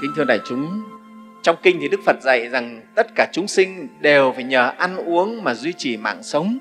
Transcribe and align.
kính 0.00 0.12
thưa 0.16 0.24
đại 0.24 0.40
chúng 0.44 0.82
trong 1.42 1.56
kinh 1.62 1.78
thì 1.80 1.88
đức 1.88 2.00
phật 2.06 2.16
dạy 2.22 2.48
rằng 2.48 2.80
tất 2.94 3.06
cả 3.14 3.28
chúng 3.32 3.48
sinh 3.48 3.88
đều 4.00 4.32
phải 4.32 4.44
nhờ 4.44 4.72
ăn 4.78 4.96
uống 4.96 5.44
mà 5.44 5.54
duy 5.54 5.72
trì 5.72 5.96
mạng 5.96 6.22
sống. 6.22 6.58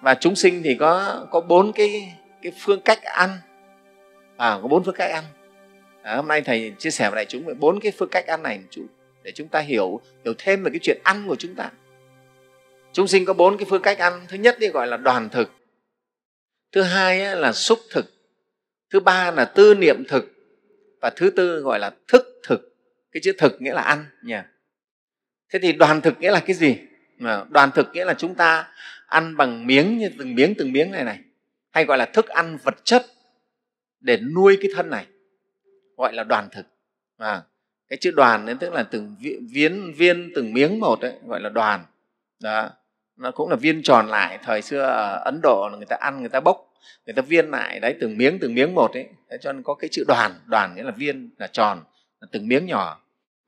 Và 0.00 0.14
chúng 0.14 0.36
sinh 0.36 0.62
thì 0.64 0.74
có 0.74 1.26
có 1.30 1.40
bốn 1.40 1.72
cái 1.72 2.14
cái 2.42 2.52
phương 2.60 2.80
cách 2.80 3.02
ăn. 3.02 3.30
À, 4.36 4.58
có 4.62 4.68
bốn 4.68 4.84
phương 4.84 4.94
cách 4.94 5.10
ăn. 5.10 5.24
À, 6.02 6.16
hôm 6.16 6.28
nay 6.28 6.40
thầy 6.40 6.72
chia 6.78 6.90
sẻ 6.90 7.10
với 7.10 7.16
đại 7.16 7.24
chúng 7.24 7.44
về 7.44 7.54
bốn 7.54 7.80
cái 7.80 7.92
phương 7.98 8.08
cách 8.08 8.26
ăn 8.26 8.42
này 8.42 8.58
một 8.58 8.66
chút 8.70 8.86
để 9.22 9.32
chúng 9.34 9.48
ta 9.48 9.60
hiểu 9.60 10.00
hiểu 10.24 10.34
thêm 10.38 10.62
về 10.62 10.70
cái 10.70 10.80
chuyện 10.82 10.98
ăn 11.04 11.24
của 11.28 11.36
chúng 11.36 11.54
ta. 11.54 11.70
Chúng 12.92 13.06
sinh 13.06 13.24
có 13.24 13.32
bốn 13.32 13.56
cái 13.56 13.66
phương 13.70 13.82
cách 13.82 13.98
ăn. 13.98 14.26
Thứ 14.28 14.36
nhất 14.36 14.56
thì 14.60 14.68
gọi 14.68 14.86
là 14.86 14.96
đoàn 14.96 15.28
thực. 15.28 15.52
Thứ 16.72 16.82
hai 16.82 17.36
là 17.36 17.52
xúc 17.52 17.78
thực. 17.90 18.12
Thứ 18.92 19.00
ba 19.00 19.30
là 19.30 19.44
tư 19.44 19.74
niệm 19.74 20.04
thực 20.08 20.37
và 21.00 21.10
thứ 21.10 21.30
tư 21.30 21.60
gọi 21.60 21.78
là 21.78 21.90
thức 22.08 22.40
thực. 22.42 22.74
Cái 23.12 23.20
chữ 23.24 23.32
thực 23.38 23.62
nghĩa 23.62 23.74
là 23.74 23.82
ăn 23.82 24.04
nhỉ? 24.22 24.36
Thế 25.52 25.58
thì 25.62 25.72
đoàn 25.72 26.00
thực 26.00 26.20
nghĩa 26.20 26.30
là 26.30 26.40
cái 26.40 26.56
gì? 26.56 26.78
Đoàn 27.48 27.70
thực 27.74 27.88
nghĩa 27.92 28.04
là 28.04 28.14
chúng 28.14 28.34
ta 28.34 28.68
ăn 29.06 29.36
bằng 29.36 29.66
miếng 29.66 29.98
như 29.98 30.10
từng 30.18 30.34
miếng 30.34 30.54
từng 30.58 30.72
miếng 30.72 30.90
này 30.90 31.04
này. 31.04 31.18
Hay 31.70 31.84
gọi 31.84 31.98
là 31.98 32.06
thức 32.06 32.28
ăn 32.28 32.58
vật 32.62 32.74
chất 32.84 33.06
để 34.00 34.16
nuôi 34.34 34.58
cái 34.62 34.70
thân 34.76 34.90
này. 34.90 35.06
Gọi 35.96 36.12
là 36.12 36.24
đoàn 36.24 36.48
thực. 36.52 36.66
À, 37.18 37.42
cái 37.88 37.96
chữ 38.00 38.10
đoàn 38.10 38.46
đấy 38.46 38.56
tức 38.60 38.72
là 38.72 38.82
từng 38.82 39.16
viên 39.52 39.94
viên 39.94 40.32
từng 40.34 40.52
miếng 40.52 40.80
một 40.80 41.00
đấy 41.00 41.12
gọi 41.26 41.40
là 41.40 41.48
đoàn. 41.48 41.84
Đó 42.40 42.70
nó 43.16 43.30
cũng 43.30 43.50
là 43.50 43.56
viên 43.56 43.82
tròn 43.82 44.08
lại. 44.08 44.38
Thời 44.42 44.62
xưa 44.62 44.82
ở 44.82 45.22
ấn 45.24 45.40
độ 45.42 45.68
là 45.72 45.76
người 45.76 45.86
ta 45.86 45.96
ăn 46.00 46.20
người 46.20 46.28
ta 46.28 46.40
bốc 46.40 46.67
người 47.06 47.14
ta 47.14 47.22
viên 47.22 47.50
lại 47.50 47.80
đấy 47.80 47.94
từng 48.00 48.18
miếng 48.18 48.38
từng 48.40 48.54
miếng 48.54 48.74
một 48.74 48.90
đấy 48.94 49.06
để 49.30 49.38
cho 49.40 49.52
nên 49.52 49.62
có 49.62 49.74
cái 49.74 49.88
chữ 49.92 50.04
đoàn 50.08 50.40
đoàn 50.46 50.74
nghĩa 50.74 50.82
là 50.82 50.90
viên 50.90 51.30
là 51.38 51.46
tròn 51.46 51.84
là 52.20 52.28
từng 52.32 52.48
miếng 52.48 52.66
nhỏ. 52.66 53.00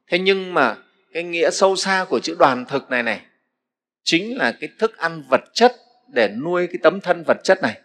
Thế 0.07 0.19
nhưng 0.19 0.55
mà 0.55 0.77
cái 1.13 1.23
nghĩa 1.23 1.51
sâu 1.51 1.77
xa 1.77 2.05
của 2.09 2.21
chữ 2.21 2.37
đoàn 2.39 2.65
thực 2.65 2.91
này 2.91 3.03
này 3.03 3.21
chính 4.03 4.37
là 4.37 4.53
cái 4.61 4.71
thức 4.79 4.97
ăn 4.97 5.23
vật 5.31 5.41
chất 5.53 5.77
để 6.09 6.29
nuôi 6.29 6.67
cái 6.67 6.79
tấm 6.83 7.01
thân 7.01 7.23
vật 7.27 7.37
chất 7.45 7.63
này. 7.63 7.81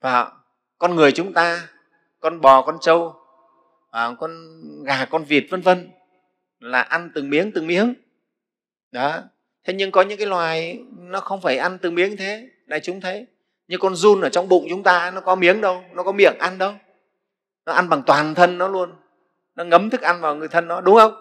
Và 0.00 0.32
con 0.78 0.94
người 0.94 1.12
chúng 1.12 1.32
ta 1.32 1.68
con 2.20 2.40
bò 2.40 2.62
con 2.62 2.78
trâu 2.80 3.14
à, 3.90 4.08
con 4.18 4.30
gà 4.84 5.04
con 5.04 5.24
vịt 5.24 5.44
vân 5.50 5.60
vân 5.60 5.90
là 6.60 6.80
ăn 6.82 7.10
từng 7.14 7.30
miếng 7.30 7.52
từng 7.52 7.66
miếng. 7.66 7.94
Đó. 8.92 9.22
Thế 9.64 9.74
nhưng 9.74 9.90
có 9.90 10.02
những 10.02 10.18
cái 10.18 10.26
loài 10.26 10.78
nó 10.98 11.20
không 11.20 11.40
phải 11.40 11.56
ăn 11.56 11.78
từng 11.78 11.94
miếng 11.94 12.16
thế 12.16 12.48
đại 12.66 12.80
chúng 12.80 13.00
thấy 13.00 13.26
như 13.68 13.78
con 13.78 13.94
run 13.94 14.20
ở 14.20 14.28
trong 14.28 14.48
bụng 14.48 14.66
chúng 14.70 14.82
ta, 14.82 15.10
nó 15.10 15.20
có 15.20 15.34
miếng 15.34 15.60
đâu, 15.60 15.84
nó 15.92 16.02
có 16.02 16.12
miệng 16.12 16.38
ăn 16.38 16.58
đâu. 16.58 16.74
Nó 17.66 17.72
ăn 17.72 17.88
bằng 17.88 18.02
toàn 18.02 18.34
thân 18.34 18.58
nó 18.58 18.68
luôn. 18.68 18.92
Nó 19.54 19.64
ngấm 19.64 19.90
thức 19.90 20.00
ăn 20.00 20.20
vào 20.20 20.36
người 20.36 20.48
thân 20.48 20.68
nó, 20.68 20.80
đúng 20.80 20.96
không? 20.96 21.14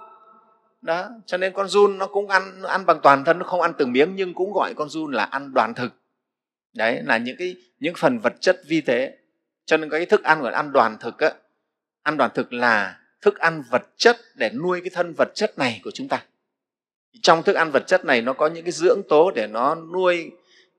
Đó, 0.81 1.09
cho 1.25 1.37
nên 1.37 1.53
con 1.53 1.67
run 1.67 1.97
nó 1.97 2.07
cũng 2.07 2.29
ăn, 2.29 2.61
nó 2.61 2.69
ăn 2.69 2.85
bằng 2.85 2.99
toàn 3.03 3.23
thân, 3.23 3.39
nó 3.39 3.45
không 3.45 3.61
ăn 3.61 3.73
từng 3.77 3.91
miếng, 3.91 4.15
nhưng 4.15 4.33
cũng 4.33 4.53
gọi 4.53 4.73
con 4.73 4.89
run 4.89 5.11
là 5.11 5.23
ăn 5.23 5.53
đoàn 5.53 5.73
thực. 5.73 5.93
Đấy, 6.73 7.01
là 7.05 7.17
những 7.17 7.35
cái, 7.39 7.55
những 7.79 7.93
phần 7.97 8.19
vật 8.19 8.33
chất 8.39 8.61
vi 8.67 8.81
tế. 8.81 9.17
Cho 9.65 9.77
nên 9.77 9.89
cái 9.89 10.05
thức 10.05 10.23
ăn 10.23 10.41
gọi 10.41 10.51
là 10.51 10.57
ăn 10.57 10.71
đoàn 10.71 10.97
thực 10.99 11.19
á. 11.19 11.31
Ăn 12.03 12.17
đoàn 12.17 12.31
thực 12.33 12.53
là 12.53 12.99
thức 13.21 13.39
ăn 13.39 13.63
vật 13.71 13.83
chất 13.97 14.17
để 14.35 14.49
nuôi 14.49 14.81
cái 14.81 14.89
thân 14.93 15.13
vật 15.17 15.31
chất 15.35 15.57
này 15.57 15.81
của 15.83 15.91
chúng 15.91 16.07
ta. 16.07 16.23
Trong 17.21 17.43
thức 17.43 17.55
ăn 17.55 17.71
vật 17.71 17.83
chất 17.87 18.05
này 18.05 18.21
nó 18.21 18.33
có 18.33 18.47
những 18.47 18.63
cái 18.65 18.71
dưỡng 18.71 19.01
tố 19.09 19.31
để 19.31 19.47
nó 19.47 19.75
nuôi 19.75 20.31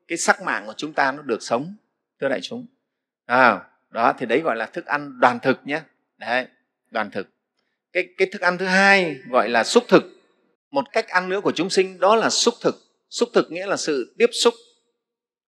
cái 0.08 0.18
sắc 0.18 0.42
mạng 0.42 0.66
của 0.66 0.74
chúng 0.76 0.92
ta 0.92 1.12
nó 1.12 1.22
được 1.22 1.42
sống 1.42 1.74
thưa 2.20 2.28
đại 2.28 2.40
chúng. 2.42 2.66
À, 3.26 3.60
đó 3.90 4.12
thì 4.18 4.26
đấy 4.26 4.40
gọi 4.40 4.56
là 4.56 4.66
thức 4.66 4.86
ăn 4.86 5.20
đoàn 5.20 5.38
thực 5.42 5.66
nhé. 5.66 5.80
Đấy 6.18 6.46
đoàn 6.90 7.10
thực. 7.10 7.28
Cái, 7.92 8.08
cái 8.18 8.28
thức 8.32 8.42
ăn 8.42 8.58
thứ 8.58 8.66
hai 8.66 9.16
gọi 9.30 9.48
là 9.48 9.64
xúc 9.64 9.84
thực. 9.88 10.04
Một 10.70 10.84
cách 10.92 11.08
ăn 11.08 11.28
nữa 11.28 11.40
của 11.40 11.52
chúng 11.52 11.70
sinh 11.70 12.00
đó 12.00 12.16
là 12.16 12.30
xúc 12.30 12.54
thực. 12.60 12.74
Xúc 13.10 13.28
thực 13.32 13.52
nghĩa 13.52 13.66
là 13.66 13.76
sự 13.76 14.14
tiếp 14.18 14.30
xúc. 14.32 14.54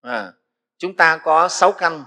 À, 0.01 0.33
chúng 0.79 0.97
ta 0.97 1.21
có 1.25 1.49
sáu 1.49 1.73
căn. 1.73 2.05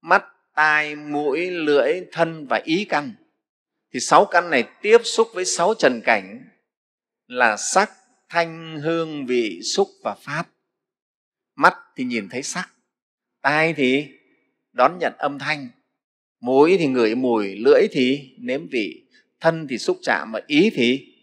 Mắt 0.00 0.24
tai 0.54 0.96
mũi 0.96 1.50
lưỡi 1.50 1.92
thân 2.12 2.46
và 2.46 2.60
ý 2.64 2.86
căn. 2.88 3.14
Thì 3.92 4.00
sáu 4.00 4.24
căn 4.24 4.50
này 4.50 4.64
tiếp 4.82 4.98
xúc 5.04 5.28
với 5.34 5.44
sáu 5.44 5.74
trần 5.74 6.00
cảnh 6.04 6.48
là 7.26 7.56
sắc 7.56 7.90
thanh 8.28 8.80
hương 8.80 9.26
vị 9.26 9.60
xúc 9.74 9.88
và 10.02 10.14
pháp 10.14 10.46
thì 12.00 12.06
nhìn 12.06 12.28
thấy 12.28 12.42
sắc. 12.42 12.68
Tai 13.42 13.72
thì 13.72 14.08
đón 14.72 14.98
nhận 15.00 15.12
âm 15.18 15.38
thanh. 15.38 15.68
Mũi 16.40 16.76
thì 16.78 16.86
ngửi 16.86 17.14
mùi 17.14 17.56
lưỡi 17.56 17.88
thì 17.92 18.34
nếm 18.38 18.66
vị 18.70 19.04
thân 19.40 19.66
thì 19.70 19.78
xúc 19.78 19.98
chạm 20.02 20.32
mà 20.32 20.38
ý 20.46 20.70
thì 20.74 21.14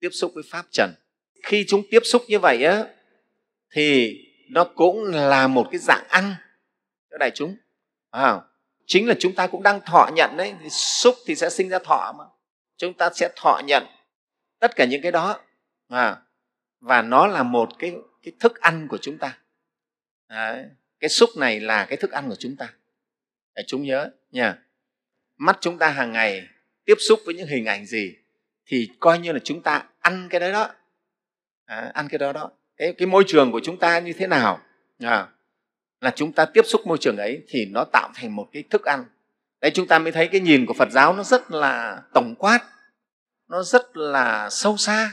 tiếp 0.00 0.08
xúc 0.12 0.32
với 0.34 0.44
pháp 0.50 0.66
trần. 0.70 0.94
Khi 1.42 1.64
chúng 1.68 1.82
tiếp 1.90 2.00
xúc 2.04 2.22
như 2.28 2.38
vậy 2.38 2.64
á 2.64 2.84
thì 3.72 4.18
nó 4.50 4.64
cũng 4.64 5.04
là 5.04 5.48
một 5.48 5.68
cái 5.70 5.78
dạng 5.78 6.04
ăn 6.08 6.34
cho 7.10 7.18
đại 7.18 7.30
chúng. 7.34 7.56
À, 8.10 8.40
chính 8.86 9.08
là 9.08 9.14
chúng 9.18 9.34
ta 9.34 9.46
cũng 9.46 9.62
đang 9.62 9.80
thọ 9.86 10.10
nhận 10.14 10.36
đấy 10.36 10.54
thì 10.62 10.70
xúc 10.70 11.14
thì 11.26 11.34
sẽ 11.34 11.50
sinh 11.50 11.68
ra 11.68 11.78
thọ 11.78 12.14
mà. 12.18 12.24
Chúng 12.76 12.94
ta 12.94 13.10
sẽ 13.14 13.28
thọ 13.36 13.60
nhận 13.66 13.86
tất 14.58 14.76
cả 14.76 14.84
những 14.84 15.02
cái 15.02 15.12
đó. 15.12 15.40
À, 15.88 16.16
và 16.80 17.02
nó 17.02 17.26
là 17.26 17.42
một 17.42 17.68
cái, 17.78 17.94
cái 18.22 18.32
thức 18.40 18.60
ăn 18.60 18.88
của 18.88 18.98
chúng 18.98 19.18
ta 19.18 19.38
đấy, 20.28 20.64
cái 21.00 21.08
xúc 21.08 21.30
này 21.36 21.60
là 21.60 21.84
cái 21.84 21.96
thức 21.96 22.10
ăn 22.10 22.28
của 22.28 22.36
chúng 22.38 22.56
ta. 22.56 22.72
Để 23.54 23.62
chúng 23.66 23.82
nhớ 23.82 24.10
nha. 24.30 24.58
Mắt 25.36 25.58
chúng 25.60 25.78
ta 25.78 25.88
hàng 25.88 26.12
ngày 26.12 26.48
tiếp 26.84 26.94
xúc 26.98 27.20
với 27.26 27.34
những 27.34 27.48
hình 27.48 27.64
ảnh 27.64 27.86
gì 27.86 28.14
thì 28.66 28.90
coi 29.00 29.18
như 29.18 29.32
là 29.32 29.38
chúng 29.44 29.62
ta 29.62 29.84
ăn 30.00 30.28
cái 30.30 30.40
đấy 30.40 30.52
đó. 30.52 30.70
À, 31.64 31.90
ăn 31.94 32.08
cái 32.08 32.18
đó 32.18 32.32
đó. 32.32 32.50
Cái, 32.76 32.94
cái 32.98 33.06
môi 33.06 33.24
trường 33.26 33.52
của 33.52 33.60
chúng 33.64 33.78
ta 33.78 33.98
như 33.98 34.12
thế 34.12 34.26
nào? 34.26 34.60
À, 35.02 35.28
là 36.00 36.12
chúng 36.16 36.32
ta 36.32 36.44
tiếp 36.44 36.62
xúc 36.66 36.86
môi 36.86 36.98
trường 37.00 37.16
ấy 37.16 37.42
thì 37.48 37.66
nó 37.66 37.84
tạo 37.92 38.10
thành 38.14 38.36
một 38.36 38.48
cái 38.52 38.64
thức 38.70 38.84
ăn. 38.84 39.04
Đấy 39.60 39.70
chúng 39.74 39.86
ta 39.86 39.98
mới 39.98 40.12
thấy 40.12 40.28
cái 40.28 40.40
nhìn 40.40 40.66
của 40.66 40.74
phật 40.74 40.90
giáo 40.90 41.12
nó 41.16 41.22
rất 41.22 41.50
là 41.50 42.02
tổng 42.14 42.34
quát. 42.38 42.60
Nó 43.48 43.62
rất 43.62 43.96
là 43.96 44.50
sâu 44.50 44.76
xa. 44.76 45.10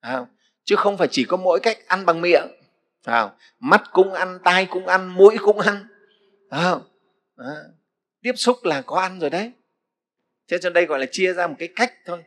À, 0.00 0.18
chứ 0.64 0.76
không 0.76 0.98
phải 0.98 1.08
chỉ 1.10 1.24
có 1.24 1.36
mỗi 1.36 1.60
cách 1.62 1.78
ăn 1.86 2.06
bằng 2.06 2.20
miệng 2.20 2.46
à, 3.04 3.30
mắt 3.60 3.82
cũng 3.92 4.12
ăn 4.12 4.38
tai 4.44 4.66
cũng 4.66 4.86
ăn 4.86 5.08
mũi 5.08 5.36
cũng 5.38 5.60
ăn. 5.60 5.86
À, 6.50 6.74
à, 7.36 7.54
tiếp 8.22 8.32
xúc 8.36 8.56
là 8.64 8.82
có 8.82 9.00
ăn 9.00 9.20
rồi 9.20 9.30
đấy. 9.30 9.52
Thế 10.48 10.58
cho 10.62 10.70
đây 10.70 10.86
gọi 10.86 10.98
là 10.98 11.06
chia 11.10 11.32
ra 11.32 11.46
một 11.46 11.54
cái 11.58 11.68
cách 11.76 11.94
thôi. 12.06 12.24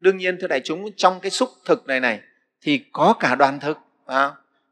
Đương 0.00 0.16
nhiên 0.16 0.38
thưa 0.40 0.46
đại 0.46 0.60
chúng 0.64 0.92
trong 0.96 1.20
cái 1.20 1.30
xúc 1.30 1.50
thực 1.64 1.86
này 1.86 2.00
này 2.00 2.20
thì 2.60 2.84
có 2.92 3.14
cả 3.20 3.34
đoàn 3.34 3.60
thực 3.60 3.78
à, 4.06 4.30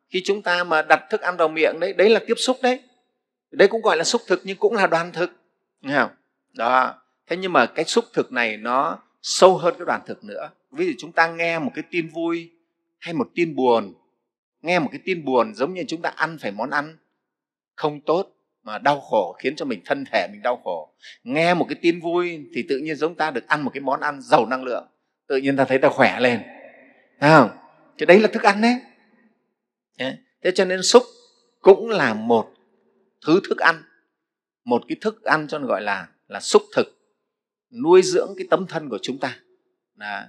khi 0.08 0.22
chúng 0.24 0.42
ta 0.42 0.64
mà 0.64 0.82
đặt 0.82 1.00
thức 1.10 1.20
ăn 1.20 1.36
vào 1.36 1.48
miệng 1.48 1.80
đấy 1.80 1.92
đấy 1.92 2.10
là 2.10 2.20
tiếp 2.26 2.34
xúc 2.36 2.56
đấy. 2.62 2.80
Đấy 3.50 3.68
cũng 3.68 3.82
gọi 3.82 3.96
là 3.96 4.04
xúc 4.04 4.22
thực 4.26 4.40
nhưng 4.44 4.56
cũng 4.56 4.74
là 4.74 4.86
đoàn 4.86 5.12
thực. 5.12 5.30
Nghe 5.80 5.98
không? 5.98 6.10
Đó. 6.52 6.94
Thế 7.26 7.36
nhưng 7.36 7.52
mà 7.52 7.66
cái 7.66 7.84
xúc 7.84 8.04
thực 8.12 8.32
này 8.32 8.56
nó 8.56 8.98
sâu 9.22 9.58
hơn 9.58 9.74
cái 9.78 9.86
đoàn 9.86 10.00
thực 10.06 10.24
nữa. 10.24 10.50
Ví 10.70 10.86
dụ 10.86 10.92
chúng 10.98 11.12
ta 11.12 11.28
nghe 11.28 11.58
một 11.58 11.70
cái 11.74 11.84
tin 11.90 12.08
vui 12.08 12.50
hay 12.98 13.14
một 13.14 13.28
tin 13.34 13.56
buồn 13.56 13.94
nghe 14.62 14.78
một 14.78 14.88
cái 14.92 15.00
tin 15.04 15.24
buồn 15.24 15.54
giống 15.54 15.74
như 15.74 15.84
chúng 15.88 16.02
ta 16.02 16.08
ăn 16.08 16.38
phải 16.40 16.52
món 16.52 16.70
ăn. 16.70 16.96
Không 17.76 18.00
tốt 18.00 18.36
mà 18.62 18.78
đau 18.78 19.00
khổ 19.00 19.36
khiến 19.38 19.56
cho 19.56 19.64
mình 19.64 19.80
thân 19.84 20.04
thể 20.12 20.28
mình 20.32 20.42
đau 20.42 20.56
khổ. 20.64 20.94
Nghe 21.24 21.54
một 21.54 21.66
cái 21.68 21.78
tin 21.82 22.00
vui 22.00 22.46
thì 22.54 22.64
tự 22.68 22.78
nhiên 22.78 22.96
giống 22.96 23.14
ta 23.14 23.30
được 23.30 23.46
ăn 23.46 23.62
một 23.62 23.70
cái 23.74 23.80
món 23.80 24.00
ăn 24.00 24.20
giàu 24.22 24.46
năng 24.46 24.64
lượng. 24.64 24.86
Tự 25.26 25.36
nhiên 25.36 25.56
ta 25.56 25.64
thấy 25.64 25.78
ta 25.78 25.88
khỏe 25.88 26.20
lên. 26.20 26.42
Thấy 27.20 27.30
không? 27.30 27.50
Thì 27.98 28.06
đấy 28.06 28.20
là 28.20 28.28
thức 28.28 28.42
ăn 28.42 28.60
đấy. 28.60 28.76
Thế 30.42 30.50
cho 30.54 30.64
nên 30.64 30.82
xúc 30.82 31.02
cũng 31.60 31.88
là 31.88 32.14
một 32.14 32.54
thứ 33.26 33.40
thức 33.48 33.58
ăn. 33.58 33.82
Một 34.64 34.82
cái 34.88 34.96
thức 35.00 35.24
ăn 35.24 35.46
cho 35.48 35.58
nên 35.58 35.68
gọi 35.68 35.82
là 35.82 36.08
là 36.28 36.40
xúc 36.40 36.62
thực. 36.76 36.86
Nuôi 37.82 38.02
dưỡng 38.02 38.34
cái 38.36 38.46
tấm 38.50 38.66
thân 38.66 38.88
của 38.88 38.98
chúng 39.02 39.18
ta. 39.18 39.36
Đó. 39.94 40.22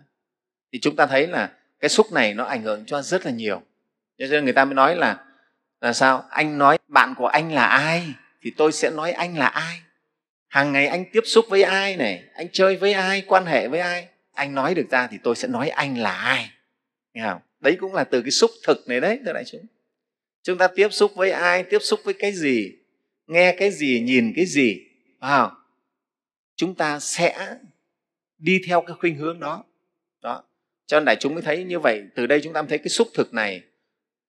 thì 0.71 0.79
chúng 0.79 0.95
ta 0.95 1.06
thấy 1.06 1.27
là 1.27 1.53
cái 1.79 1.89
xúc 1.89 2.11
này 2.11 2.33
nó 2.33 2.44
ảnh 2.44 2.63
hưởng 2.63 2.85
cho 2.85 3.01
rất 3.01 3.25
là 3.25 3.31
nhiều 3.31 3.61
cho 4.29 4.33
nên 4.35 4.44
người 4.44 4.53
ta 4.53 4.65
mới 4.65 4.75
nói 4.75 4.95
là 4.95 5.18
là 5.81 5.94
sao? 5.94 6.25
Anh 6.29 6.57
nói 6.57 6.77
bạn 6.88 7.13
của 7.18 7.27
anh 7.27 7.51
là 7.51 7.65
ai 7.65 8.03
thì 8.41 8.51
tôi 8.57 8.71
sẽ 8.71 8.89
nói 8.89 9.12
anh 9.12 9.38
là 9.38 9.47
ai. 9.47 9.81
Hàng 10.47 10.71
ngày 10.71 10.88
anh 10.88 11.06
tiếp 11.12 11.21
xúc 11.25 11.45
với 11.50 11.63
ai 11.63 11.97
này 11.97 12.23
anh 12.33 12.47
chơi 12.51 12.75
với 12.75 12.94
ai 12.94 13.23
quan 13.27 13.45
hệ 13.45 13.68
với 13.68 13.79
ai 13.79 14.07
anh 14.33 14.56
nói 14.56 14.75
được 14.75 14.85
ra 14.91 15.07
thì 15.07 15.18
tôi 15.23 15.35
sẽ 15.35 15.47
nói 15.47 15.69
anh 15.69 15.97
là 15.97 16.12
ai. 16.12 16.51
Nghe 17.13 17.23
không? 17.23 17.41
đấy 17.59 17.77
cũng 17.79 17.94
là 17.94 18.03
từ 18.03 18.21
cái 18.21 18.31
xúc 18.31 18.51
thực 18.68 18.88
này 18.88 19.00
đấy 19.00 19.19
thưa 19.25 19.33
đại 19.33 19.44
chúng. 19.45 19.65
Chúng 20.44 20.57
ta 20.57 20.68
tiếp 20.68 20.88
xúc 20.91 21.12
với 21.15 21.31
ai 21.31 21.63
tiếp 21.63 21.79
xúc 21.81 22.00
với 22.03 22.13
cái 22.13 22.31
gì 22.31 22.71
nghe 23.27 23.56
cái 23.57 23.71
gì 23.71 24.00
nhìn 24.00 24.33
cái 24.35 24.45
gì 24.45 24.81
à, 25.19 25.50
chúng 26.56 26.75
ta 26.75 27.00
sẽ 27.00 27.56
đi 28.38 28.62
theo 28.68 28.81
cái 28.81 28.95
khuynh 29.00 29.15
hướng 29.15 29.39
đó. 29.39 29.63
Đó. 30.21 30.44
Cho 30.85 31.00
nên 31.00 31.06
đại 31.06 31.15
chúng 31.19 31.33
mới 31.33 31.41
thấy 31.41 31.63
như 31.63 31.79
vậy. 31.79 32.03
Từ 32.15 32.27
đây 32.27 32.41
chúng 32.44 32.53
ta 32.53 32.62
mới 32.62 32.69
thấy 32.69 32.77
cái 32.77 32.89
xúc 32.89 33.07
thực 33.13 33.33
này 33.33 33.62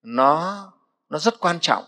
nó 0.03 0.73
nó 1.11 1.19
rất 1.19 1.41
quan 1.41 1.59
trọng 1.61 1.85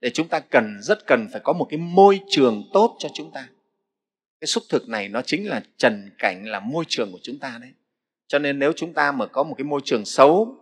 để 0.00 0.10
chúng 0.10 0.28
ta 0.28 0.40
cần 0.40 0.78
rất 0.82 1.06
cần 1.06 1.28
phải 1.32 1.40
có 1.44 1.52
một 1.52 1.66
cái 1.70 1.78
môi 1.78 2.20
trường 2.28 2.62
tốt 2.72 2.96
cho 2.98 3.08
chúng 3.14 3.30
ta. 3.34 3.48
Cái 4.40 4.48
xúc 4.48 4.64
thực 4.68 4.88
này 4.88 5.08
nó 5.08 5.22
chính 5.22 5.48
là 5.48 5.62
trần 5.76 6.10
cảnh 6.18 6.46
là 6.46 6.60
môi 6.60 6.84
trường 6.88 7.12
của 7.12 7.18
chúng 7.22 7.38
ta 7.38 7.58
đấy. 7.60 7.70
Cho 8.26 8.38
nên 8.38 8.58
nếu 8.58 8.72
chúng 8.76 8.92
ta 8.92 9.12
mà 9.12 9.26
có 9.26 9.42
một 9.42 9.54
cái 9.58 9.64
môi 9.64 9.80
trường 9.84 10.04
xấu 10.04 10.56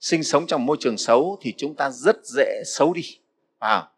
sinh 0.00 0.24
sống 0.24 0.46
trong 0.46 0.66
môi 0.66 0.76
trường 0.80 0.98
xấu 0.98 1.38
thì 1.42 1.54
chúng 1.56 1.74
ta 1.74 1.90
rất 1.90 2.16
dễ 2.24 2.62
xấu 2.66 2.92
đi. 2.92 3.18
Vào. 3.58 3.90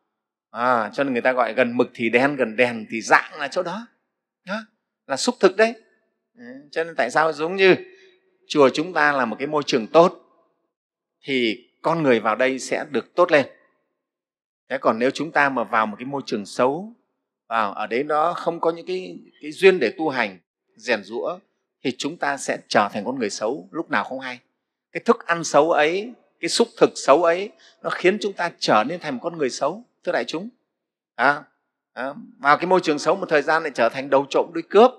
À, 0.51 0.91
cho 0.95 1.05
nên 1.05 1.13
người 1.13 1.23
ta 1.23 1.33
gọi 1.33 1.55
gần 1.55 1.77
mực 1.77 1.91
thì 1.95 2.11
đen 2.11 2.37
gần 2.37 2.57
đèn 2.57 2.87
thì 2.91 3.01
dạng 3.01 3.39
là 3.39 3.49
chỗ 3.49 3.63
đó, 3.63 3.87
đó 4.47 4.65
là 5.07 5.17
xúc 5.17 5.35
thực 5.41 5.57
đấy. 5.57 5.75
Ừ, 6.39 6.45
cho 6.71 6.85
nên 6.85 6.95
tại 6.97 7.11
sao 7.11 7.33
giống 7.33 7.57
như 7.57 7.77
chùa 8.49 8.69
chúng 8.69 8.93
ta 8.93 9.13
là 9.13 9.25
một 9.25 9.37
cái 9.39 9.49
môi 9.49 9.63
trường 9.67 9.87
tốt? 9.87 10.21
Thì 11.23 11.70
con 11.83 12.03
người 12.03 12.21
vào 12.21 12.37
đây 12.37 12.59
sẽ 12.59 12.85
được 12.91 13.15
tốt 13.15 13.33
lên. 13.33 13.47
Thế 14.69 14.79
còn 14.79 14.99
nếu 14.99 15.11
chúng 15.11 15.31
ta 15.31 15.49
mà 15.49 15.65
vào 15.65 15.87
một 15.87 15.97
cái 15.99 16.07
môi 16.07 16.23
trường 16.27 16.47
xấu 16.47 16.93
vào 17.49 17.73
ở 17.73 17.87
đấy 17.87 18.05
nó 18.05 18.33
không 18.33 18.61
có 18.61 18.71
những 18.71 18.87
cái, 18.87 19.19
cái 19.43 19.53
duyên 19.53 19.79
để 19.79 19.95
tu 19.99 20.09
hành 20.09 20.39
rèn 20.77 21.03
rũa 21.05 21.39
thì 21.85 21.93
chúng 21.99 22.17
ta 22.17 22.37
sẽ 22.37 22.59
trở 22.69 22.89
thành 22.93 23.05
con 23.05 23.19
người 23.19 23.31
xấu 23.31 23.69
lúc 23.71 23.91
nào 23.91 24.05
không 24.05 24.21
hay. 24.21 24.39
Cái 24.93 25.01
thức 25.05 25.27
ăn 25.27 25.45
xấu 25.45 25.71
ấy 25.71 26.13
cái 26.41 26.49
xúc 26.49 26.69
thực 26.77 26.91
xấu 26.95 27.25
ấy 27.25 27.51
nó 27.83 27.91
khiến 27.91 28.19
chúng 28.21 28.33
ta 28.33 28.51
trở 28.59 28.85
nên 28.85 29.01
thành 29.01 29.15
một 29.15 29.21
con 29.23 29.39
người 29.39 29.51
xấu 29.51 29.85
thưa 30.05 30.13
đại 30.13 30.25
chúng. 30.25 30.49
À, 31.15 31.43
à, 31.93 32.15
vào 32.39 32.57
cái 32.57 32.67
môi 32.67 32.81
trường 32.83 32.99
xấu 32.99 33.17
một 33.17 33.29
thời 33.29 33.43
gian 33.43 33.63
lại 33.63 33.73
trở 33.75 33.89
thành 33.89 34.11
đầu 34.11 34.27
trộm 34.31 34.51
đuôi 34.53 34.63
cướp 34.71 34.91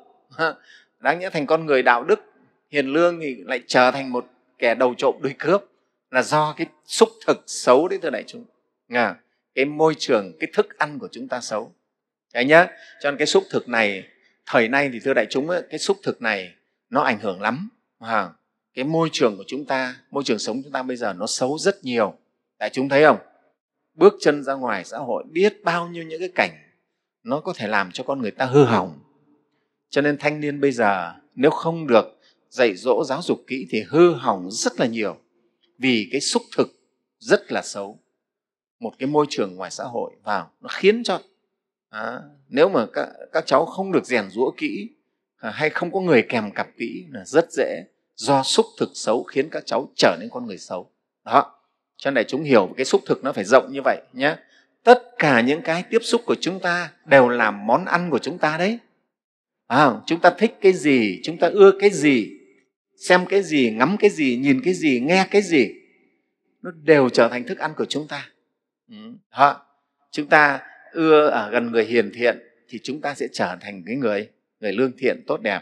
đáng 1.01 1.19
nhẽ 1.19 1.29
thành 1.29 1.45
con 1.45 1.65
người 1.65 1.83
đạo 1.83 2.03
đức 2.03 2.19
hiền 2.69 2.87
lương 2.87 3.19
thì 3.19 3.35
lại 3.45 3.61
trở 3.67 3.91
thành 3.91 4.11
một 4.11 4.25
kẻ 4.57 4.75
đầu 4.75 4.93
trộm 4.97 5.15
đuôi 5.21 5.35
cướp 5.39 5.63
là 6.11 6.21
do 6.21 6.53
cái 6.57 6.67
xúc 6.85 7.09
thực 7.27 7.43
xấu 7.47 7.87
đấy 7.87 7.99
thưa 8.01 8.09
đại 8.09 8.23
chúng. 8.27 8.45
À, 8.89 9.15
cái 9.55 9.65
môi 9.65 9.95
trường 9.97 10.33
cái 10.39 10.49
thức 10.53 10.77
ăn 10.77 10.99
của 10.99 11.07
chúng 11.11 11.27
ta 11.27 11.41
xấu. 11.41 11.73
Đấy 12.33 12.45
nhá 12.45 12.67
cho 13.01 13.11
nên 13.11 13.17
cái 13.17 13.27
xúc 13.27 13.43
thực 13.49 13.69
này 13.69 14.07
thời 14.45 14.67
nay 14.67 14.89
thì 14.93 14.99
thưa 14.99 15.13
đại 15.13 15.25
chúng 15.29 15.49
ấy, 15.49 15.61
cái 15.69 15.79
xúc 15.79 15.97
thực 16.03 16.21
này 16.21 16.53
nó 16.89 17.01
ảnh 17.01 17.19
hưởng 17.19 17.41
lắm. 17.41 17.69
À, 17.99 18.29
cái 18.73 18.85
môi 18.85 19.09
trường 19.11 19.37
của 19.37 19.43
chúng 19.47 19.65
ta 19.65 19.95
môi 20.11 20.23
trường 20.23 20.39
sống 20.39 20.61
chúng 20.63 20.71
ta 20.71 20.83
bây 20.83 20.97
giờ 20.97 21.13
nó 21.13 21.27
xấu 21.27 21.57
rất 21.57 21.83
nhiều. 21.83 22.13
Đại 22.59 22.69
chúng 22.69 22.89
thấy 22.89 23.03
không? 23.03 23.17
Bước 23.93 24.13
chân 24.19 24.43
ra 24.43 24.53
ngoài 24.53 24.83
xã 24.83 24.97
hội 24.97 25.23
biết 25.31 25.63
bao 25.63 25.87
nhiêu 25.87 26.03
những 26.03 26.19
cái 26.19 26.29
cảnh 26.35 26.51
nó 27.23 27.39
có 27.39 27.53
thể 27.55 27.67
làm 27.67 27.91
cho 27.91 28.03
con 28.03 28.21
người 28.21 28.31
ta 28.31 28.45
hư 28.45 28.63
hỏng. 28.63 28.99
Cho 29.89 30.01
nên 30.01 30.17
thanh 30.17 30.39
niên 30.39 30.61
bây 30.61 30.71
giờ 30.71 31.13
nếu 31.35 31.51
không 31.51 31.87
được 31.87 32.19
dạy 32.49 32.75
dỗ 32.75 33.03
giáo 33.03 33.21
dục 33.21 33.43
kỹ 33.47 33.67
thì 33.69 33.83
hư 33.89 34.13
hỏng 34.13 34.51
rất 34.51 34.79
là 34.79 34.85
nhiều 34.85 35.17
vì 35.81 36.09
cái 36.11 36.21
xúc 36.21 36.41
thực 36.57 36.67
rất 37.19 37.51
là 37.51 37.61
xấu. 37.61 37.99
Một 38.79 38.93
cái 38.99 39.07
môi 39.07 39.25
trường 39.29 39.55
ngoài 39.55 39.71
xã 39.71 39.83
hội 39.83 40.11
vào 40.23 40.51
nó 40.61 40.69
khiến 40.71 41.03
cho 41.03 41.21
à, 41.89 42.21
nếu 42.49 42.69
mà 42.69 42.85
các, 42.93 43.09
các 43.31 43.43
cháu 43.45 43.65
không 43.65 43.91
được 43.91 44.05
rèn 44.05 44.29
rũa 44.29 44.51
kỹ 44.57 44.89
à, 45.37 45.51
hay 45.51 45.69
không 45.69 45.91
có 45.91 45.99
người 45.99 46.25
kèm 46.29 46.51
cặp 46.51 46.67
kỹ 46.77 47.05
là 47.11 47.25
rất 47.25 47.51
dễ 47.51 47.83
do 48.15 48.43
xúc 48.43 48.65
thực 48.79 48.89
xấu 48.93 49.23
khiến 49.23 49.49
các 49.49 49.63
cháu 49.65 49.89
trở 49.95 50.17
nên 50.19 50.29
con 50.29 50.45
người 50.45 50.57
xấu. 50.57 50.91
Đó 51.25 51.55
cho 51.97 52.11
nên 52.11 52.25
chúng 52.27 52.43
hiểu 52.43 52.69
cái 52.77 52.85
xúc 52.85 53.01
thực 53.05 53.23
nó 53.23 53.33
phải 53.33 53.43
rộng 53.43 53.69
như 53.71 53.81
vậy 53.83 54.01
nhé 54.13 54.35
tất 54.83 55.03
cả 55.17 55.41
những 55.41 55.61
cái 55.61 55.83
tiếp 55.89 55.99
xúc 56.01 56.21
của 56.25 56.35
chúng 56.41 56.59
ta 56.59 56.91
đều 57.05 57.29
là 57.29 57.51
món 57.51 57.85
ăn 57.85 58.09
của 58.09 58.19
chúng 58.19 58.37
ta 58.37 58.57
đấy. 58.57 58.79
À, 59.67 59.91
chúng 60.05 60.19
ta 60.19 60.29
thích 60.37 60.57
cái 60.61 60.73
gì 60.73 61.19
chúng 61.23 61.37
ta 61.37 61.47
ưa 61.47 61.71
cái 61.79 61.89
gì 61.89 62.40
xem 63.07 63.25
cái 63.25 63.43
gì, 63.43 63.71
ngắm 63.71 63.97
cái 63.99 64.09
gì, 64.09 64.37
nhìn 64.37 64.61
cái 64.63 64.73
gì, 64.73 64.99
nghe 64.99 65.27
cái 65.31 65.41
gì, 65.41 65.73
nó 66.61 66.71
đều 66.71 67.09
trở 67.09 67.27
thành 67.27 67.43
thức 67.43 67.57
ăn 67.57 67.73
của 67.77 67.85
chúng 67.85 68.07
ta 68.07 68.29
ừ. 68.89 68.95
đó. 69.37 69.65
chúng 70.11 70.27
ta 70.27 70.59
ưa 70.91 71.27
ở 71.27 71.49
gần 71.51 71.71
người 71.71 71.85
hiền 71.85 72.11
thiện 72.13 72.39
thì 72.69 72.79
chúng 72.83 73.01
ta 73.01 73.13
sẽ 73.13 73.27
trở 73.33 73.57
thành 73.61 73.83
cái 73.85 73.95
người 73.95 74.29
người 74.59 74.73
lương 74.73 74.91
thiện, 74.97 75.23
tốt 75.27 75.41
đẹp 75.41 75.61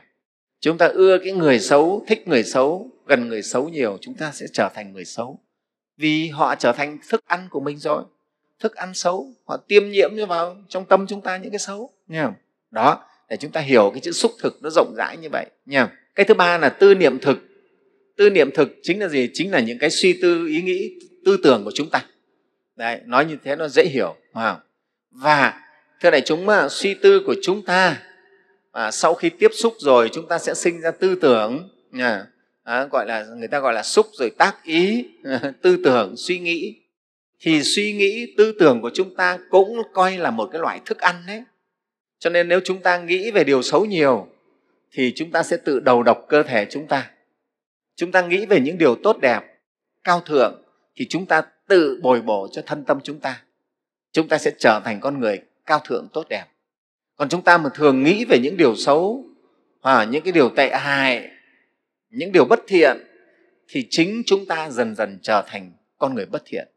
chúng 0.59 0.77
ta 0.77 0.86
ưa 0.86 1.18
cái 1.18 1.33
người 1.33 1.59
xấu, 1.59 2.06
thích 2.07 2.27
người 2.27 2.44
xấu, 2.44 2.91
gần 3.07 3.27
người 3.27 3.42
xấu 3.42 3.69
nhiều, 3.69 3.97
chúng 4.01 4.13
ta 4.13 4.31
sẽ 4.31 4.45
trở 4.53 4.69
thành 4.75 4.94
người 4.94 5.06
xấu 5.06 5.39
vì 5.97 6.27
họ 6.27 6.56
trở 6.56 6.71
thành 6.71 6.97
thức 7.09 7.24
ăn 7.25 7.47
của 7.50 7.59
mình 7.59 7.77
rồi 7.77 8.03
thức 8.59 8.75
ăn 8.75 8.94
xấu, 8.94 9.27
họ 9.45 9.57
tiêm 9.57 9.89
nhiễm 9.89 10.12
vào, 10.27 10.57
trong 10.68 10.85
tâm 10.85 11.07
chúng 11.07 11.21
ta 11.21 11.38
những 11.38 11.51
cái 11.51 11.59
xấu, 11.59 11.89
nghe 12.07 12.24
không? 12.24 12.33
đó, 12.71 13.06
để 13.30 13.38
chúng 13.38 13.51
ta 13.51 13.62
hiểu 13.62 13.89
cái 13.94 14.01
chữ 14.01 14.12
xúc 14.12 14.31
thực 14.39 14.59
nó 14.62 14.69
rộng 14.69 14.94
rãi 14.97 15.18
như 15.18 15.30
vậy 15.31 15.45
nha 15.65 15.89
cái 16.19 16.25
thứ 16.25 16.33
ba 16.33 16.57
là 16.57 16.69
tư 16.69 16.95
niệm 16.95 17.19
thực. 17.19 17.38
Tư 18.18 18.30
niệm 18.30 18.51
thực 18.51 18.69
chính 18.83 19.00
là 19.00 19.07
gì? 19.07 19.30
Chính 19.33 19.51
là 19.51 19.60
những 19.60 19.80
cái 19.80 19.89
suy 19.89 20.13
tư 20.21 20.48
ý 20.48 20.62
nghĩ 20.62 20.92
tư 21.25 21.38
tưởng 21.44 21.63
của 21.63 21.71
chúng 21.75 21.89
ta. 21.89 22.06
Đấy, 22.75 23.00
nói 23.06 23.25
như 23.25 23.38
thế 23.44 23.56
nó 23.56 23.68
dễ 23.68 23.83
hiểu 23.83 24.16
và 25.12 25.54
thưa 26.01 26.12
đại 26.12 26.21
chúng 26.21 26.45
mà 26.45 26.69
suy 26.69 26.94
tư 26.94 27.21
của 27.25 27.36
chúng 27.42 27.66
ta 27.66 28.01
à, 28.71 28.92
sau 28.92 29.13
khi 29.13 29.30
tiếp 29.30 29.51
xúc 29.54 29.74
rồi 29.80 30.10
chúng 30.13 30.27
ta 30.27 30.38
sẽ 30.38 30.54
sinh 30.54 30.81
ra 30.81 30.92
tư 30.92 31.16
tưởng 31.16 31.69
à, 32.00 32.25
à, 32.63 32.86
gọi 32.86 33.06
là 33.06 33.25
người 33.38 33.48
ta 33.48 33.60
gọi 33.60 33.74
là 33.74 33.83
xúc 33.83 34.07
rồi 34.13 34.30
tác 34.38 34.63
ý 34.63 35.06
tư 35.62 35.77
tưởng 35.83 36.13
suy 36.18 36.39
nghĩ. 36.39 36.75
Thì 37.42 37.63
suy 37.63 37.94
nghĩ 37.94 38.33
tư 38.38 38.51
tưởng 38.60 38.81
của 38.81 38.92
chúng 38.94 39.16
ta 39.16 39.38
cũng 39.50 39.81
coi 39.94 40.18
là 40.18 40.31
một 40.31 40.50
cái 40.51 40.62
loại 40.62 40.81
thức 40.86 41.00
ăn 41.00 41.24
đấy. 41.27 41.44
Cho 42.19 42.30
nên 42.30 42.48
nếu 42.48 42.60
chúng 42.63 42.81
ta 42.81 42.98
nghĩ 42.98 43.31
về 43.31 43.44
điều 43.44 43.62
xấu 43.62 43.86
nhiều 43.86 44.27
thì 44.91 45.13
chúng 45.15 45.31
ta 45.31 45.44
sẽ 45.44 45.57
tự 45.57 45.80
đầu 45.80 46.03
độc 46.03 46.25
cơ 46.30 46.44
thể 46.44 46.65
chúng 46.69 46.88
ta. 46.88 47.12
Chúng 47.95 48.12
ta 48.12 48.21
nghĩ 48.21 48.45
về 48.45 48.59
những 48.59 48.77
điều 48.77 48.95
tốt 48.95 49.18
đẹp, 49.21 49.41
cao 50.03 50.21
thượng, 50.21 50.63
thì 50.95 51.06
chúng 51.09 51.25
ta 51.25 51.41
tự 51.68 52.00
bồi 52.03 52.21
bổ 52.21 52.47
cho 52.51 52.62
thân 52.65 52.83
tâm 52.83 53.00
chúng 53.03 53.19
ta. 53.19 53.44
Chúng 54.12 54.27
ta 54.27 54.38
sẽ 54.38 54.51
trở 54.57 54.81
thành 54.86 55.00
con 55.00 55.19
người 55.19 55.41
cao 55.65 55.80
thượng 55.86 56.07
tốt 56.13 56.25
đẹp. 56.30 56.45
Còn 57.15 57.30
chúng 57.30 57.41
ta 57.41 57.57
mà 57.57 57.69
thường 57.74 58.03
nghĩ 58.03 58.25
về 58.25 58.39
những 58.44 58.57
điều 58.57 58.75
xấu, 58.75 59.25
hoặc 59.81 60.06
những 60.06 60.24
cái 60.24 60.31
điều 60.31 60.50
tệ 60.50 60.69
hại, 60.75 61.30
những 62.09 62.31
điều 62.31 62.45
bất 62.45 62.59
thiện, 62.68 62.97
thì 63.68 63.88
chính 63.89 64.24
chúng 64.25 64.45
ta 64.45 64.69
dần 64.69 64.95
dần 64.95 65.19
trở 65.21 65.44
thành 65.47 65.71
con 65.97 66.15
người 66.15 66.25
bất 66.25 66.42
thiện. 66.45 66.68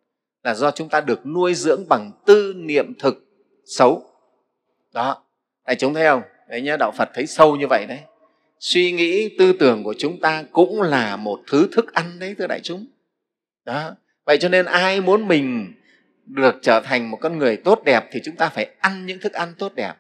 Là 0.43 0.55
do 0.55 0.71
chúng 0.71 0.89
ta 0.89 1.01
được 1.01 1.27
nuôi 1.27 1.55
dưỡng 1.55 1.85
bằng 1.89 2.11
tư 2.27 2.55
niệm 2.57 2.93
thực 2.99 3.25
xấu. 3.65 4.07
Đó, 4.93 5.25
đại 5.67 5.77
chúng 5.77 5.95
thấy 5.95 6.05
không? 6.05 6.23
Đấy 6.53 6.63
nhớ 6.63 6.77
đạo 6.77 6.93
phật 6.93 7.11
thấy 7.15 7.27
sâu 7.27 7.57
như 7.57 7.67
vậy 7.71 7.87
đấy. 7.89 7.99
Suy 8.59 8.93
nghĩ 8.93 9.37
tư 9.39 9.53
tưởng 9.53 9.83
của 9.83 9.95
chúng 9.99 10.21
ta 10.21 10.45
cũng 10.53 10.83
là 10.83 11.17
một 11.17 11.41
thứ 11.47 11.69
thức 11.73 11.93
ăn 11.93 12.19
đấy 12.19 12.35
thưa 12.39 12.47
đại 12.47 12.61
chúng. 12.63 12.87
Đó. 13.65 13.95
Vậy 14.27 14.39
cho 14.39 14.49
nên 14.49 14.67
ai 14.67 15.01
muốn 15.01 15.29
mình 15.29 15.73
được 16.27 16.55
trở 16.63 16.81
thành 16.81 17.11
một 17.11 17.19
con 17.21 17.39
người 17.39 17.57
tốt 17.57 17.83
đẹp 17.85 18.05
thì 18.13 18.21
chúng 18.25 18.37
ta 18.37 18.49
phải 18.49 18.71
ăn 18.81 19.07
những 19.07 19.19
thức 19.19 19.33
ăn 19.33 19.55
tốt 19.59 19.75
đẹp. 19.75 19.93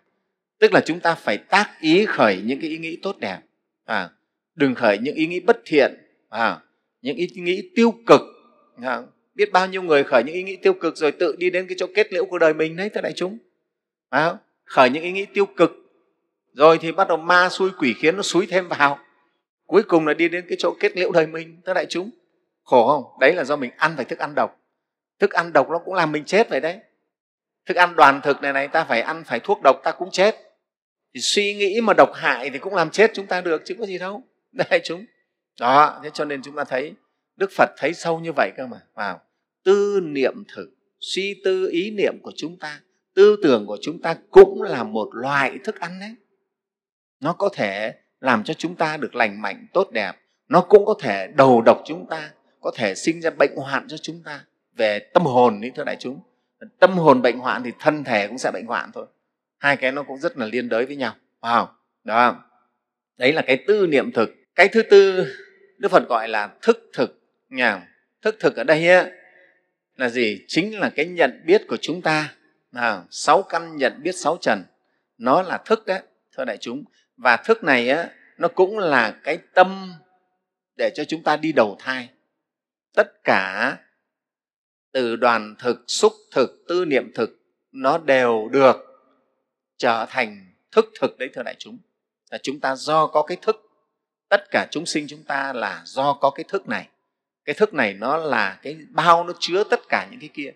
Tức 0.59 0.73
là 0.73 0.80
chúng 0.80 1.00
ta 1.00 1.14
phải 1.14 1.38
tác 1.38 1.71
ý 1.80 2.06
khởi 2.06 2.40
những 2.44 2.61
cái 2.61 2.71
ý 2.71 2.78
nghĩ 2.78 2.99
tốt 3.02 3.16
đẹp. 3.18 3.38
À, 3.85 4.11
đừng 4.54 4.75
khởi 4.75 4.99
những 4.99 5.14
ý 5.14 5.26
nghĩ 5.26 5.40
bất 5.40 5.56
thiện 5.64 5.94
à, 6.28 6.59
những 7.02 7.16
ý 7.16 7.26
nghĩ 7.35 7.71
tiêu 7.76 7.94
cực. 8.06 8.21
À, 8.82 9.02
biết 9.35 9.52
bao 9.52 9.66
nhiêu 9.66 9.82
người 9.82 10.04
khởi 10.04 10.25
những 10.25 10.35
ý 10.35 10.42
nghĩ 10.42 10.56
tiêu 10.56 10.73
cực 10.73 10.97
rồi 10.97 11.12
tự 11.12 11.37
đi 11.38 11.50
đến 11.50 11.66
cái 11.66 11.76
chỗ 11.78 11.87
kết 11.94 12.12
liễu 12.12 12.25
của 12.25 12.38
đời 12.38 12.54
mình 12.54 12.76
đấy 12.76 12.88
thưa 12.94 13.00
đại 13.00 13.12
chúng. 13.12 13.38
À, 14.09 14.35
khởi 14.64 14.90
những 14.90 15.02
ý 15.02 15.12
nghĩ 15.12 15.26
tiêu 15.35 15.47
cực 15.47 15.81
rồi 16.52 16.78
thì 16.78 16.92
bắt 16.92 17.09
đầu 17.09 17.16
ma 17.16 17.49
xui 17.49 17.71
quỷ 17.78 17.94
khiến 17.99 18.16
nó 18.16 18.23
xúi 18.23 18.47
thêm 18.47 18.68
vào. 18.68 18.99
Cuối 19.66 19.82
cùng 19.82 20.06
là 20.06 20.14
đi 20.14 20.28
đến 20.28 20.44
cái 20.49 20.56
chỗ 20.61 20.75
kết 20.80 20.97
liễu 20.97 21.12
đời 21.12 21.26
mình, 21.26 21.61
thưa 21.66 21.75
đại 21.75 21.87
chúng. 21.88 22.11
Khổ 22.62 22.88
không? 22.88 23.18
Đấy 23.21 23.35
là 23.35 23.44
do 23.44 23.56
mình 23.56 23.71
ăn 23.76 23.92
phải 23.97 24.04
thức 24.04 24.18
ăn 24.18 24.35
độc. 24.35 24.61
Thức 25.18 25.30
ăn 25.30 25.52
độc 25.52 25.71
nó 25.71 25.78
cũng 25.78 25.94
làm 25.94 26.12
mình 26.12 26.25
chết 26.25 26.49
vậy 26.49 26.61
đấy. 26.61 26.78
Thức 27.66 27.76
ăn 27.76 27.94
đoàn 27.97 28.21
thực 28.25 28.42
này 28.42 28.52
này, 28.52 28.68
ta 28.68 28.85
phải 28.85 29.00
ăn 29.00 29.25
phải 29.26 29.40
thuốc 29.40 29.61
độc, 29.64 29.76
ta 29.85 29.92
cũng 29.92 30.11
chết. 30.11 30.37
Thì 31.14 31.21
suy 31.21 31.54
nghĩ 31.54 31.80
mà 31.80 31.92
độc 31.97 32.11
hại 32.14 32.50
thì 32.50 32.59
cũng 32.59 32.75
làm 32.75 32.90
chết 32.90 33.11
chúng 33.14 33.26
ta 33.26 33.40
được, 33.40 33.62
chứ 33.64 33.75
có 33.78 33.87
gì 33.87 33.99
đâu. 33.99 34.23
Đại 34.52 34.80
chúng. 34.85 35.04
Đó, 35.61 36.00
thế 36.04 36.11
cho 36.14 36.25
nên 36.25 36.42
chúng 36.42 36.56
ta 36.56 36.64
thấy, 36.64 36.92
đức 37.37 37.50
phật 37.56 37.71
thấy 37.78 37.94
sâu 37.94 38.21
như 38.21 38.32
vậy 38.37 38.50
cơ 38.56 38.66
mà. 38.66 38.80
Vào, 38.94 39.21
tư 39.64 40.00
niệm 40.02 40.35
thử, 40.54 40.66
suy 41.00 41.40
tư 41.44 41.68
ý 41.73 41.90
niệm 41.90 42.14
của 42.23 42.32
chúng 42.37 42.59
ta, 42.59 42.80
tư 43.14 43.37
tưởng 43.42 43.66
của 43.66 43.78
chúng 43.80 44.02
ta 44.02 44.16
cũng 44.30 44.62
là 44.62 44.82
một 44.82 45.09
loại 45.12 45.59
thức 45.64 45.80
ăn 45.80 46.00
đấy 46.00 46.14
nó 47.22 47.32
có 47.32 47.48
thể 47.52 47.94
làm 48.20 48.44
cho 48.44 48.54
chúng 48.54 48.74
ta 48.74 48.96
được 48.96 49.14
lành 49.14 49.42
mạnh 49.42 49.66
tốt 49.72 49.90
đẹp. 49.92 50.12
Nó 50.48 50.60
cũng 50.60 50.84
có 50.86 50.94
thể 51.00 51.28
đầu 51.36 51.62
độc 51.62 51.82
chúng 51.84 52.06
ta 52.10 52.30
có 52.60 52.70
thể 52.76 52.94
sinh 52.94 53.20
ra 53.20 53.30
bệnh 53.30 53.56
hoạn 53.56 53.88
cho 53.88 53.96
chúng 53.96 54.22
ta. 54.24 54.44
Về 54.76 54.98
tâm 54.98 55.22
hồn 55.22 55.60
ý 55.60 55.70
thưa 55.74 55.84
đại 55.84 55.96
chúng. 56.00 56.20
Tâm 56.78 56.98
hồn 56.98 57.22
bệnh 57.22 57.38
hoạn 57.38 57.62
thì 57.62 57.72
thân 57.78 58.04
thể 58.04 58.28
cũng 58.28 58.38
sẽ 58.38 58.50
bệnh 58.54 58.66
hoạn 58.66 58.90
thôi. 58.94 59.06
Hai 59.58 59.76
cái 59.76 59.92
nó 59.92 60.02
cũng 60.02 60.18
rất 60.18 60.38
là 60.38 60.46
liên 60.46 60.68
đới 60.68 60.86
với 60.86 60.96
nhau 60.96 61.14
phải 61.40 61.64
đó 62.04 62.44
đấy 63.18 63.32
là 63.32 63.42
cái 63.42 63.64
tư 63.66 63.86
niệm 63.86 64.12
thực. 64.12 64.30
Cái 64.54 64.68
thứ 64.68 64.82
tư 64.82 65.26
đức 65.78 65.90
phật 65.90 66.08
gọi 66.08 66.28
là 66.28 66.50
thức 66.62 66.90
thực. 66.92 67.20
Nhà 67.48 67.88
thức 68.22 68.36
thực 68.40 68.56
ở 68.56 68.64
đây 68.64 68.88
là 69.96 70.08
gì? 70.08 70.44
Chính 70.48 70.78
là 70.78 70.90
cái 70.90 71.06
nhận 71.06 71.42
biết 71.46 71.62
của 71.68 71.76
chúng 71.80 72.02
ta. 72.02 72.34
À, 72.72 73.02
sáu 73.10 73.42
căn 73.42 73.76
nhận 73.76 74.02
biết 74.02 74.14
sáu 74.14 74.36
trần. 74.40 74.64
Nó 75.18 75.42
là 75.42 75.58
thức 75.58 75.86
đấy 75.86 76.02
thưa 76.36 76.44
đại 76.44 76.56
chúng 76.56 76.84
và 77.16 77.37
thức 77.37 77.64
này 77.64 77.88
á, 77.88 78.11
nó 78.38 78.49
cũng 78.49 78.78
là 78.78 79.11
cái 79.25 79.38
tâm 79.54 79.95
để 80.76 80.90
cho 80.95 81.04
chúng 81.04 81.23
ta 81.23 81.37
đi 81.37 81.52
đầu 81.52 81.76
thai. 81.78 82.09
Tất 82.95 83.25
cả 83.25 83.76
từ 84.92 85.16
đoàn 85.16 85.54
thực 85.59 85.85
xúc 85.87 86.12
thực 86.31 86.64
tư 86.69 86.85
niệm 86.85 87.12
thực 87.14 87.31
nó 87.73 87.99
đều 87.99 88.49
được 88.52 88.76
trở 89.76 90.07
thành 90.09 90.52
thức 90.73 90.92
thực 91.00 91.19
đấy 91.19 91.31
thưa 91.35 91.42
đại 91.42 91.54
chúng. 91.59 91.78
Là 92.31 92.38
chúng 92.42 92.61
ta 92.61 92.76
do 92.76 93.07
có 93.07 93.23
cái 93.23 93.37
thức. 93.42 93.57
Tất 94.28 94.50
cả 94.50 94.66
chúng 94.71 94.87
sinh 94.87 95.07
chúng 95.09 95.23
ta 95.23 95.52
là 95.52 95.83
do 95.85 96.12
có 96.12 96.31
cái 96.31 96.45
thức 96.49 96.69
này. 96.69 96.88
Cái 97.45 97.54
thức 97.54 97.75
này 97.75 97.95
nó 97.95 98.16
là 98.16 98.59
cái 98.62 98.76
bao 98.90 99.25
nó 99.25 99.33
chứa 99.40 99.64
tất 99.64 99.81
cả 99.88 100.09
những 100.11 100.21
cái 100.21 100.31
kia. 100.35 100.52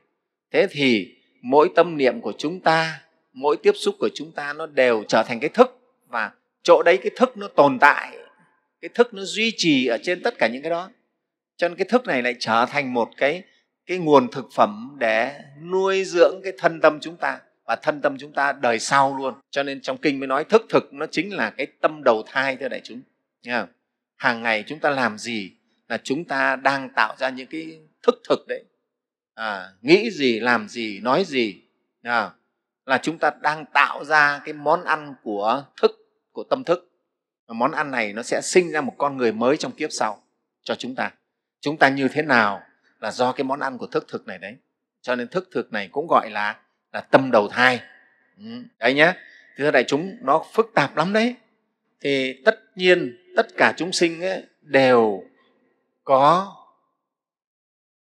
Thế 0.53 0.67
thì 0.71 1.17
mỗi 1.43 1.71
tâm 1.75 1.97
niệm 1.97 2.21
của 2.21 2.33
chúng 2.39 2.61
ta 2.61 3.01
mỗi 3.33 3.57
tiếp 3.57 3.73
xúc 3.75 3.95
của 3.99 4.09
chúng 4.15 4.33
ta 4.33 4.53
nó 4.53 4.67
đều 4.67 5.05
trở 5.09 5.23
thành 5.23 5.41
cái 5.41 5.51
thức. 5.51 5.79
Và 6.07 6.33
chỗ 6.67 6.83
đấy 6.83 6.99
cái 7.03 7.11
thức 7.17 7.37
nó 7.37 7.49
tồn 7.49 7.79
tại 7.81 8.17
cái 8.81 8.89
thức 8.95 9.15
nó 9.15 9.23
duy 9.25 9.53
trì 9.57 9.87
ở 9.87 9.99
trên 10.03 10.23
tất 10.23 10.35
cả 10.39 10.49
những 10.49 10.63
cái 10.63 10.71
đó. 10.71 10.91
Cho 11.57 11.69
nên 11.69 11.79
cái 11.79 11.87
thức 11.91 12.07
này 12.07 12.23
lại 12.23 12.35
trở 12.39 12.67
thành 12.71 12.95
một 12.95 13.11
cái 13.17 13.43
cái 13.87 13.99
nguồn 13.99 14.31
thực 14.31 14.47
phẩm 14.55 14.97
để 14.99 15.41
nuôi 15.63 16.05
dưỡng 16.05 16.41
cái 16.45 16.53
thân 16.59 16.81
tâm 16.81 16.99
chúng 17.01 17.17
ta 17.17 17.41
và 17.65 17.77
thân 17.77 18.01
tâm 18.01 18.17
chúng 18.19 18.33
ta 18.33 18.53
đời 18.53 18.79
sau 18.79 19.17
luôn. 19.19 19.35
Cho 19.51 19.63
nên 19.63 19.81
trong 19.81 19.97
kinh 19.97 20.21
mới 20.21 20.27
nói 20.27 20.45
thức 20.45 20.63
thực 20.69 20.93
nó 20.93 21.07
chính 21.07 21.35
là 21.35 21.51
cái 21.51 21.67
tâm 21.81 22.03
đầu 22.05 22.23
thai 22.27 22.57
thưa 22.57 22.69
đại 22.69 22.81
chúng. 22.85 23.01
Nghe 23.43 23.63
hàng 24.17 24.43
ngày 24.43 24.65
chúng 24.67 24.79
ta 24.79 24.91
làm 24.91 25.19
gì 25.19 25.53
là 25.89 25.99
chúng 26.03 26.25
ta 26.25 26.57
đang 26.57 26.89
tạo 26.97 27.17
ra 27.19 27.29
những 27.31 27.47
cái 27.47 27.79
thức 28.03 28.23
thực 28.29 28.49
đấy. 28.49 28.65
À, 29.35 29.69
nghĩ 29.83 30.11
gì 30.11 30.41
làm 30.41 30.69
gì 30.69 31.01
nói 31.01 31.25
gì 31.25 31.61
à, 32.03 32.31
là 32.87 32.99
chúng 33.03 33.19
ta 33.19 33.31
đang 33.41 33.65
tạo 33.75 34.05
ra 34.05 34.41
cái 34.45 34.55
món 34.55 34.85
ăn 34.85 35.15
của 35.23 35.65
thức 35.83 36.06
của 36.37 36.45
tâm 36.45 36.65
thức. 36.65 36.91
Và 37.47 37.55
món 37.55 37.73
ăn 37.73 37.91
này 37.91 38.13
nó 38.13 38.23
sẽ 38.23 38.41
sinh 38.43 38.73
ra 38.73 38.81
một 38.81 38.95
con 38.99 39.17
người 39.17 39.33
mới 39.33 39.57
trong 39.57 39.73
kiếp 39.73 39.93
sau 39.93 40.23
cho 40.63 40.75
chúng 40.75 40.95
ta. 40.95 41.13
Chúng 41.61 41.77
ta 41.77 41.89
như 41.89 42.09
thế 42.09 42.23
nào 42.23 42.63
là 43.01 43.11
do 43.11 43.33
cái 43.33 43.45
món 43.45 43.61
ăn 43.61 43.79
của 43.79 43.87
thức 43.87 44.05
thực 44.09 44.27
này 44.27 44.39
đấy. 44.39 44.57
Cho 45.03 45.15
nên 45.15 45.29
thức 45.29 45.49
thực 45.53 45.73
này 45.73 45.89
cũng 45.93 46.07
gọi 46.07 46.31
là 46.31 46.61
là 46.93 47.01
tâm 47.01 47.31
đầu 47.31 47.49
thai. 47.49 47.81
Ừ, 48.39 48.45
đấy 48.79 48.95
nhé 48.95 49.13
thưa 49.57 49.71
đại 49.71 49.85
chúng 49.85 50.17
nó 50.21 50.45
phức 50.53 50.71
tạp 50.75 50.97
lắm 50.97 51.13
đấy. 51.13 51.35
Thì 52.01 52.43
tất 52.45 52.61
nhiên 52.75 53.17
tất 53.37 53.47
cả 53.57 53.75
chúng 53.77 53.93
sinh 53.93 54.21
ấy 54.21 54.47
đều 54.61 55.25
có 56.05 56.55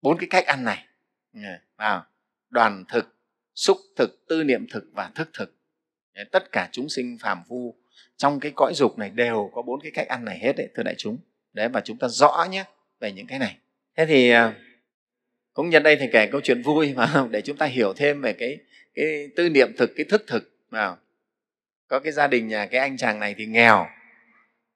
bốn 0.01 0.17
cái 0.17 0.27
cách 0.29 0.46
ăn 0.46 0.63
này. 0.63 0.86
Ừ, 1.34 1.39
vào 1.77 2.05
đoàn 2.50 2.84
thực 2.89 3.15
xúc 3.55 3.77
thực 3.96 4.25
tư 4.27 4.43
niệm 4.43 4.67
thực 4.72 4.84
và 4.93 5.12
thức 5.15 5.29
thực. 5.34 5.53
Tất 6.31 6.51
cả 6.51 6.69
chúng 6.72 6.89
sinh 6.89 7.17
phàm 7.22 7.43
phu 7.50 7.75
trong 8.17 8.39
cái 8.39 8.51
cõi 8.55 8.74
dục 8.75 8.97
này 8.97 9.09
đều 9.09 9.51
có 9.53 9.62
bốn 9.62 9.79
cái 9.81 9.91
cách 9.91 10.07
ăn 10.07 10.25
này 10.25 10.39
hết 10.39 10.53
đấy 10.57 10.67
thưa 10.75 10.83
đại 10.83 10.95
chúng. 10.97 11.17
Đấy 11.53 11.69
và 11.69 11.81
chúng 11.81 11.97
ta 11.97 12.07
rõ 12.07 12.47
nhé 12.51 12.63
về 13.00 13.12
những 13.12 13.27
cái 13.27 13.39
này. 13.39 13.57
Thế 13.97 14.05
thì 14.05 14.29
à, 14.29 14.53
cũng 15.53 15.69
nhân 15.69 15.83
đây 15.83 15.95
thì 16.00 16.07
kể 16.12 16.27
câu 16.31 16.41
chuyện 16.41 16.62
vui 16.62 16.93
mà 16.93 17.25
để 17.31 17.41
chúng 17.41 17.57
ta 17.57 17.65
hiểu 17.65 17.93
thêm 17.93 18.21
về 18.21 18.33
cái 18.33 18.57
cái 18.95 19.29
tư 19.36 19.50
niệm 19.50 19.71
thực 19.77 19.91
cái 19.95 20.05
thức 20.09 20.24
thực. 20.27 20.51
Vào 20.69 20.97
có 21.88 22.00
cái 22.00 22.12
gia 22.12 22.27
đình 22.27 22.47
nhà 22.47 22.65
cái 22.65 22.79
anh 22.79 22.97
chàng 22.97 23.19
này 23.19 23.36
thì 23.38 23.45
nghèo. 23.45 23.88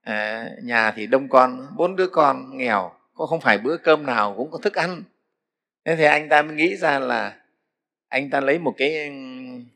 À, 0.01 0.50
nhà 0.63 0.91
thì 0.91 1.07
đông 1.07 1.29
con 1.29 1.67
bốn 1.77 1.95
đứa 1.95 2.07
con 2.07 2.57
nghèo 2.57 2.91
có 3.13 3.25
không 3.25 3.41
phải 3.41 3.57
bữa 3.57 3.77
cơm 3.77 4.05
nào 4.05 4.33
cũng 4.38 4.51
có 4.51 4.57
thức 4.57 4.74
ăn. 4.74 5.03
Thế 5.86 5.95
thì 5.95 6.03
anh 6.03 6.29
ta 6.29 6.41
mới 6.41 6.55
nghĩ 6.55 6.75
ra 6.75 7.00
là 7.00 7.40
anh 8.12 8.30
ta 8.30 8.41
lấy 8.41 8.60
một 8.60 8.74
cái 8.77 9.12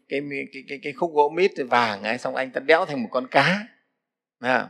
cái 0.10 0.22
cái 0.54 0.63
cái, 0.68 0.80
cái 0.84 0.94
khúc 0.94 1.13
gỗ 1.13 1.30
mít 1.30 1.51
vàng 1.70 2.04
ấy 2.04 2.18
xong 2.18 2.36
anh 2.36 2.51
ta 2.51 2.60
đẽo 2.60 2.86
thành 2.86 3.04
một 3.04 3.10
con 3.12 3.27
cá 3.27 3.68
à, 4.39 4.70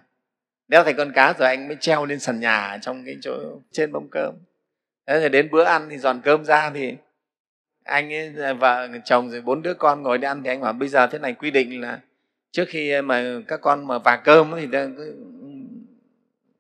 đẽo 0.68 0.84
thành 0.84 0.96
con 0.98 1.12
cá 1.12 1.34
rồi 1.40 1.48
anh 1.48 1.68
mới 1.68 1.78
treo 1.80 2.06
lên 2.06 2.20
sàn 2.20 2.40
nhà 2.40 2.78
trong 2.82 3.06
cái 3.06 3.16
chỗ 3.22 3.62
trên 3.72 3.92
bông 3.92 4.08
cơm. 4.12 4.36
Thế 5.08 5.20
rồi 5.20 5.30
đến 5.30 5.52
bữa 5.52 5.64
ăn 5.64 5.88
thì 5.90 5.98
dọn 5.98 6.22
cơm 6.24 6.46
ra 6.46 6.70
thì 6.70 6.96
anh 7.84 8.14
ấy 8.14 8.54
vợ 8.54 8.88
chồng 9.06 9.30
rồi 9.30 9.42
bốn 9.42 9.62
đứa 9.62 9.74
con 9.74 10.04
ngồi 10.04 10.18
đi 10.18 10.26
ăn 10.26 10.44
thì 10.44 10.50
anh 10.50 10.62
bảo 10.62 10.74
bây 10.74 10.90
giờ 10.90 11.08
thế 11.08 11.20
này 11.20 11.34
quy 11.34 11.52
định 11.52 11.82
là 11.82 12.00
trước 12.52 12.66
khi 12.68 13.02
mà 13.02 13.42
các 13.48 13.62
con 13.62 13.88
mà 13.88 13.98
vả 14.00 14.22
cơm 14.24 14.54
thì 14.56 14.68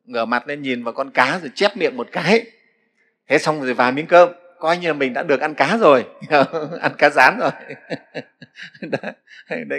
ngửa 0.06 0.26
mặt 0.26 0.48
lên 0.48 0.62
nhìn 0.62 0.84
vào 0.84 0.94
con 0.94 1.12
cá 1.12 1.40
rồi 1.40 1.52
chép 1.56 1.78
miệng 1.78 1.98
một 1.98 2.08
cái. 2.12 2.46
Thế 3.28 3.38
xong 3.38 3.62
rồi 3.62 3.74
vào 3.74 3.92
miếng 3.92 4.08
cơm 4.08 4.30
coi 4.66 4.78
như 4.78 4.88
là 4.88 4.94
mình 4.94 5.14
đã 5.14 5.24
được 5.24 5.42
ăn 5.42 5.54
cá 5.56 5.78
rồi. 5.78 6.06
Ăn 6.82 6.92
cá 6.98 7.10
rán 7.10 7.40
rồi. 7.40 7.52
Đấy. 8.82 9.14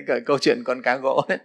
Là 0.07 0.19
câu 0.27 0.39
chuyện 0.39 0.63
con 0.65 0.83
cá 0.83 0.97
gỗ 0.97 1.23
đấy. 1.29 1.39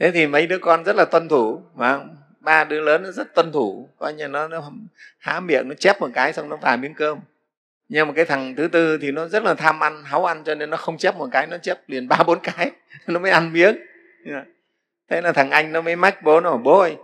Thế 0.00 0.10
thì 0.10 0.26
mấy 0.26 0.46
đứa 0.46 0.58
con 0.58 0.84
rất 0.84 0.96
là 0.96 1.04
tuân 1.04 1.28
thủ 1.28 1.62
mà 1.74 2.00
ba 2.40 2.64
đứa 2.64 2.80
lớn 2.80 3.02
nó 3.02 3.10
rất 3.10 3.34
tuân 3.34 3.52
thủ 3.52 3.88
coi 3.98 4.14
như 4.14 4.28
nó, 4.28 4.48
nó 4.48 4.70
há 5.18 5.40
miệng 5.40 5.68
nó 5.68 5.74
chép 5.74 6.00
một 6.00 6.10
cái 6.14 6.32
xong 6.32 6.48
nó 6.48 6.56
vào 6.56 6.76
miếng 6.76 6.94
cơm. 6.94 7.18
Nhưng 7.88 8.08
mà 8.08 8.14
cái 8.16 8.24
thằng 8.24 8.54
thứ 8.56 8.68
tư 8.68 8.98
thì 8.98 9.10
nó 9.10 9.28
rất 9.28 9.42
là 9.42 9.54
tham 9.54 9.82
ăn 9.82 10.04
háu 10.04 10.24
ăn 10.24 10.44
cho 10.44 10.54
nên 10.54 10.70
nó 10.70 10.76
không 10.76 10.98
chép 10.98 11.16
một 11.16 11.28
cái 11.32 11.46
nó 11.46 11.58
chép 11.58 11.78
liền 11.86 12.08
ba 12.08 12.18
bốn 12.26 12.38
cái 12.42 12.70
nó 13.06 13.20
mới 13.20 13.30
ăn 13.30 13.52
miếng. 13.52 13.76
Thế 15.10 15.20
là 15.20 15.32
thằng 15.32 15.50
anh 15.50 15.72
nó 15.72 15.80
mới 15.80 15.96
mách 15.96 16.22
bố 16.22 16.40
nó 16.40 16.50
bảo 16.50 16.58
bố 16.58 16.78
ơi 16.78 16.96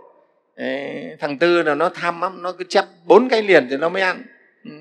thằng 1.19 1.37
tư 1.39 1.63
là 1.63 1.75
nó 1.75 1.89
tham 1.89 2.21
lắm 2.21 2.41
nó 2.41 2.51
cứ 2.51 2.63
chép 2.69 2.85
bốn 3.05 3.29
cái 3.29 3.43
liền 3.43 3.67
thì 3.69 3.77
nó 3.77 3.89
mới 3.89 4.01
ăn. 4.01 4.23
Ừ. 4.63 4.71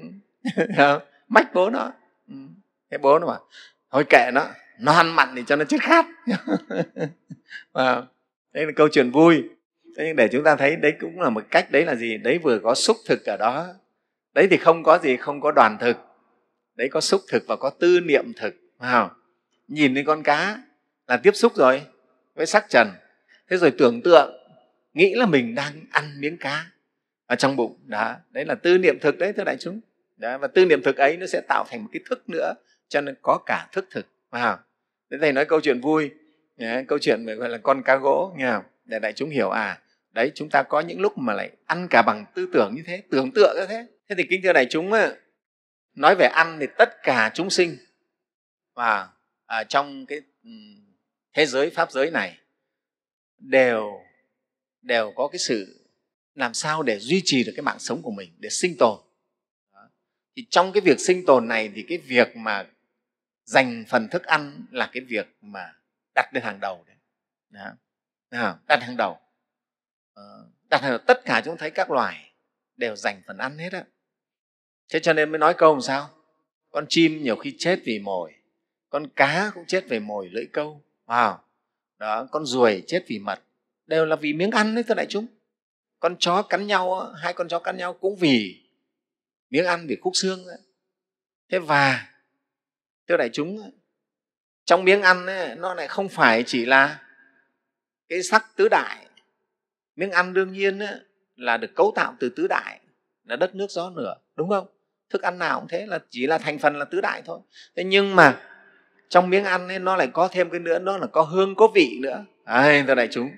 Ờ, 0.77 1.01
mách 1.29 1.55
bố 1.55 1.71
nó. 1.71 1.93
Ừ, 2.29 2.35
cái 2.91 2.99
bố 2.99 3.19
nó 3.19 3.27
bảo, 3.27 3.47
thôi 3.91 4.05
kệ 4.11 4.31
nó 4.35 4.47
nó 4.79 4.93
ăn 4.93 5.17
mặn 5.17 5.29
thì 5.37 5.43
cho 5.47 5.57
nó 5.57 5.65
chết 5.65 5.83
khát. 5.83 6.07
Vâng. 6.27 7.11
Và 7.73 8.03
đây 8.53 8.67
là 8.67 8.73
câu 8.77 8.89
chuyện 8.93 9.11
vui. 9.11 9.43
Thế 9.97 10.05
nhưng 10.07 10.17
để 10.17 10.29
chúng 10.33 10.45
ta 10.45 10.57
thấy 10.57 10.77
đấy 10.77 10.93
cũng 11.01 11.21
là 11.21 11.31
một 11.31 11.45
cách, 11.51 11.71
đấy 11.71 11.85
là 11.85 11.95
gì? 11.95 12.17
Đấy 12.17 12.39
vừa 12.39 12.59
có 12.59 12.75
xúc 12.75 12.97
thực 13.07 13.27
ở 13.27 13.37
đó. 13.37 13.67
Đấy 14.35 14.47
thì 14.51 14.57
không 14.57 14.83
có 14.83 14.99
gì 14.99 15.17
không 15.17 15.41
có 15.41 15.53
đoàn 15.53 15.77
thực. 15.81 15.97
Đấy 16.77 16.89
có 16.89 17.01
xúc 17.01 17.21
thực 17.29 17.45
và 17.47 17.57
có 17.57 17.71
tư 17.71 18.01
niệm 18.01 18.33
thực 18.37 18.55
wow. 18.79 19.09
nhìn 19.69 19.95
thấy 19.95 20.05
con 20.05 20.23
cá 20.23 20.59
là 21.09 21.17
tiếp 21.17 21.31
xúc 21.35 21.53
rồi, 21.57 21.83
với 22.35 22.47
sắc 22.47 22.67
trần. 22.69 22.89
Thế 23.51 23.57
rồi 23.57 23.71
tưởng 23.71 24.01
tượng, 24.03 24.33
nghĩ 24.95 25.15
là 25.15 25.27
mình 25.27 25.55
đang 25.55 25.73
ăn 25.91 26.21
miếng 26.21 26.37
cá 26.37 26.67
ở 27.27 27.37
trong 27.37 27.57
bụng. 27.57 27.77
Đó, 27.87 28.15
đấy 28.31 28.45
là 28.45 28.55
tư 28.55 28.79
niệm 28.79 28.99
thực 29.01 29.19
đấy, 29.19 29.33
thưa 29.33 29.45
đại 29.45 29.57
chúng 29.61 29.81
đó, 30.17 30.39
và 30.39 30.49
tư 30.49 30.65
niệm 30.67 30.83
thực 30.83 30.97
ấy 30.97 31.17
nó 31.17 31.27
sẽ 31.27 31.41
tạo 31.49 31.65
thành 31.69 31.83
một 31.83 31.89
cái 31.93 32.01
thức 32.11 32.29
nữa 32.29 32.55
cho 32.89 33.01
nên 33.01 33.15
có 33.23 33.39
cả 33.47 33.69
thức 33.73 33.87
thực 33.91 34.07
wow. 34.31 34.57
thế 35.11 35.19
thầy 35.21 35.33
nói 35.33 35.45
câu 35.45 35.61
chuyện 35.61 35.81
vui 35.81 36.11
nhá, 36.57 36.83
câu 36.89 36.99
chuyện 36.99 37.27
gọi 37.27 37.49
là 37.49 37.59
con 37.59 37.83
cá 37.83 37.97
gỗ 37.97 38.35
nghe 38.37 38.51
không? 38.53 38.65
để 38.85 38.99
đại 38.99 39.13
chúng 39.13 39.31
hiểu 39.31 39.51
à 39.51 39.81
đấy 40.13 40.33
chúng 40.35 40.49
ta 40.51 40.63
có 40.63 40.81
những 40.81 41.01
lúc 41.01 41.19
mà 41.19 41.35
lại 41.35 41.51
ăn 41.67 41.87
cả 41.91 42.03
bằng 42.07 42.25
tư 42.35 42.49
tưởng 42.53 42.75
như 42.75 42.83
thế 42.87 43.03
tưởng 43.11 43.31
tượng 43.35 43.57
như 43.57 43.67
thế 43.67 43.87
thế 44.09 44.15
thì 44.19 44.27
kính 44.31 44.41
thưa 44.43 44.53
đại 44.53 44.67
chúng 44.71 44.91
nói 45.95 46.15
về 46.19 46.27
ăn 46.27 46.57
thì 46.61 46.67
tất 46.79 47.03
cả 47.03 47.31
chúng 47.35 47.51
sinh 47.51 47.77
và 48.75 49.09
à, 49.47 49.65
trong 49.65 50.07
cái 50.07 50.21
thế 51.35 51.47
giới 51.47 51.71
pháp 51.71 51.91
giới 51.91 52.11
này 52.11 52.39
đều 53.39 54.01
đều 54.83 55.13
có 55.17 55.29
cái 55.29 55.39
sự 55.39 55.87
làm 56.35 56.55
sao 56.55 56.83
để 56.83 56.99
duy 56.99 57.23
trì 57.25 57.45
được 57.45 57.53
cái 57.57 57.63
mạng 57.63 57.79
sống 57.79 58.03
của 58.03 58.11
mình 58.11 58.31
để 58.39 58.49
sinh 58.49 58.77
tồn 58.79 58.99
thì 60.37 60.47
trong 60.51 60.73
cái 60.73 60.81
việc 60.81 61.01
sinh 61.01 61.27
tồn 61.27 61.49
này 61.49 61.71
thì 61.75 61.85
cái 61.89 61.99
việc 61.99 62.37
mà 62.37 62.67
dành 63.45 63.85
phần 63.89 64.09
thức 64.09 64.25
ăn 64.25 64.67
là 64.71 64.91
cái 64.93 65.03
việc 65.09 65.37
mà 65.41 65.73
đặt 66.15 66.31
lên 66.33 66.43
hàng 66.43 66.61
đầu 66.61 66.85
đấy. 66.87 66.97
Đó. 68.31 68.57
đặt 68.69 68.83
hàng 68.83 68.97
đầu. 68.97 69.19
Ờ, 70.15 70.47
đặt 70.71 70.83
hàng 70.83 70.91
đầu, 70.91 70.99
tất 71.07 71.25
cả 71.25 71.43
chúng 71.45 71.57
thấy 71.57 71.71
các 71.71 71.91
loài 71.91 72.33
đều 72.77 72.97
dành 72.97 73.23
phần 73.27 73.39
ăn 73.39 73.59
hết 73.59 73.73
á. 73.73 73.85
Thế 74.89 75.01
cho 75.01 75.13
nên 75.13 75.31
mới 75.31 75.39
nói 75.39 75.55
câu 75.59 75.75
làm 75.75 75.81
sao? 75.81 76.11
Con 76.71 76.87
chim 76.89 77.23
nhiều 77.23 77.37
khi 77.37 77.57
chết 77.59 77.81
vì 77.85 77.99
mồi, 77.99 78.35
con 78.91 79.07
cá 79.17 79.51
cũng 79.55 79.65
chết 79.67 79.85
vì 79.89 79.99
mồi 79.99 80.29
lưỡi 80.33 80.47
câu 80.53 80.83
wow. 81.07 81.37
đó, 81.99 82.27
con 82.31 82.47
ruồi 82.47 82.83
chết 82.87 83.05
vì 83.07 83.19
mật, 83.19 83.41
đều 83.87 84.07
là 84.07 84.17
vì 84.17 84.33
miếng 84.33 84.51
ăn 84.51 84.75
đấy 84.75 84.85
thưa 84.89 84.95
đại 84.95 85.07
chúng. 85.09 85.27
Con 86.01 86.17
chó 86.19 86.43
cắn 86.43 86.67
nhau 86.67 87.13
hai 87.17 87.33
con 87.33 87.49
chó 87.49 87.59
cắn 87.59 87.77
nhau 87.77 87.93
cũng 87.93 88.17
vì 88.17 88.64
miếng 89.55 89.67
ăn 89.67 89.87
vì 89.87 89.97
khúc 89.97 90.13
xương 90.17 90.47
đó. 90.47 90.53
thế 91.51 91.59
và 91.59 92.07
thưa 93.09 93.17
đại 93.17 93.31
chúng 93.33 93.71
trong 94.65 94.85
miếng 94.85 95.03
ăn 95.03 95.27
ấy, 95.27 95.55
nó 95.57 95.75
lại 95.75 95.89
không 95.89 96.09
phải 96.09 96.43
chỉ 96.47 96.65
là 96.65 97.01
cái 98.09 98.23
sắc 98.23 98.47
tứ 98.57 98.69
đại. 98.71 99.07
Miếng 99.97 100.11
ăn 100.11 100.35
đương 100.35 100.53
nhiên 100.53 100.79
ấy, 100.79 101.01
là 101.37 101.57
được 101.57 101.75
cấu 101.75 101.93
tạo 101.97 102.17
từ 102.21 102.29
tứ 102.37 102.47
đại 102.47 102.81
là 103.25 103.37
đất 103.37 103.55
nước 103.55 103.71
gió 103.71 103.93
lửa 103.97 104.17
đúng 104.37 104.49
không? 104.49 104.67
Thức 105.11 105.23
ăn 105.23 105.39
nào 105.39 105.61
cũng 105.61 105.69
thế 105.69 105.87
là 105.87 105.99
chỉ 106.11 106.27
là 106.27 106.39
thành 106.39 106.59
phần 106.59 106.79
là 106.79 106.85
tứ 106.85 107.01
đại 107.01 107.23
thôi. 107.25 107.41
Thế 107.77 107.85
nhưng 107.85 108.17
mà 108.17 108.41
trong 109.09 109.31
miếng 109.31 109.45
ăn 109.45 109.69
ấy, 109.69 109.79
nó 109.79 109.97
lại 109.97 110.09
có 110.13 110.29
thêm 110.29 110.51
cái 110.51 110.61
nữa 110.61 110.79
đó 110.79 110.99
là 110.99 111.07
có 111.07 111.23
hương 111.23 111.55
có 111.55 111.69
vị 111.75 111.99
nữa. 112.03 112.25
Ai 112.45 112.85
thưa 112.87 112.95
đại 112.95 113.09
chúng. 113.11 113.31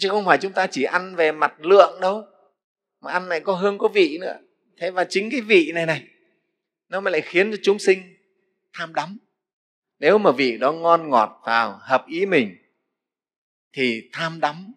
Chứ 0.00 0.08
không 0.08 0.24
phải 0.24 0.38
chúng 0.38 0.52
ta 0.52 0.66
chỉ 0.66 0.82
ăn 0.82 1.16
về 1.16 1.32
mặt 1.32 1.54
lượng 1.60 2.00
đâu 2.00 2.24
mà 3.00 3.12
ăn 3.12 3.28
này 3.28 3.40
có 3.40 3.52
hương 3.52 3.78
có 3.78 3.88
vị 3.88 4.18
nữa 4.20 4.36
thế 4.80 4.90
và 4.90 5.04
chính 5.04 5.30
cái 5.30 5.40
vị 5.40 5.72
này 5.74 5.86
này, 5.86 6.08
nó 6.88 7.00
mới 7.00 7.12
lại 7.12 7.20
khiến 7.20 7.50
cho 7.50 7.56
chúng 7.62 7.78
sinh 7.78 8.16
tham 8.72 8.94
đắm. 8.94 9.18
Nếu 9.98 10.18
mà 10.18 10.32
vị 10.32 10.58
đó 10.58 10.72
ngon 10.72 11.10
ngọt 11.10 11.42
vào, 11.46 11.78
hợp 11.82 12.06
ý 12.08 12.26
mình, 12.26 12.56
thì 13.72 14.08
tham 14.12 14.40
đắm, 14.40 14.72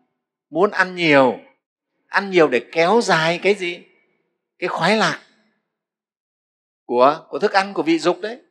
muốn 0.49 0.71
ăn 0.71 0.95
nhiều 0.95 1.39
ăn 2.09 2.31
nhiều 2.31 2.47
để 2.47 2.61
kéo 2.71 2.99
dài 3.03 3.39
cái 3.43 3.55
gì? 3.55 3.79
Cái 4.59 4.67
khoái 4.67 4.97
lạc 4.97 5.21
của 6.85 7.25
của 7.29 7.39
thức 7.39 7.51
ăn 7.51 7.73
của 7.73 7.83
vị 7.83 7.99
dục 7.99 8.21
đấy, 8.21 8.41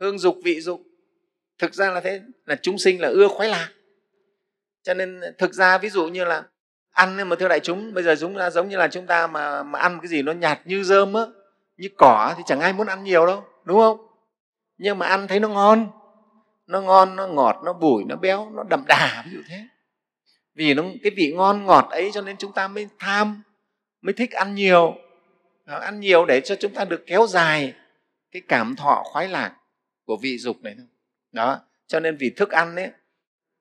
hương 0.00 0.18
dục, 0.18 0.38
vị 0.44 0.60
dục. 0.60 0.82
Thực 1.58 1.74
ra 1.74 1.90
là 1.90 2.00
thế, 2.00 2.20
là 2.44 2.56
chúng 2.62 2.78
sinh 2.78 3.00
là 3.00 3.08
ưa 3.08 3.28
khoái 3.28 3.48
lạc. 3.48 3.72
Cho 4.82 4.94
nên 4.94 5.20
thực 5.38 5.54
ra 5.54 5.78
ví 5.78 5.88
dụ 5.88 6.08
như 6.08 6.24
là 6.24 6.44
ăn 6.98 7.28
mà 7.28 7.36
thưa 7.36 7.48
đại 7.48 7.60
chúng 7.60 7.94
bây 7.94 8.04
giờ 8.04 8.16
chúng 8.20 8.38
ta 8.38 8.50
giống 8.50 8.68
như 8.68 8.76
là 8.76 8.88
chúng 8.88 9.06
ta 9.06 9.26
mà, 9.26 9.62
mà 9.62 9.78
ăn 9.78 9.98
cái 10.02 10.08
gì 10.08 10.22
nó 10.22 10.32
nhạt 10.32 10.60
như 10.64 10.82
rơm 10.82 11.14
á 11.14 11.22
như 11.76 11.88
cỏ 11.96 12.34
thì 12.36 12.42
chẳng 12.46 12.60
ai 12.60 12.72
muốn 12.72 12.86
ăn 12.86 13.04
nhiều 13.04 13.26
đâu 13.26 13.44
đúng 13.64 13.78
không? 13.78 14.06
Nhưng 14.78 14.98
mà 14.98 15.06
ăn 15.06 15.28
thấy 15.28 15.40
nó 15.40 15.48
ngon 15.48 15.90
nó 16.66 16.80
ngon 16.80 17.16
nó 17.16 17.26
ngọt 17.26 17.60
nó 17.64 17.72
bùi 17.72 18.04
nó 18.04 18.16
béo 18.16 18.50
nó 18.50 18.62
đậm 18.70 18.84
đà 18.88 19.22
ví 19.26 19.32
dụ 19.32 19.40
thế. 19.48 19.60
Vì 20.54 20.74
nó 20.74 20.82
cái 21.02 21.12
vị 21.16 21.32
ngon 21.36 21.64
ngọt 21.64 21.88
ấy 21.90 22.10
cho 22.14 22.20
nên 22.20 22.36
chúng 22.36 22.52
ta 22.52 22.68
mới 22.68 22.88
tham 22.98 23.42
mới 24.00 24.12
thích 24.12 24.32
ăn 24.32 24.54
nhiều. 24.54 24.94
Ăn 25.66 26.00
nhiều 26.00 26.24
để 26.24 26.40
cho 26.40 26.56
chúng 26.60 26.74
ta 26.74 26.84
được 26.84 27.04
kéo 27.06 27.26
dài 27.26 27.74
cái 28.32 28.42
cảm 28.48 28.76
thọ 28.76 29.02
khoái 29.04 29.28
lạc 29.28 29.56
của 30.04 30.16
vị 30.22 30.38
dục 30.38 30.56
này 30.62 30.76
đó 31.32 31.60
cho 31.86 32.00
nên 32.00 32.16
vì 32.16 32.30
thức 32.30 32.50
ăn 32.50 32.76
ấy 32.76 32.90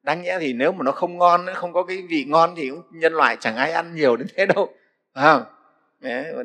đáng 0.08 0.22
nhẽ 0.22 0.38
thì 0.40 0.54
nếu 0.54 0.72
mà 0.72 0.84
nó 0.84 0.92
không 0.92 1.18
ngon 1.18 1.46
không 1.56 1.74
có 1.74 1.84
cái 1.84 2.02
vị 2.02 2.26
ngon 2.28 2.54
thì 2.58 2.72
nhân 2.92 3.14
loại 3.14 3.38
chẳng 3.40 3.56
ai 3.56 3.72
ăn 3.72 3.96
nhiều 3.96 4.18
đến 4.18 4.28
thế 4.36 4.46
đâu. 4.46 4.74
À, 5.14 5.40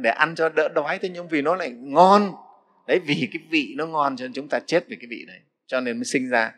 để 0.00 0.10
ăn 0.10 0.34
cho 0.34 0.48
đỡ 0.48 0.68
đói 0.68 0.98
thế 0.98 1.08
nhưng 1.08 1.28
vì 1.28 1.42
nó 1.42 1.56
lại 1.56 1.70
ngon. 1.70 2.32
Đấy 2.86 3.00
vì 3.06 3.28
cái 3.32 3.42
vị 3.50 3.74
nó 3.76 3.86
ngon 3.86 4.16
cho 4.16 4.24
nên 4.24 4.32
chúng 4.32 4.48
ta 4.48 4.60
chết 4.66 4.84
vì 4.88 4.96
cái 4.96 5.06
vị 5.10 5.24
đấy 5.28 5.40
cho 5.66 5.80
nên 5.80 5.96
mới 5.96 6.04
sinh 6.04 6.28
ra 6.28 6.52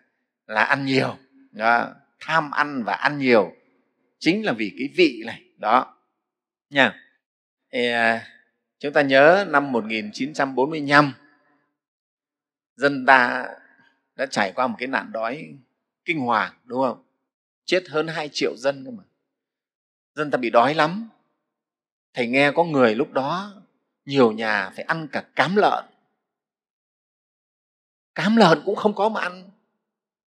là 0.47 0.65
ăn 0.65 0.85
nhiều. 0.85 1.17
Đó. 1.51 1.89
tham 2.21 2.51
ăn 2.51 2.83
và 2.83 2.95
ăn 2.95 3.19
nhiều 3.19 3.53
chính 4.19 4.45
là 4.45 4.53
vì 4.53 4.73
cái 4.79 4.89
vị 4.97 5.23
này. 5.27 5.43
Đó. 5.59 5.97
Nha. 6.71 6.95
Thì, 7.73 7.89
à, 7.89 8.27
chúng 8.79 8.93
ta 8.93 9.03
nhớ 9.03 9.45
năm 9.49 9.73
1945 9.73 11.13
dân 12.77 13.07
ta 13.07 13.47
đã 14.17 14.27
trải 14.27 14.53
qua 14.53 14.67
một 14.67 14.77
cái 14.79 14.89
nạn 14.89 15.13
đói 15.13 15.55
kinh 16.05 16.21
hoàng, 16.21 16.55
đúng 16.65 16.83
không? 16.83 17.03
Chết 17.65 17.89
hơn 17.89 18.09
2 18.09 18.29
triệu 18.33 18.57
dân 18.57 18.85
cơ 18.85 18.91
mà. 18.91 19.03
Dân 20.15 20.31
ta 20.31 20.39
bị 20.39 20.51
đói 20.51 20.75
lắm. 20.75 21.09
Thầy 22.15 22.27
nghe 22.27 22.53
có 22.53 22.65
người 22.65 22.95
lúc 22.95 23.13
đó, 23.13 23.63
nhiều 24.05 24.33
nhà 24.33 24.71
phải 24.77 24.85
ăn 24.85 25.09
cả 25.13 25.25
cám 25.37 25.57
lợn. 25.57 25.85
Cám 28.15 28.37
lợn 28.37 28.63
cũng 28.65 28.77
không 28.77 28.95
có 28.95 29.09
mà 29.09 29.21
ăn. 29.21 29.51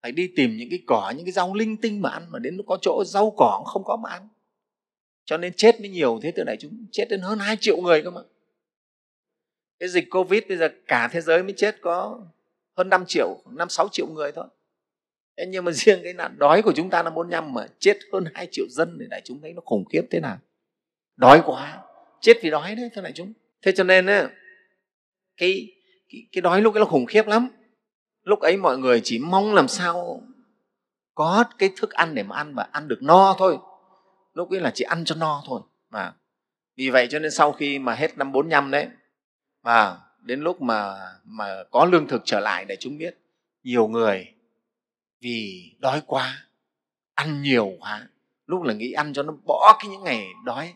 Phải 0.02 0.12
đi 0.12 0.32
tìm 0.36 0.58
những 0.58 0.70
cái 0.70 0.80
cỏ, 0.88 1.14
những 1.16 1.26
cái 1.26 1.32
rau 1.32 1.54
linh 1.54 1.78
tinh 1.78 2.02
mà 2.02 2.10
ăn, 2.10 2.26
mà 2.30 2.40
đến 2.40 2.56
lúc 2.56 2.66
có 2.70 2.78
chỗ 2.82 3.04
rau 3.06 3.34
cỏ 3.38 3.56
cũng 3.58 3.66
không 3.66 3.84
có 3.84 3.96
mà 3.96 4.10
ăn. 4.10 4.28
Cho 5.26 5.38
nên 5.38 5.54
chết 5.54 5.80
mới 5.80 5.90
nhiều, 5.90 6.20
thế 6.24 6.32
từ 6.36 6.44
này 6.44 6.58
chúng 6.60 6.86
chết 6.92 7.06
đến 7.10 7.22
hơn 7.22 7.40
2 7.40 7.58
triệu 7.60 7.82
người 7.82 8.02
cơ 8.04 8.10
mà. 8.10 8.22
Cái 9.80 9.90
dịch 9.90 10.08
covid 10.12 10.44
bây 10.48 10.58
giờ 10.58 10.70
cả 10.88 11.10
thế 11.12 11.22
giới 11.22 11.44
mới 11.44 11.54
chết 11.58 11.76
có 11.82 12.22
hơn 12.78 12.90
5 12.90 13.04
triệu, 13.08 13.42
năm 13.52 13.70
sáu 13.70 13.90
triệu 13.92 14.08
người 14.08 14.32
thôi 14.32 14.46
thế 15.38 15.46
nhưng 15.46 15.66
mà 15.66 15.72
riêng 15.76 16.00
cái 16.04 16.14
nạn 16.14 16.36
đói 16.38 16.62
của 16.62 16.74
chúng 16.76 16.90
ta 16.90 17.04
năm 17.04 17.16
45 17.16 17.54
mà 17.54 17.68
chết 17.80 17.98
hơn 18.14 18.26
2 18.34 18.48
triệu 18.52 18.66
dân 18.70 18.98
thì 19.00 19.06
đại 19.10 19.22
chúng 19.26 19.42
thấy 19.42 19.54
nó 19.54 19.62
khủng 19.66 19.86
khiếp 19.86 20.02
thế 20.12 20.20
nào? 20.20 20.38
Đói 21.16 21.42
quá 21.46 21.84
chết 22.22 22.38
vì 22.42 22.50
đói 22.50 22.76
đấy 22.76 22.90
thưa 22.96 23.02
đại 23.02 23.12
chúng. 23.16 23.34
Thế 23.62 23.72
cho 23.72 23.84
nên 23.84 24.06
á 24.06 24.30
cái, 25.38 25.68
cái 26.10 26.28
cái 26.32 26.42
đói 26.42 26.62
lúc 26.62 26.74
ấy 26.74 26.80
nó 26.80 26.86
khủng 26.86 27.06
khiếp 27.06 27.28
lắm. 27.28 27.50
Lúc 28.24 28.40
ấy 28.40 28.58
mọi 28.58 28.78
người 28.78 29.02
chỉ 29.04 29.20
mong 29.20 29.54
làm 29.54 29.68
sao 29.68 30.22
có 31.16 31.44
cái 31.58 31.70
thức 31.78 31.92
ăn 31.92 32.16
để 32.16 32.24
mà 32.24 32.36
ăn 32.36 32.56
và 32.56 32.68
ăn 32.72 32.88
được 32.88 33.00
no 33.02 33.36
thôi. 33.38 33.58
Lúc 34.34 34.50
ấy 34.50 34.60
là 34.60 34.72
chỉ 34.76 34.84
ăn 34.84 35.06
cho 35.06 35.16
no 35.16 35.44
thôi 35.48 35.62
mà. 35.90 36.14
Vì 36.78 36.90
vậy 36.90 37.08
cho 37.10 37.20
nên 37.20 37.32
sau 37.32 37.52
khi 37.52 37.80
mà 37.80 37.94
hết 37.94 38.18
năm 38.18 38.32
45 38.32 38.72
đấy 38.72 38.88
mà 39.64 39.98
đến 40.22 40.42
lúc 40.42 40.62
mà 40.62 40.96
mà 41.24 41.64
có 41.72 41.86
lương 41.86 42.08
thực 42.08 42.22
trở 42.26 42.40
lại 42.40 42.66
để 42.66 42.76
chúng 42.80 42.98
biết 42.98 43.18
nhiều 43.64 43.88
người 43.88 44.34
vì 45.22 45.72
đói 45.80 46.02
quá, 46.06 46.48
ăn 47.14 47.42
nhiều 47.42 47.74
quá. 47.80 48.08
Lúc 48.46 48.64
là 48.64 48.74
nghĩ 48.74 48.92
ăn 48.92 49.14
cho 49.14 49.24
nó 49.24 49.34
bỏ 49.48 49.78
cái 49.80 49.92
những 49.92 50.04
ngày 50.04 50.26
đói. 50.46 50.74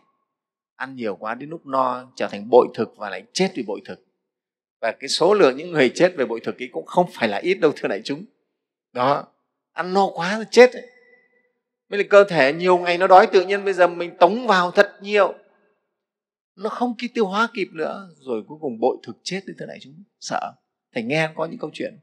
Ăn 0.76 0.96
nhiều 0.96 1.16
quá 1.16 1.34
đến 1.34 1.50
lúc 1.50 1.66
no, 1.66 2.12
trở 2.16 2.28
thành 2.28 2.48
bội 2.50 2.68
thực 2.74 2.96
và 2.96 3.10
lại 3.10 3.22
chết 3.32 3.52
vì 3.54 3.62
bội 3.62 3.80
thực. 3.84 4.06
Và 4.80 4.92
cái 5.00 5.08
số 5.08 5.34
lượng 5.34 5.56
những 5.56 5.70
người 5.70 5.92
chết 5.94 6.14
về 6.16 6.24
bội 6.24 6.40
thực 6.40 6.62
ấy 6.62 6.68
cũng 6.72 6.86
không 6.86 7.06
phải 7.12 7.28
là 7.28 7.36
ít 7.36 7.54
đâu, 7.54 7.72
thưa 7.76 7.88
đại 7.88 8.00
chúng. 8.04 8.24
Đó, 8.92 9.24
ăn 9.72 9.94
no 9.94 10.08
quá 10.14 10.38
là 10.38 10.44
chết 10.50 10.72
ấy. 10.72 10.86
mới 11.88 11.98
là 11.98 12.04
cơ 12.10 12.24
thể 12.24 12.52
nhiều 12.52 12.78
ngày 12.78 12.98
nó 12.98 13.06
đói 13.06 13.26
tự 13.26 13.46
nhiên 13.46 13.64
bây 13.64 13.74
giờ 13.74 13.86
mình 13.86 14.16
tống 14.20 14.46
vào 14.46 14.70
thật 14.70 14.92
nhiều. 15.00 15.34
Nó 16.56 16.68
không 16.68 16.94
kịp 16.98 17.08
tiêu 17.14 17.26
hóa 17.26 17.48
kịp 17.54 17.68
nữa. 17.72 18.08
Rồi 18.16 18.42
cuối 18.48 18.58
cùng 18.60 18.80
bội 18.80 18.96
thực 19.02 19.16
chết 19.22 19.40
đấy 19.46 19.54
thưa 19.58 19.66
đại 19.66 19.78
chúng. 19.80 20.02
Sợ. 20.20 20.52
Thầy 20.94 21.02
nghe 21.02 21.30
có 21.34 21.46
những 21.46 21.58
câu 21.58 21.70
chuyện 21.72 21.98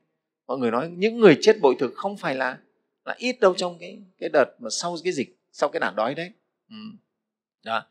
mọi 0.49 0.57
người 0.57 0.71
nói 0.71 0.89
những 0.97 1.19
người 1.19 1.37
chết 1.41 1.59
bội 1.61 1.75
thực 1.79 1.93
không 1.95 2.17
phải 2.17 2.35
là 2.35 2.57
là 3.05 3.15
ít 3.17 3.39
đâu 3.39 3.53
trong 3.57 3.77
cái 3.79 3.99
cái 4.19 4.29
đợt 4.33 4.45
mà 4.59 4.69
sau 4.69 4.95
cái 5.03 5.13
dịch 5.13 5.37
sau 5.51 5.69
cái 5.69 5.79
nạn 5.79 5.95
đói 5.95 6.15
đấy. 6.15 6.31
Ừ. 6.69 6.75
đó. 7.63 7.85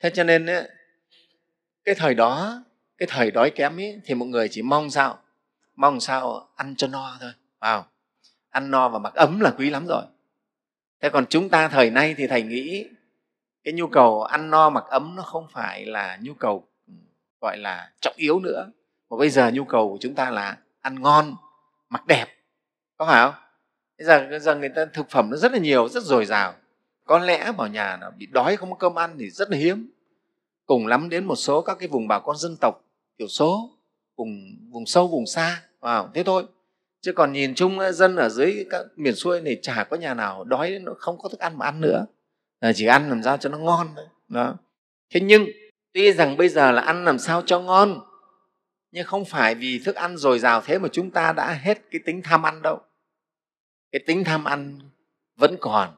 Thế 0.00 0.10
cho 0.14 0.24
nên 0.24 0.46
ấy, 0.46 0.68
cái 1.84 1.94
thời 1.94 2.14
đó 2.14 2.62
cái 2.98 3.08
thời 3.10 3.30
đói 3.30 3.50
kém 3.50 3.80
ấy 3.80 4.00
thì 4.04 4.14
mọi 4.14 4.28
người 4.28 4.48
chỉ 4.48 4.62
mong 4.62 4.90
sao 4.90 5.18
mong 5.76 6.00
sao 6.00 6.48
ăn 6.56 6.74
cho 6.76 6.86
no 6.86 7.16
thôi 7.20 7.30
vào 7.58 7.86
ăn 8.50 8.70
no 8.70 8.88
và 8.88 8.98
mặc 8.98 9.14
ấm 9.14 9.40
là 9.40 9.54
quý 9.58 9.70
lắm 9.70 9.86
rồi. 9.86 10.02
Thế 11.00 11.08
còn 11.08 11.26
chúng 11.26 11.48
ta 11.48 11.68
thời 11.68 11.90
nay 11.90 12.14
thì 12.18 12.26
thầy 12.26 12.42
nghĩ 12.42 12.86
cái 13.64 13.74
nhu 13.74 13.86
cầu 13.86 14.22
ăn 14.22 14.50
no 14.50 14.70
mặc 14.70 14.84
ấm 14.88 15.16
nó 15.16 15.22
không 15.22 15.46
phải 15.52 15.86
là 15.86 16.18
nhu 16.22 16.34
cầu 16.34 16.68
ừ, 16.86 16.92
gọi 17.40 17.58
là 17.58 17.92
trọng 18.00 18.14
yếu 18.16 18.40
nữa. 18.40 18.70
Mà 19.10 19.16
bây 19.16 19.30
giờ 19.30 19.50
nhu 19.50 19.64
cầu 19.64 19.88
của 19.88 19.98
chúng 20.00 20.14
ta 20.14 20.30
là 20.30 20.56
ăn 20.80 21.02
ngon 21.02 21.34
mặc 21.88 22.06
đẹp. 22.06 22.26
Có 22.96 23.06
phải 23.06 23.24
không? 23.24 23.42
Bây 23.98 24.06
giờ, 24.06 24.26
bây 24.30 24.40
giờ 24.40 24.56
người 24.56 24.68
ta 24.68 24.84
thực 24.84 25.10
phẩm 25.10 25.30
nó 25.30 25.36
rất 25.36 25.52
là 25.52 25.58
nhiều 25.58 25.88
rất 25.88 26.02
dồi 26.02 26.24
dào. 26.24 26.54
Có 27.04 27.18
lẽ 27.18 27.52
vào 27.56 27.68
nhà 27.68 27.96
nó 28.00 28.10
bị 28.10 28.26
đói 28.26 28.56
không 28.56 28.70
có 28.70 28.76
cơm 28.76 28.98
ăn 28.98 29.16
thì 29.18 29.30
rất 29.30 29.50
là 29.50 29.56
hiếm. 29.56 29.90
Cùng 30.66 30.86
lắm 30.86 31.08
đến 31.08 31.24
một 31.24 31.36
số 31.36 31.62
các 31.62 31.76
cái 31.80 31.88
vùng 31.88 32.08
bà 32.08 32.18
con 32.18 32.36
dân 32.36 32.56
tộc 32.60 32.84
thiểu 33.18 33.28
số 33.28 33.70
vùng 34.16 34.56
vùng 34.70 34.86
sâu 34.86 35.08
vùng 35.08 35.26
xa 35.26 35.62
vào 35.80 36.10
thế 36.14 36.22
thôi. 36.22 36.44
Chứ 37.00 37.12
còn 37.12 37.32
nhìn 37.32 37.54
chung 37.54 37.78
dân 37.92 38.16
ở 38.16 38.28
dưới 38.28 38.66
các 38.70 38.86
miền 38.96 39.14
xuôi 39.14 39.40
này 39.40 39.58
chả 39.62 39.84
có 39.90 39.96
nhà 39.96 40.14
nào 40.14 40.44
đói 40.44 40.78
nó 40.82 40.92
không 40.98 41.18
có 41.18 41.28
thức 41.28 41.40
ăn 41.40 41.58
mà 41.58 41.66
ăn 41.66 41.80
nữa. 41.80 42.06
Là 42.60 42.72
chỉ 42.72 42.86
ăn 42.86 43.08
làm 43.08 43.22
sao 43.22 43.36
cho 43.36 43.48
nó 43.48 43.58
ngon 43.58 43.88
thôi. 43.96 44.06
Đó. 44.28 44.54
Thế 45.10 45.20
nhưng 45.20 45.46
tuy 45.92 46.12
rằng 46.12 46.36
bây 46.36 46.48
giờ 46.48 46.72
là 46.72 46.82
ăn 46.82 47.04
làm 47.04 47.18
sao 47.18 47.42
cho 47.46 47.60
ngon 47.60 48.00
nhưng 48.92 49.06
không 49.06 49.24
phải 49.24 49.54
vì 49.54 49.78
thức 49.84 49.96
ăn 49.96 50.16
dồi 50.16 50.38
dào 50.38 50.60
thế 50.60 50.78
mà 50.78 50.88
chúng 50.92 51.10
ta 51.10 51.32
đã 51.32 51.52
hết 51.52 51.78
cái 51.90 52.00
tính 52.06 52.22
tham 52.22 52.46
ăn 52.46 52.62
đâu. 52.62 52.80
Cái 53.92 54.00
tính 54.06 54.24
tham 54.24 54.44
ăn 54.44 54.78
vẫn 55.36 55.56
còn 55.60 55.94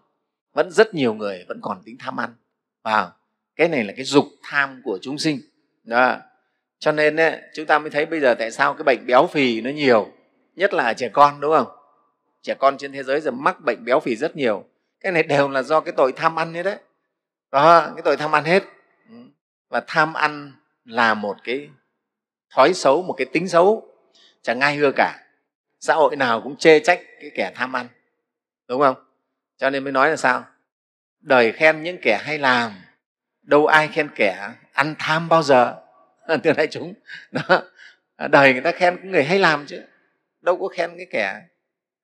vẫn 0.53 0.71
rất 0.71 0.95
nhiều 0.95 1.15
người 1.15 1.45
vẫn 1.49 1.61
còn 1.63 1.83
tính 1.85 1.97
tham 1.99 2.21
ăn. 2.21 2.35
Và 2.83 3.13
cái 3.57 3.69
này 3.69 3.85
là 3.85 3.93
cái 3.97 4.05
dục 4.05 4.27
tham 4.43 4.81
của 4.85 4.99
chúng 5.03 5.19
sinh. 5.19 5.41
Đó. 5.85 6.17
Cho 6.79 6.93
nên 6.93 7.17
ấy, 7.17 7.41
chúng 7.55 7.67
ta 7.67 7.79
mới 7.79 7.91
thấy 7.91 8.07
bây 8.07 8.21
giờ 8.21 8.35
tại 8.35 8.51
sao 8.51 8.75
cái 8.75 8.85
bệnh 8.85 9.07
béo 9.07 9.27
phì 9.27 9.61
nó 9.61 9.71
nhiều 9.71 10.13
nhất 10.57 10.75
là 10.75 10.85
ở 10.85 10.95
trẻ 10.95 11.09
con 11.09 11.41
đúng 11.41 11.53
không? 11.53 11.69
Trẻ 12.43 12.55
con 12.55 12.79
trên 12.79 12.93
thế 12.93 13.03
giới 13.03 13.21
giờ 13.21 13.31
mắc 13.31 13.57
bệnh 13.65 13.85
béo 13.85 14.01
phì 14.01 14.17
rất 14.17 14.37
nhiều. 14.37 14.65
Cái 15.01 15.13
này 15.13 15.23
đều 15.23 15.49
là 15.49 15.63
do 15.63 15.81
cái 15.81 15.95
tội 15.97 16.13
tham 16.17 16.39
ăn 16.39 16.55
hết 16.55 16.63
đấy. 16.63 16.79
Đó 17.51 17.93
cái 17.97 18.03
tội 18.05 18.17
tham 18.17 18.35
ăn 18.35 18.45
hết. 18.45 18.65
Và 19.69 19.83
tham 19.87 20.15
ăn 20.15 20.53
là 20.85 21.15
một 21.15 21.37
cái 21.45 21.69
thói 22.51 22.75
xấu 22.75 23.03
một 23.03 23.13
cái 23.13 23.27
tính 23.33 23.49
xấu 23.49 23.89
chẳng 24.43 24.61
ai 24.61 24.77
ưa 24.79 24.93
cả. 24.97 25.27
Xã 25.81 25.95
hội 25.95 26.17
nào 26.17 26.41
cũng 26.41 26.57
chê 26.57 26.81
trách 26.81 27.01
cái 27.21 27.31
kẻ 27.35 27.53
tham 27.55 27.77
ăn 27.77 27.87
đúng 28.69 28.81
không? 28.81 28.97
Cho 29.57 29.71
nên 29.71 29.85
mới 29.85 29.93
nói 29.93 30.11
là 30.11 30.17
sao? 30.17 30.45
Đời 31.21 31.53
khen 31.53 31.83
những 31.83 31.99
kẻ 32.03 32.21
hay 32.25 32.39
làm 32.39 32.73
đâu 33.43 33.67
ai 33.67 33.89
khen 33.89 34.09
kẻ 34.15 34.51
ăn 34.73 34.95
tham 34.99 35.29
bao 35.29 35.43
giờ? 35.43 35.77
Thưa 36.45 36.53
đại 36.53 36.67
chúng 36.67 36.95
đó. 37.31 37.63
À, 38.17 38.29
đời 38.29 38.53
người 38.53 38.63
ta 38.63 38.73
khen 38.73 38.97
cái 38.97 39.07
người 39.07 39.25
hay 39.25 39.39
làm 39.39 39.67
chứ 39.67 39.83
đâu 40.41 40.57
có 40.57 40.69
khen 40.69 40.91
cái 40.97 41.07
kẻ 41.11 41.43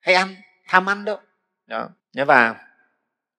hay 0.01 0.15
ăn 0.15 0.35
tham 0.69 0.89
ăn 0.89 1.05
đâu. 1.05 1.19
Đó 1.67 1.89
và 2.27 2.55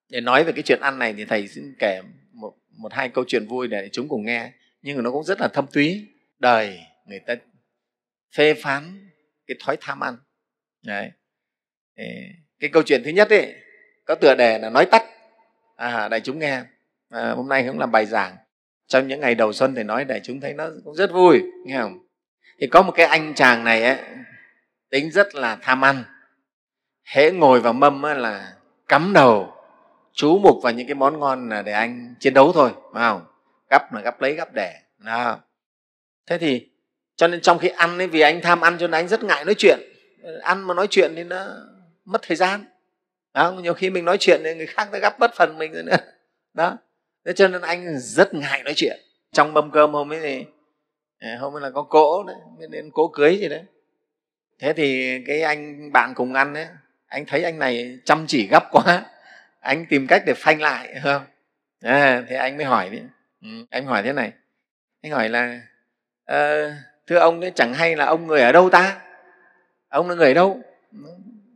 để 0.10 0.22
nói 0.22 0.43
về 0.43 0.52
cái 0.52 0.63
chuyện 0.63 0.80
ăn 0.82 1.00
này 1.00 1.13
thì 1.17 1.26
thầy 1.26 1.48
xin 1.48 1.76
kể 1.80 2.02
một, 2.32 2.54
một 2.78 2.93
hai 2.93 3.10
câu 3.10 3.24
chuyện 3.28 3.48
vui 3.48 3.67
để 3.67 3.89
chúng 3.91 4.08
cùng 4.08 4.26
nghe 4.26 4.52
nhưng 4.82 4.98
mà 4.98 5.02
nó 5.02 5.12
cũng 5.12 5.24
rất 5.24 5.41
là 5.41 5.48
thâm 5.48 5.67
túy. 5.67 6.08
Đời 6.39 6.80
người 7.08 7.20
ta 7.20 7.36
phê 8.36 8.54
phán 8.54 9.10
cái 9.48 9.58
thói 9.63 9.78
tham 9.82 10.00
ăn. 10.00 10.17
Đấy. 10.86 11.12
Cái 12.60 12.70
câu 12.74 12.84
chuyện 12.84 13.02
thứ 13.06 13.12
nhất 13.12 13.30
ấy 13.30 13.56
có 14.06 14.15
tựa 14.15 14.36
đề 14.36 14.60
là 14.60 14.70
nói 14.70 14.86
tắt. 14.91 15.04
À, 15.76 16.08
đại 16.08 16.22
chúng 16.22 16.39
nghe. 16.39 16.63
À, 17.10 17.32
hôm 17.32 17.50
nay 17.50 17.65
cũng 17.67 17.80
làm 17.80 17.91
bài 17.91 18.06
giảng. 18.06 18.36
Trong 18.88 19.08
những 19.08 19.20
ngày 19.20 19.36
đầu 19.36 19.54
xuân 19.54 19.76
thì 19.76 19.84
nói 19.84 20.06
đại 20.06 20.22
chúng 20.24 20.39
thấy 20.39 20.54
nó 20.54 20.70
cũng 20.84 20.96
rất 20.96 21.12
vui 21.12 21.43
nghe 21.65 21.78
không? 21.78 22.08
Thì 22.60 22.67
có 22.67 22.82
một 22.82 22.91
cái 22.91 23.06
anh 23.06 23.34
chàng 23.34 23.63
này 23.63 23.84
ấy, 23.84 23.98
tính 24.89 25.12
rất 25.12 25.36
là 25.36 25.58
tham 25.62 25.86
ăn. 25.86 26.04
Hễ 27.04 27.32
ngồi 27.32 27.62
vào 27.62 27.74
mâm 27.74 28.06
ấy 28.06 28.15
là 28.15 28.56
cắm 28.88 29.13
đầu 29.13 29.54
chú 30.13 30.39
mục 30.39 30.58
vào 30.63 30.74
những 30.74 30.88
cái 30.88 30.96
món 30.96 31.20
ngon 31.20 31.50
là 31.50 31.62
để 31.62 31.72
anh 31.72 32.15
chiến 32.20 32.34
đấu 32.34 32.52
thôi 32.54 32.72
phải 32.93 33.10
không? 33.10 33.26
Gắp 33.70 33.93
là 33.93 34.02
gắp 34.02 34.22
lấy 34.22 34.34
gắp 34.34 34.54
đẻ 34.54 34.82
đó. 34.98 35.39
thế 36.26 36.38
thì 36.38 36.70
cho 37.17 37.27
nên 37.27 37.41
trong 37.41 37.60
khi 37.60 37.67
ăn 37.67 37.97
ấy 37.97 38.08
vì 38.08 38.19
anh 38.19 38.41
tham 38.41 38.62
ăn 38.62 38.77
cho 38.80 38.88
nên 38.88 38.91
anh 38.91 39.08
rất 39.08 39.23
ngại 39.23 39.45
nói 39.45 39.56
chuyện. 39.58 39.80
Ăn 40.41 40.67
mà 40.67 40.73
nói 40.73 40.88
chuyện 40.89 41.13
thì 41.15 41.23
nó 41.23 41.45
mất 42.06 42.21
thời 42.21 42.38
gian. 42.38 42.65
Đó, 43.34 43.51
nhiều 43.51 43.73
khi 43.73 43.89
mình 43.89 44.06
nói 44.06 44.17
chuyện 44.19 44.41
thì 44.43 44.56
người 44.56 44.67
khác 44.67 44.89
nó 44.91 44.99
gấp 44.99 45.19
bất 45.19 45.32
phần 45.36 45.58
mình 45.58 45.73
rồi 45.73 45.84
nữa. 45.84 45.97
Đó. 46.53 46.77
Thế 47.25 47.34
cho 47.34 47.47
nên 47.47 47.62
anh 47.62 47.99
rất 47.99 48.34
ngại 48.34 48.63
nói 48.63 48.73
chuyện. 48.75 48.99
Trong 49.32 49.53
mâm 49.53 49.71
cơm 49.71 49.93
hôm 49.93 50.13
ấy 50.13 50.19
thì 50.21 50.45
à, 51.19 51.38
hôm 51.39 51.56
ấy 51.56 51.62
là 51.62 51.69
có 51.69 51.84
cỗ 51.84 52.23
đấy 52.23 52.36
nên 52.69 52.91
cỗ 52.91 53.08
cưới 53.08 53.38
gì 53.38 53.47
đấy. 53.47 53.63
Thế 54.60 54.73
thì 54.73 55.19
cái 55.27 55.41
anh 55.41 55.91
bạn 55.91 56.13
cùng 56.15 56.34
ăn 56.34 56.53
ấy 56.53 56.67
anh 57.08 57.25
thấy 57.25 57.43
anh 57.43 57.60
này 57.60 57.99
chăm 58.06 58.27
chỉ 58.27 58.47
gấp 58.47 58.63
quá. 58.71 59.06
Anh 59.60 59.86
tìm 59.89 60.08
cách 60.08 60.23
để 60.25 60.34
phanh 60.34 60.62
lại 60.62 60.95
không? 61.03 61.21
À, 61.82 62.23
thế 62.30 62.36
anh 62.36 62.58
mới 62.58 62.65
hỏi 62.65 62.89
đi. 62.89 62.99
Ừ, 63.41 63.47
anh 63.69 63.86
hỏi 63.86 64.03
thế 64.03 64.13
này. 64.13 64.32
Anh 65.01 65.12
hỏi 65.12 65.30
là 65.30 65.60
uh, 66.32 66.71
thưa 67.08 67.17
ông 67.17 67.41
ấy 67.41 67.52
chẳng 67.56 67.74
hay 67.74 67.96
là 67.96 68.06
ông 68.06 68.28
người 68.28 68.41
ở 68.41 68.52
đâu 68.52 68.70
ta? 68.70 69.02
Ông 69.89 70.10
là 70.10 70.15
người 70.15 70.28
ở 70.28 70.34
đâu? 70.34 70.62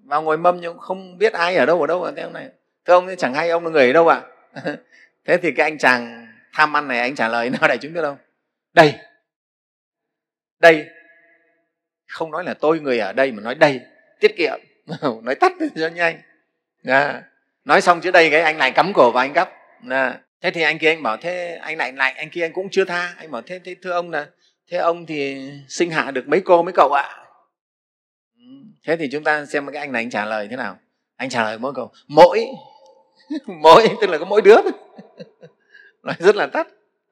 Vào 0.06 0.22
ngồi 0.22 0.38
mâm 0.38 0.62
nhưng 0.62 0.78
không 0.78 1.18
biết 1.18 1.34
ai 1.34 1.56
ở 1.56 1.66
đâu 1.66 1.82
ở 1.82 1.88
đâu 1.88 2.04
à, 2.04 2.12
thế 2.16 2.24
ông 2.24 2.34
này? 2.34 2.50
Thưa 2.86 2.94
ông 2.94 3.08
ấy 3.08 3.16
chẳng 3.16 3.34
hay 3.34 3.50
ông 3.50 3.66
là 3.66 3.72
người 3.72 3.88
ở 3.88 3.94
đâu 3.94 4.08
ạ? 4.08 4.22
À? 4.54 4.62
thế 5.26 5.38
thì 5.38 5.52
cái 5.52 5.70
anh 5.70 5.78
chàng 5.78 6.28
tham 6.54 6.78
ăn 6.78 6.88
này 6.88 7.00
anh 7.00 7.16
trả 7.16 7.28
lời 7.28 7.50
nào 7.60 7.68
đại 7.68 7.78
chúng 7.78 7.94
biết 7.94 8.02
đâu 8.02 8.18
đây. 8.74 8.94
Đây. 10.60 10.86
Không 12.08 12.32
nói 12.32 12.44
là 12.44 12.54
tôi 12.54 12.80
người 12.80 13.00
ở 13.00 13.14
đây 13.14 13.32
mà 13.32 13.44
nói 13.44 13.56
đây. 13.56 13.82
Tiết 14.20 14.38
kiệm. 14.38 14.60
Nói 15.24 15.36
tắt 15.36 15.52
cho 15.76 15.88
nhanh. 15.88 16.22
À, 16.84 17.24
nói 17.66 17.82
xong 17.82 18.02
chữ 18.02 18.12
đây 18.12 18.30
cái 18.30 18.42
anh 18.42 18.58
lại 18.58 18.72
cắm 18.72 18.94
cổ 18.94 19.12
và 19.12 19.22
anh 19.22 19.34
gấp. 19.34 19.52
À, 19.90 20.20
thế 20.42 20.52
thì 20.52 20.62
anh 20.62 20.78
kia 20.78 20.90
anh 20.90 21.04
bảo 21.04 21.18
thế 21.18 21.60
anh 21.62 21.78
lại 21.78 21.94
lại 21.94 22.14
anh 22.18 22.30
kia 22.30 22.42
anh 22.42 22.54
cũng 22.54 22.70
chưa 22.72 22.86
tha. 22.86 23.14
Anh 23.18 23.32
bảo 23.32 23.42
thế, 23.42 23.60
thế 23.60 23.76
thưa 23.82 23.92
ông 23.92 24.12
là 24.12 24.28
thế 24.72 24.78
ông 24.78 25.06
thì 25.06 25.52
sinh 25.68 25.92
hạ 25.92 26.12
được 26.12 26.28
mấy 26.28 26.42
cô 26.42 26.64
mấy 26.64 26.74
cậu 26.74 26.92
ạ? 26.92 27.04
À? 27.04 27.18
thế 28.84 28.98
thì 28.98 29.10
chúng 29.12 29.24
ta 29.24 29.46
xem 29.46 29.68
cái 29.72 29.82
anh 29.82 29.92
này 29.92 30.02
anh 30.02 30.10
trả 30.10 30.26
lời 30.26 30.48
thế 30.50 30.56
nào. 30.56 30.78
Anh 31.16 31.30
trả 31.30 31.44
lời 31.44 31.58
mỗi 31.58 31.74
câu 31.76 31.92
mỗi. 32.08 32.46
Mỗi 33.48 33.88
tức 34.02 34.10
là 34.10 34.18
có 34.18 34.26
mỗi 34.26 34.42
đứa 34.42 34.56
nói 36.04 36.16
rất 36.20 36.36
là 36.36 36.48
tắt. 36.48 36.68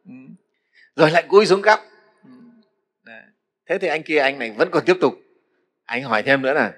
Ừ. 0.05 0.11
Rồi 0.95 1.11
lại 1.11 1.23
cúi 1.27 1.45
xuống 1.45 1.61
cắp 1.61 1.79
ừ. 2.23 3.11
thế 3.69 3.77
thì 3.77 3.87
anh 3.87 4.03
kia 4.03 4.17
anh 4.17 4.39
này 4.39 4.51
vẫn 4.51 4.69
còn 4.71 4.83
tiếp 4.85 4.97
tục. 5.01 5.13
Anh 5.85 6.03
hỏi 6.03 6.23
thêm 6.23 6.41
nữa 6.41 6.53
là 6.53 6.73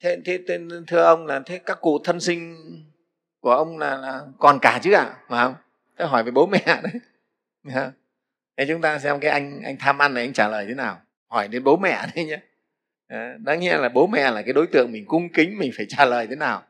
thế, 0.00 0.18
thế, 0.24 0.38
thế 0.48 0.58
thưa 0.86 1.02
ông 1.02 1.26
là 1.26 1.40
thế 1.46 1.58
các 1.58 1.78
cụ 1.80 1.98
thân 2.04 2.20
sinh 2.20 2.56
của 3.40 3.52
ông 3.52 3.78
là, 3.78 3.96
là 3.96 4.20
còn 4.38 4.58
cả 4.62 4.80
chứ 4.82 4.92
ạ? 4.92 5.02
À? 5.02 5.16
phải 5.28 5.44
không? 5.44 5.54
Thế 5.98 6.04
hỏi 6.04 6.22
về 6.24 6.30
bố 6.30 6.46
mẹ 6.46 6.64
đấy. 6.66 7.00
Dạ 7.64 7.90
thế 8.64 8.72
chúng 8.72 8.80
ta 8.80 8.98
xem 8.98 9.20
cái 9.20 9.30
anh 9.30 9.62
anh 9.64 9.76
tham 9.76 10.02
ăn 10.02 10.14
này 10.14 10.24
anh 10.24 10.32
trả 10.32 10.48
lời 10.48 10.64
thế 10.68 10.74
nào? 10.74 11.00
Hỏi 11.28 11.48
đến 11.48 11.64
bố 11.64 11.76
mẹ 11.76 12.06
đấy 12.14 12.24
nhé. 12.24 12.38
Đáng 13.38 13.60
nghĩa 13.60 13.76
là 13.76 13.88
bố 13.88 14.06
mẹ 14.06 14.30
là 14.30 14.42
cái 14.42 14.52
đối 14.52 14.66
tượng 14.66 14.92
mình 14.92 15.06
cung 15.06 15.28
kính 15.28 15.58
mình 15.58 15.72
phải 15.76 15.86
trả 15.88 16.04
lời 16.04 16.26
thế 16.26 16.36
nào. 16.36 16.62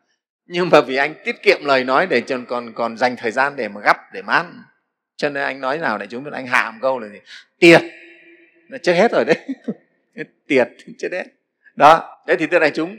Nhưng 0.46 0.70
mà 0.70 0.80
vì 0.80 0.96
anh 0.96 1.14
tiết 1.24 1.42
kiệm 1.42 1.64
lời 1.64 1.84
nói 1.84 2.06
để 2.06 2.20
còn 2.20 2.46
còn 2.46 2.72
còn 2.74 2.96
dành 2.96 3.16
thời 3.16 3.30
gian 3.30 3.56
để 3.56 3.68
mà 3.68 3.80
gấp 3.80 3.96
để 4.12 4.22
mà 4.22 4.32
ăn. 4.32 4.62
Cho 5.16 5.28
nên 5.28 5.42
anh 5.42 5.60
nói 5.60 5.78
nào 5.78 5.98
để 5.98 6.06
chúng 6.06 6.30
anh 6.30 6.46
hạ 6.46 6.70
một 6.70 6.78
câu 6.82 6.98
là 6.98 7.08
gì? 7.08 7.18
Tiệt. 7.58 7.82
Là 8.68 8.78
chết 8.78 8.94
hết 8.94 9.12
rồi 9.12 9.24
đấy. 9.24 9.38
Tiệt 10.46 10.68
chết 10.98 11.08
hết. 11.12 11.24
Đó 11.76 12.22
thế 12.28 12.36
thì 12.36 12.46
thưa 12.46 12.58
đại 12.58 12.70
chúng 12.70 12.96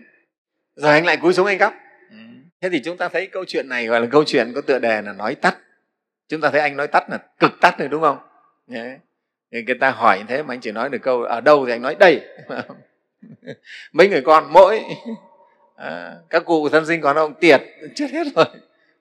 rồi 0.76 0.92
anh 0.92 1.06
lại 1.06 1.18
cúi 1.18 1.34
xuống 1.34 1.48
anh 1.48 1.58
gấp 1.58 1.74
ừ. 2.10 2.18
thế 2.62 2.70
thì 2.70 2.82
chúng 2.84 2.98
ta 2.98 3.10
thấy 3.10 3.28
câu 3.28 3.46
chuyện 3.48 3.70
này 3.70 3.86
gọi 3.88 4.02
là 4.02 4.08
câu 4.12 4.24
chuyện 4.28 4.52
có 4.56 4.62
tựa 4.62 4.80
đề 4.80 5.02
là 5.02 5.14
nói 5.14 5.36
tắt. 5.36 5.58
Chúng 6.30 6.42
ta 6.42 6.50
thấy 6.50 6.62
anh 6.62 6.78
nói 6.78 6.88
tắt 6.88 7.10
là 7.10 7.18
cực 7.40 7.52
tắt 7.62 7.76
rồi 7.80 7.88
đúng 7.88 8.02
không 8.02 8.18
thì 9.52 9.64
người 9.64 9.76
ta 9.80 9.92
hỏi 9.92 10.20
như 10.20 10.26
thế 10.28 10.44
mà 10.44 10.54
anh 10.54 10.62
chỉ 10.62 10.72
nói 10.72 10.90
được 10.90 11.02
câu 11.02 11.24
ở 11.24 11.42
đâu 11.42 11.66
thì 11.66 11.72
anh 11.72 11.82
nói 11.82 11.96
đây? 12.00 12.22
Mấy 13.94 14.10
người 14.10 14.22
con 14.22 14.54
mỗi. 14.54 14.84
À, 15.76 16.16
các 16.30 16.46
cụ 16.46 16.70
thân 16.70 16.86
sinh 16.86 17.02
còn 17.02 17.16
ông 17.16 17.34
tiệt 17.34 17.62
chết 17.96 18.12
hết 18.12 18.28
rồi. 18.36 18.46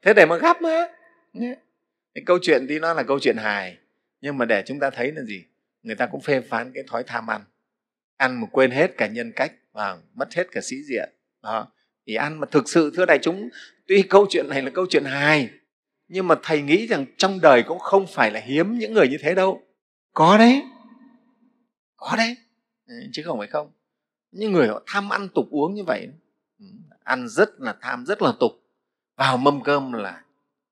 Thế 0.03 0.15
để 0.15 0.27
mà 0.27 0.37
gấp 0.37 0.63
mà 0.63 0.89
cái 2.15 2.25
câu 2.27 2.39
chuyện 2.43 2.67
thì 2.69 2.79
nó 2.79 2.95
là 2.95 3.03
câu 3.03 3.19
chuyện 3.19 3.37
hài. 3.37 3.77
Nhưng 4.21 4.39
mà 4.39 4.45
để 4.45 4.63
chúng 4.67 4.81
ta 4.81 4.91
thấy 4.91 5.13
là 5.13 5.23
gì? 5.23 5.45
Người 5.83 5.95
ta 5.95 6.07
cũng 6.07 6.21
phê 6.21 6.41
phán 6.41 6.73
cái 6.75 6.85
thói 6.91 7.03
tham 7.07 7.31
ăn. 7.31 7.45
Ăn 8.17 8.41
mà 8.41 8.47
quên 8.53 8.71
hết 8.71 8.97
cả 8.97 9.07
nhân 9.07 9.33
cách 9.37 9.53
và 9.73 9.97
mất 10.15 10.35
hết 10.35 10.47
cả 10.53 10.61
sĩ 10.61 10.77
diện. 10.83 11.09
Đó. 11.43 11.73
thì 12.07 12.15
ăn 12.15 12.41
mà 12.41 12.47
thực 12.51 12.69
sự 12.69 12.93
thưa 12.97 13.07
đại 13.07 13.19
chúng 13.23 13.49
tuy 13.87 14.03
câu 14.03 14.27
chuyện 14.31 14.49
này 14.49 14.63
là 14.63 14.71
câu 14.71 14.87
chuyện 14.91 15.05
hài 15.05 15.51
nhưng 16.13 16.29
mà 16.29 16.35
thầy 16.43 16.63
nghĩ 16.63 16.87
rằng 16.87 17.07
trong 17.17 17.41
đời 17.41 17.63
cũng 17.63 17.79
không 17.79 18.07
phải 18.07 18.31
là 18.31 18.41
hiếm 18.41 18.79
những 18.79 18.93
người 18.93 19.09
như 19.09 19.17
thế 19.21 19.35
đâu. 19.35 19.63
Có 20.15 20.39
đấy. 20.39 20.63
Có 21.97 22.15
đấy. 22.17 22.37
Ừ, 22.87 22.95
chứ 23.13 23.23
không 23.25 23.39
phải 23.39 23.49
không. 23.49 23.71
Những 24.31 24.53
người 24.53 24.69
họ 24.69 24.83
tham 24.87 25.13
ăn 25.13 25.29
tục 25.35 25.47
uống 25.51 25.75
như 25.75 25.85
vậy 25.85 26.09
ừ, 26.59 26.65
ăn 27.05 27.29
rất 27.29 27.51
là 27.59 27.75
tham 27.81 28.07
rất 28.07 28.23
là 28.23 28.33
tục. 28.41 28.53
Vào 29.17 29.37
mâm 29.37 29.63
cơm 29.63 29.93
là 29.93 30.23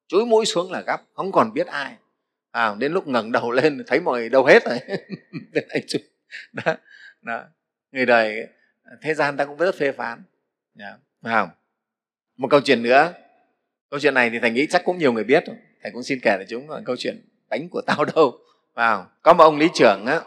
chối 0.08 0.26
mũi 0.26 0.46
xuống 0.46 0.72
là 0.72 0.80
gắp 0.86 1.00
không 1.14 1.32
còn 1.32 1.52
biết 1.52 1.66
ai. 1.66 1.96
À, 2.50 2.74
đến 2.78 2.92
lúc 2.92 3.06
ngẩng 3.08 3.32
đầu 3.32 3.50
lên 3.50 3.82
thấy 3.86 4.00
mọi 4.00 4.20
người 4.20 4.28
đâu 4.28 4.44
hết 4.44 4.64
rồi. 4.64 4.78
Đó, 6.52 6.76
đó. 7.22 7.44
người 7.92 8.06
đời 8.06 8.46
thế 9.02 9.14
gian 9.14 9.36
ta 9.36 9.44
cũng 9.44 9.56
rất 9.56 9.74
phê 9.74 9.92
phán. 9.92 10.22
Dạ, 10.74 10.86
yeah. 10.86 11.00
Không? 11.22 11.48
một 12.36 12.48
câu 12.50 12.60
chuyện 12.60 12.82
nữa 12.82 13.12
câu 13.90 14.00
chuyện 14.00 14.14
này 14.14 14.30
thì 14.30 14.38
thầy 14.38 14.50
nghĩ 14.50 14.66
chắc 14.70 14.84
cũng 14.84 14.98
nhiều 14.98 15.12
người 15.12 15.24
biết 15.24 15.44
thầy 15.82 15.92
cũng 15.92 16.02
xin 16.02 16.18
kể 16.22 16.36
để 16.38 16.44
chúng 16.48 16.68
câu 16.84 16.96
chuyện 16.98 17.20
bánh 17.48 17.68
của 17.68 17.80
tao 17.86 18.04
đâu. 18.04 18.38
Vào 18.74 19.06
có 19.22 19.32
một 19.32 19.44
ông 19.44 19.58
lý 19.58 19.68
trưởng 19.74 20.06
á, 20.06 20.20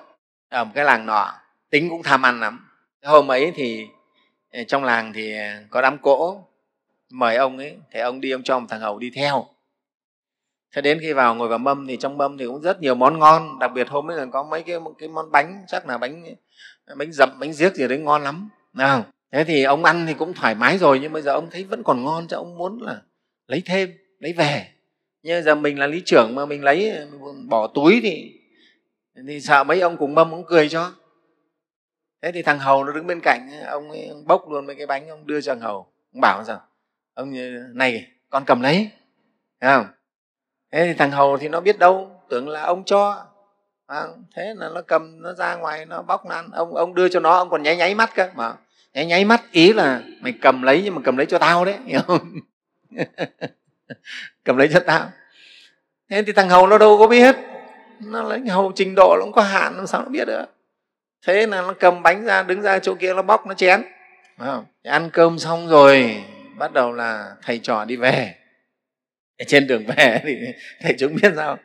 ở 0.49 0.63
một 0.63 0.71
cái 0.75 0.85
làng 0.85 1.05
nọ 1.05 1.33
tính 1.69 1.89
cũng 1.89 2.03
tham 2.03 2.25
ăn 2.25 2.39
lắm. 2.39 2.69
Hôm 3.03 3.31
ấy 3.31 3.51
thì 3.55 3.87
ờ, 4.51 4.63
trong 4.63 4.83
làng 4.83 5.13
thì 5.13 5.37
ờ, 5.37 5.47
có 5.69 5.81
đám 5.81 5.97
cỗ 5.97 6.43
mời 7.09 7.35
ông 7.35 7.57
ấy 7.57 7.77
thì 7.91 7.99
ông 7.99 8.21
đi 8.21 8.31
ông 8.31 8.43
cho 8.43 8.59
một 8.59 8.65
thằng 8.69 8.81
hầu 8.81 8.99
đi 8.99 9.11
theo. 9.15 9.45
Thế 10.75 10.81
đến 10.81 10.99
khi 11.01 11.13
vào 11.13 11.35
ngồi 11.35 11.47
vào 11.47 11.57
mâm 11.57 11.87
thì 11.87 11.97
trong 11.97 12.17
mâm 12.17 12.37
thì 12.37 12.45
cũng 12.45 12.61
rất 12.61 12.81
nhiều 12.81 12.95
món 12.95 13.19
ngon 13.19 13.59
đặc 13.59 13.71
biệt 13.73 13.89
hôm 13.89 14.11
ấy 14.11 14.17
là 14.17 14.25
có 14.25 14.43
mấy 14.43 14.63
cái 14.63 14.77
cái 14.97 15.09
món 15.09 15.31
bánh 15.31 15.63
chắc 15.67 15.87
là 15.87 15.97
bánh 15.97 16.25
bánh 16.97 17.11
dậm 17.11 17.29
bánh 17.39 17.51
giếc 17.53 17.75
gì 17.75 17.87
đấy 17.87 17.97
ngon 17.97 18.23
lắm. 18.23 18.49
Nào 18.73 19.05
thế 19.31 19.43
thì 19.43 19.63
ông 19.63 19.83
ăn 19.83 20.05
thì 20.07 20.13
cũng 20.13 20.33
thoải 20.33 20.55
mái 20.55 20.77
rồi 20.77 20.99
nhưng 20.99 21.13
bây 21.13 21.21
giờ 21.21 21.33
ông 21.33 21.49
thấy 21.51 21.63
vẫn 21.63 21.83
còn 21.83 22.03
ngon 22.03 22.27
cho 22.27 22.37
ông 22.37 22.57
muốn 22.57 22.81
là 22.81 23.01
lấy 23.47 23.61
thêm 23.65 23.93
lấy 24.19 24.33
về. 24.33 24.67
Nhưng 25.23 25.43
giờ 25.43 25.55
mình 25.55 25.79
là 25.79 25.87
lý 25.87 26.01
trưởng 26.05 26.35
mà 26.35 26.45
mình 26.45 26.63
lấy 26.63 27.07
bỏ 27.49 27.67
túi 27.67 27.99
thì 28.03 28.39
thì 29.27 29.41
sợ 29.41 29.63
mấy 29.63 29.81
ông 29.81 29.97
cùng 29.97 30.15
mâm 30.15 30.31
cũng 30.31 30.45
cười 30.47 30.69
cho. 30.69 30.91
Thế 32.21 32.31
thì 32.31 32.41
thằng 32.41 32.59
hầu 32.59 32.83
nó 32.83 32.91
đứng 32.91 33.07
bên 33.07 33.19
cạnh 33.23 33.49
ông, 33.67 33.89
ấy, 33.89 34.07
ông 34.07 34.27
bốc 34.27 34.49
luôn 34.49 34.65
mấy 34.65 34.75
cái 34.75 34.85
bánh 34.85 35.07
ông 35.09 35.27
đưa 35.27 35.41
cho 35.41 35.53
thằng 35.53 35.61
hầu. 35.61 35.87
Ông 36.13 36.21
bảo 36.21 36.43
rằng 36.43 36.59
ông 37.13 37.33
này 37.73 38.07
con 38.29 38.43
cầm 38.45 38.61
lấy. 38.61 38.89
Thấy 39.61 39.75
không? 39.75 39.85
Thế 40.71 40.85
thì 40.87 40.93
thằng 40.93 41.11
hầu 41.11 41.37
thì 41.37 41.49
nó 41.49 41.59
biết 41.59 41.79
đâu 41.79 42.21
tưởng 42.29 42.49
là 42.49 42.61
ông 42.61 42.83
cho. 42.85 43.25
À, 43.87 44.03
thế 44.35 44.53
là 44.57 44.69
nó 44.69 44.81
cầm 44.81 45.21
nó 45.21 45.33
ra 45.33 45.55
ngoài 45.55 45.85
nó 45.85 46.01
bóc 46.01 46.25
nó 46.25 46.35
ăn. 46.35 46.49
Ông 46.51 46.75
ông 46.75 46.95
đưa 46.95 47.09
cho 47.09 47.19
nó 47.19 47.37
ông 47.37 47.49
còn 47.49 47.63
nháy 47.63 47.77
nháy 47.77 47.95
mắt 47.95 48.11
cơ. 48.15 48.29
Mà 48.35 48.55
nháy 48.93 49.05
nháy 49.05 49.25
mắt 49.25 49.43
ý 49.51 49.73
là 49.73 50.01
mày 50.21 50.33
cầm 50.41 50.61
lấy 50.61 50.81
nhưng 50.85 50.95
mà 50.95 51.01
cầm 51.05 51.17
lấy 51.17 51.25
cho 51.25 51.39
tao 51.39 51.65
đấy 51.65 51.77
hiểu 51.85 52.01
không? 52.07 52.31
cầm 54.43 54.57
lấy 54.57 54.69
cho 54.73 54.79
tao 54.79 55.11
thế 56.13 56.23
thì 56.23 56.33
thằng 56.33 56.49
hầu 56.49 56.67
nó 56.67 56.77
đâu 56.77 56.97
có 56.97 57.07
biết. 57.07 57.35
Nó 57.99 58.23
lấy 58.23 58.39
hầu 58.39 58.71
trình 58.75 58.95
độ 58.95 59.15
nó 59.19 59.21
cũng 59.23 59.31
có 59.31 59.41
hạn 59.41 59.77
làm 59.77 59.87
sao 59.87 60.01
nó 60.01 60.09
biết 60.09 60.25
được? 60.25 60.45
Thế 61.25 61.47
là 61.47 61.61
nó 61.61 61.73
cầm 61.79 62.03
bánh 62.03 62.25
ra 62.25 62.43
đứng 62.43 62.61
ra 62.61 62.79
chỗ 62.79 62.95
kia 62.95 63.13
nó 63.13 63.21
bóc 63.21 63.47
nó 63.47 63.53
chén. 63.53 63.83
Không? 64.37 64.65
ăn 64.83 65.09
cơm 65.13 65.39
xong 65.39 65.67
rồi 65.67 66.23
bắt 66.57 66.73
đầu 66.73 66.93
là 66.93 67.35
thầy 67.41 67.59
trò 67.59 67.85
đi 67.85 67.95
về. 67.95 68.35
Trên 69.47 69.67
đường 69.67 69.85
về 69.85 70.21
thì 70.23 70.37
thầy 70.81 70.95
chúng 70.99 71.15
biết 71.15 71.33
sao? 71.35 71.57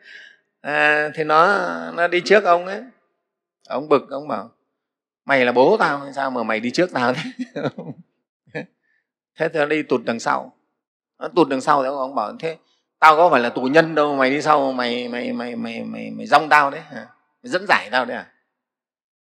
À, 0.60 1.08
thì 1.14 1.24
nó 1.24 1.70
nó 1.90 2.08
đi 2.08 2.20
trước 2.20 2.44
ông 2.44 2.66
ấy. 2.66 2.82
Ông 3.68 3.88
bực 3.88 4.10
ông 4.10 4.28
bảo 4.28 4.50
mày 5.24 5.44
là 5.44 5.52
bố 5.52 5.76
tao 5.76 5.98
hay 5.98 6.12
sao 6.12 6.30
mà 6.30 6.42
mày 6.42 6.60
đi 6.60 6.70
trước 6.70 6.90
tao 6.92 7.14
thế? 7.14 7.30
Thế 9.38 9.48
thì 9.48 9.58
nó 9.58 9.66
đi 9.66 9.82
tụt 9.82 10.00
đằng 10.04 10.20
sau 10.20 10.57
nó 11.18 11.28
tụt 11.28 11.48
đằng 11.48 11.60
sau 11.60 11.82
thì 11.82 11.88
ông 11.88 12.14
bảo, 12.14 12.32
thế 12.38 12.56
tao 12.98 13.16
có 13.16 13.30
phải 13.30 13.40
là 13.40 13.48
tù 13.48 13.62
nhân 13.62 13.94
đâu, 13.94 14.16
mày 14.16 14.30
đi 14.30 14.42
sau, 14.42 14.72
mày 14.72 15.08
mày 15.08 15.32
mày 15.32 15.56
mày 15.56 15.84
mày 15.84 16.10
mày 16.10 16.26
rong 16.26 16.48
tao 16.48 16.70
đấy 16.70 16.80
à? 16.90 17.06
mày 17.42 17.50
dẫn 17.50 17.66
giải 17.68 17.88
tao 17.92 18.04
đấy 18.04 18.16
à? 18.16 18.26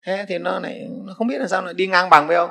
Thế 0.07 0.25
thì 0.29 0.39
nó 0.39 0.59
này 0.59 0.89
nó 1.05 1.15
không 1.15 1.27
biết 1.27 1.39
là 1.39 1.49
sao 1.49 1.63
lại 1.63 1.75
đi 1.75 1.87
ngang 1.87 2.11
bằng 2.11 2.27
với 2.27 2.37
ông. 2.37 2.51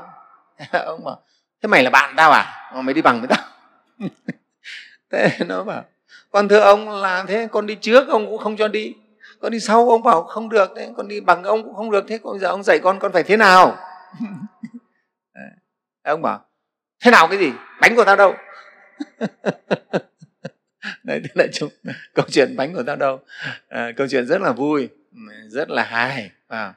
Ông 0.85 1.03
bảo, 1.03 1.21
thế 1.63 1.67
mày 1.67 1.83
là 1.83 1.89
bạn 1.89 2.13
tao 2.17 2.31
à? 2.31 2.71
Mà 2.75 2.81
mày 2.81 2.93
đi 2.93 3.01
bằng 3.01 3.19
với 3.19 3.27
tao. 3.27 3.45
Thế 5.11 5.45
nó 5.47 5.63
bảo 5.63 5.83
con 6.31 6.47
thưa 6.47 6.59
ông 6.59 6.89
là 6.89 7.23
thế, 7.27 7.47
con 7.51 7.65
đi 7.65 7.75
trước, 7.75 8.09
ông 8.09 8.27
cũng 8.27 8.37
không 8.37 8.57
cho 8.57 8.67
đi. 8.67 8.95
Con 9.41 9.51
đi 9.51 9.59
sau, 9.59 9.89
ông 9.89 10.03
bảo 10.03 10.23
không 10.23 10.49
được 10.49 10.73
đấy, 10.73 10.89
con 10.97 11.07
đi 11.07 11.21
bằng 11.21 11.43
ông 11.43 11.63
cũng 11.63 11.75
không 11.75 11.91
được, 11.91 12.05
thế 12.07 12.19
bây 12.23 12.39
giờ 12.39 12.47
ông 12.47 12.63
dạy 12.63 12.79
con 12.79 12.99
con 12.99 13.11
phải 13.11 13.23
thế 13.23 13.37
nào? 13.37 13.77
Ông 16.03 16.21
bảo, 16.21 16.45
thế 17.03 17.11
nào 17.11 17.27
cái 17.27 17.39
gì? 17.39 17.51
Bánh 17.81 17.95
của 17.95 18.03
tao 18.03 18.15
đâu? 18.15 18.33
đấy 21.03 21.21
thế 21.23 21.29
là 21.33 21.47
chúng 21.53 21.69
câu 22.13 22.25
chuyện 22.29 22.55
bánh 22.57 22.73
của 22.73 22.83
tao 22.83 22.95
đâu? 22.95 23.19
À, 23.67 23.91
câu 23.97 24.07
chuyện 24.07 24.25
rất 24.25 24.41
là 24.41 24.51
vui 24.51 24.89
rất 25.47 25.69
là 25.69 25.83
hài 25.83 26.31
à. 26.47 26.73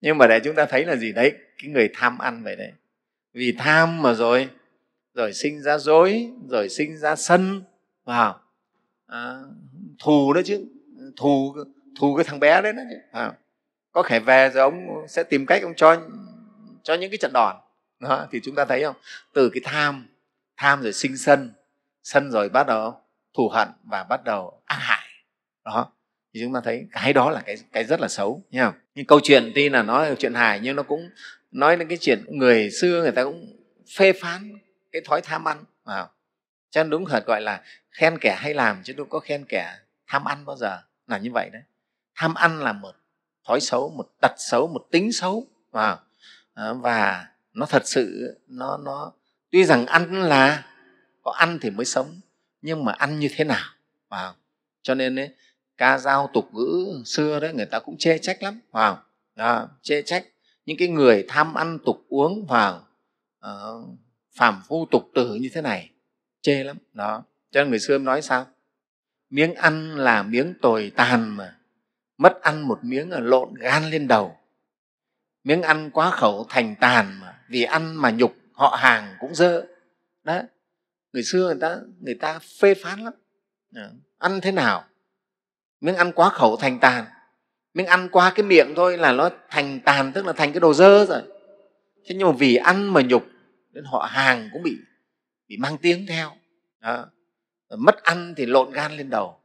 nhưng 0.00 0.18
mà 0.18 0.26
để 0.26 0.40
chúng 0.44 0.54
ta 0.54 0.66
thấy 0.66 0.84
là 0.84 0.96
gì 0.96 1.12
đấy 1.12 1.32
cái 1.62 1.70
người 1.70 1.90
tham 1.94 2.18
ăn 2.18 2.42
vậy 2.42 2.56
đấy. 2.56 2.72
Vì 3.32 3.52
tham 3.58 4.02
mà 4.02 4.14
rồi 4.14 4.48
rồi 5.14 5.32
sinh 5.32 5.62
ra 5.62 5.78
dối 5.78 6.30
rồi 6.48 6.68
sinh 6.68 6.96
ra 6.96 7.16
sân 7.16 7.62
vào. 8.04 8.40
À, 9.06 9.34
thù 9.98 10.32
đó 10.32 10.40
chứ 10.44 10.64
thù 11.16 11.56
thù 12.00 12.16
cái 12.16 12.24
thằng 12.24 12.40
bé 12.40 12.62
đấy 12.62 12.72
đó 12.72 12.82
chứ 12.90 12.96
à, 13.12 13.32
có 13.92 14.02
thể 14.08 14.20
về 14.20 14.50
rồi 14.54 14.62
ông 14.62 15.06
sẽ 15.08 15.22
tìm 15.22 15.46
cách 15.46 15.62
ông 15.62 15.74
cho 15.76 15.96
cho 16.82 16.94
những 16.94 17.10
cái 17.10 17.18
trận 17.18 17.32
đòn. 17.34 17.56
Đó, 18.00 18.26
thì 18.30 18.40
chúng 18.42 18.54
ta 18.54 18.64
thấy 18.64 18.82
không? 18.82 18.96
Từ 19.32 19.50
cái 19.50 19.60
tham 19.64 20.06
tham 20.56 20.82
rồi 20.82 20.92
sinh 20.92 21.16
sân 21.16 21.50
sân 22.08 22.30
rồi 22.30 22.48
bắt 22.48 22.66
đầu 22.66 23.00
thù 23.36 23.48
hận 23.48 23.68
và 23.84 24.04
bắt 24.04 24.24
đầu 24.24 24.62
ác 24.64 24.78
hại. 24.80 25.08
Đó. 25.64 25.92
Thì 26.34 26.40
chúng 26.40 26.54
ta 26.54 26.60
thấy 26.64 26.86
cái 26.92 27.12
đó 27.12 27.30
là 27.30 27.40
cái 27.40 27.56
cái 27.72 27.84
rất 27.84 28.00
là 28.00 28.08
xấu 28.08 28.42
nha 28.50 28.72
nhưng 28.94 29.06
câu 29.06 29.20
chuyện 29.22 29.52
tuy 29.54 29.68
là 29.68 29.82
nói 29.82 30.16
chuyện 30.18 30.34
hài, 30.34 30.60
nhưng 30.60 30.76
nó 30.76 30.82
cũng 30.82 31.10
nói 31.50 31.76
đến 31.76 31.88
cái 31.88 31.98
chuyện 32.00 32.24
người 32.28 32.70
xưa 32.70 33.02
người 33.02 33.12
ta 33.12 33.24
cũng 33.24 33.56
phê 33.96 34.12
phán 34.12 34.58
cái 34.92 35.02
thói 35.04 35.20
tham 35.20 35.48
ăn, 35.48 35.64
vào. 35.84 36.10
Cho 36.70 36.82
nên 36.82 36.90
đúng 36.90 37.04
thật 37.04 37.26
gọi 37.26 37.40
là 37.40 37.62
khen 37.90 38.18
kẻ 38.18 38.36
hay 38.40 38.54
làm, 38.54 38.82
chứ 38.84 38.92
đâu 38.92 39.06
có 39.10 39.18
khen 39.18 39.44
kẻ 39.48 39.78
tham 40.06 40.24
ăn 40.24 40.44
bao 40.44 40.56
giờ, 40.56 40.78
là 41.06 41.18
như 41.18 41.30
vậy 41.32 41.50
đấy. 41.52 41.62
Tham 42.14 42.34
ăn 42.34 42.58
là 42.58 42.72
một 42.72 42.94
thói 43.48 43.60
xấu, 43.60 43.90
một 43.96 44.06
tật 44.20 44.32
xấu, 44.36 44.68
một 44.68 44.86
tính 44.90 45.12
xấu, 45.12 45.46
vào. 45.70 45.98
Ờ, 46.54 46.74
và 46.74 47.26
nó 47.52 47.66
thật 47.66 47.82
sự, 47.84 48.38
nó 48.46 48.76
nó, 48.76 49.12
tuy 49.50 49.64
rằng 49.64 49.86
ăn 49.86 50.22
là 50.22 50.64
có 51.28 51.34
ăn 51.34 51.58
thì 51.62 51.70
mới 51.70 51.86
sống. 51.86 52.20
Nhưng 52.62 52.84
mà 52.84 52.92
ăn 52.92 53.18
như 53.18 53.28
thế 53.34 53.44
nào? 53.44 53.66
Vào 54.08 54.34
cho 54.82 54.94
nên 54.94 55.18
ấy, 55.18 55.30
ca 55.76 55.98
dao 55.98 56.30
tục 56.34 56.54
ngữ 56.54 57.02
xưa 57.04 57.40
đấy 57.40 57.52
người 57.54 57.66
ta 57.66 57.78
cũng 57.78 57.98
chê 57.98 58.18
trách 58.18 58.42
lắm 58.42 58.60
vào 58.70 59.02
đó, 59.34 59.68
chê 59.82 60.02
trách. 60.02 60.26
Những 60.66 60.76
cái 60.76 60.88
người 60.88 61.24
tham 61.28 61.54
ăn 61.54 61.78
tục 61.86 62.04
uống 62.08 62.46
vào 62.46 62.76
uh, 62.76 62.84
ờ, 63.40 63.82
phàm 64.36 64.62
phu 64.68 64.86
tục 64.90 65.10
tử 65.14 65.34
như 65.34 65.48
thế 65.52 65.60
này 65.60 65.90
chê 66.42 66.64
lắm. 66.64 66.76
Đó 66.92 67.22
cho 67.50 67.60
nên 67.60 67.70
người 67.70 67.78
xưa 67.78 67.98
nói 67.98 68.22
sao? 68.22 68.46
Miếng 69.30 69.54
ăn 69.54 69.96
là 69.96 70.22
miếng 70.22 70.54
tồi 70.62 70.92
tàn 70.96 71.36
mà. 71.36 71.56
Mất 72.18 72.40
ăn 72.42 72.68
một 72.68 72.78
miếng 72.82 73.10
là 73.10 73.20
lộn 73.20 73.54
gan 73.54 73.90
lên 73.90 74.08
đầu. 74.08 74.36
Miếng 75.44 75.62
ăn 75.62 75.90
quá 75.90 76.10
khẩu 76.10 76.46
thành 76.48 76.74
tàn 76.80 77.20
mà. 77.20 77.38
Vì 77.48 77.62
ăn 77.62 77.96
mà 77.96 78.10
nhục 78.10 78.34
họ 78.52 78.76
hàng 78.80 79.16
cũng 79.20 79.34
dơ. 79.34 79.66
Đó 80.24 80.42
người 81.12 81.22
xưa 81.22 81.44
người 81.44 81.58
ta 81.60 81.80
người 82.00 82.14
ta 82.14 82.38
phê 82.60 82.74
phán 82.74 83.00
lắm. 83.00 83.12
Dạ. 83.70 83.90
Ăn 84.18 84.40
thế 84.40 84.52
nào? 84.52 84.84
Miếng 85.80 85.96
ăn 85.96 86.12
quá 86.12 86.30
khẩu 86.30 86.56
thành 86.56 86.78
tàn. 86.80 87.04
Miếng 87.74 87.86
ăn 87.86 88.08
qua 88.12 88.32
cái 88.34 88.46
miệng 88.46 88.72
thôi 88.76 88.98
là 88.98 89.12
nó 89.12 89.30
thành 89.50 89.80
tàn 89.84 90.12
tức 90.12 90.26
là 90.26 90.32
thành 90.32 90.52
cái 90.52 90.60
đồ 90.60 90.74
dơ 90.74 91.04
rồi. 91.04 91.22
Thế 92.04 92.14
nhưng 92.14 92.28
mà 92.28 92.34
vì 92.38 92.56
ăn 92.56 92.92
mà 92.92 93.00
nhục 93.02 93.26
nên 93.72 93.84
họ 93.84 94.08
hàng 94.10 94.48
cũng 94.52 94.62
bị 94.62 94.76
bị 95.48 95.56
mang 95.56 95.78
tiếng 95.78 96.06
theo. 96.06 96.32
Đó. 96.80 97.10
mất 97.78 98.02
ăn 98.02 98.34
thì 98.36 98.46
lộn 98.46 98.72
gan 98.72 98.92
lên 98.92 99.10
đầu. 99.10 99.40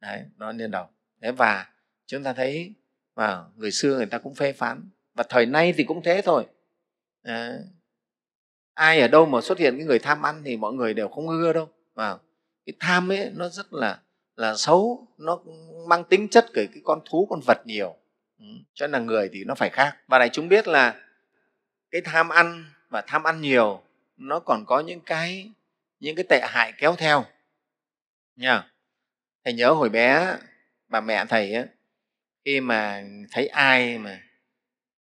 Đấy 0.00 0.22
nó 0.36 0.52
lên 0.52 0.70
đầu. 0.70 0.86
Thế 1.22 1.32
và 1.32 1.66
chúng 2.06 2.22
ta 2.22 2.32
thấy 2.32 2.74
và 3.14 3.44
người 3.56 3.70
xưa 3.70 3.96
người 3.96 4.06
ta 4.06 4.18
cũng 4.18 4.34
phê 4.34 4.52
phán. 4.52 4.88
Và 5.14 5.24
thời 5.28 5.46
nay 5.46 5.74
thì 5.76 5.84
cũng 5.84 6.02
thế 6.02 6.22
thôi. 6.24 6.46
À, 7.22 7.58
ai 8.74 9.00
ở 9.00 9.08
đâu 9.08 9.26
mà 9.26 9.40
xuất 9.40 9.58
hiện 9.58 9.76
cái 9.76 9.86
người 9.86 9.98
tham 9.98 10.22
ăn 10.22 10.42
thì 10.44 10.56
mọi 10.56 10.72
người 10.72 10.94
đều 10.94 11.08
không 11.08 11.28
ưa 11.28 11.52
đâu. 11.52 11.68
Và 11.94 12.18
cái 12.66 12.74
tham 12.80 13.12
ấy 13.12 13.30
nó 13.34 13.48
rất 13.48 13.72
là 13.72 13.98
là 14.36 14.54
xấu 14.56 15.06
nó 15.18 15.40
mang 15.88 16.04
tính 16.04 16.28
chất 16.28 16.46
của 16.46 16.52
cái 16.54 16.82
con 16.84 17.00
thú 17.10 17.26
con 17.30 17.40
vật 17.46 17.58
nhiều. 17.64 17.96
Ừ, 18.38 18.44
cho 18.74 18.86
nên 18.86 18.92
là 18.92 18.98
người 18.98 19.30
thì 19.32 19.44
nó 19.44 19.54
phải 19.54 19.70
khác. 19.70 19.96
Và 20.08 20.18
này 20.18 20.28
chúng 20.32 20.48
biết 20.48 20.68
là 20.68 20.94
cái 21.90 22.00
tham 22.00 22.28
ăn 22.28 22.64
và 22.88 23.00
tham 23.06 23.22
ăn 23.22 23.40
nhiều 23.40 23.82
nó 24.16 24.40
còn 24.40 24.64
có 24.66 24.80
những 24.80 25.00
cái 25.00 25.50
những 26.00 26.16
cái 26.16 26.24
tệ 26.28 26.40
hại 26.48 26.72
kéo 26.78 26.94
theo. 26.98 27.24
Nha 28.36 28.70
thầy 29.44 29.54
nhớ 29.54 29.70
hồi 29.70 29.88
bé 29.88 30.36
bà 30.88 31.00
mẹ 31.00 31.24
thầy 31.24 31.54
ấy, 31.54 31.66
khi 32.44 32.60
mà 32.60 33.04
thấy 33.30 33.46
ai 33.46 33.98
mà 33.98 34.20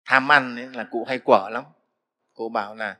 tham 0.04 0.32
ăn 0.32 0.56
ấy, 0.56 0.68
là 0.74 0.84
cụ 0.90 1.04
hay 1.08 1.18
quở 1.18 1.48
lắm. 1.52 1.64
Cụ 2.34 2.48
bảo 2.48 2.74
là 2.74 2.96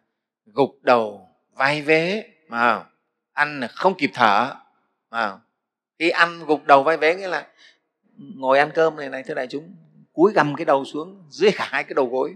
gục 0.55 0.79
đầu 0.83 1.29
vai 1.55 1.83
vế 1.83 2.25
mà 2.49 2.85
ăn 3.33 3.61
là 3.61 3.69
không 3.69 3.95
kịp 3.99 4.11
thở 4.15 4.55
mà 5.11 5.39
khi 5.99 6.11
ăn 6.11 6.45
gục 6.47 6.65
đầu 6.65 6.83
vai 6.83 6.97
vế 6.97 7.15
nghĩa 7.15 7.29
là 7.29 7.47
ngồi 8.17 8.59
ăn 8.59 8.71
cơm 8.75 8.97
này 8.97 9.09
này 9.09 9.23
thưa 9.23 9.35
đại 9.35 9.47
chúng 9.47 9.75
cúi 10.13 10.33
gầm 10.33 10.57
cái 10.57 10.65
đầu 10.65 10.85
xuống 10.85 11.25
dưới 11.31 11.51
cả 11.57 11.69
hai 11.71 11.85
cái 11.85 11.95
đầu 11.95 12.07
gối. 12.07 12.35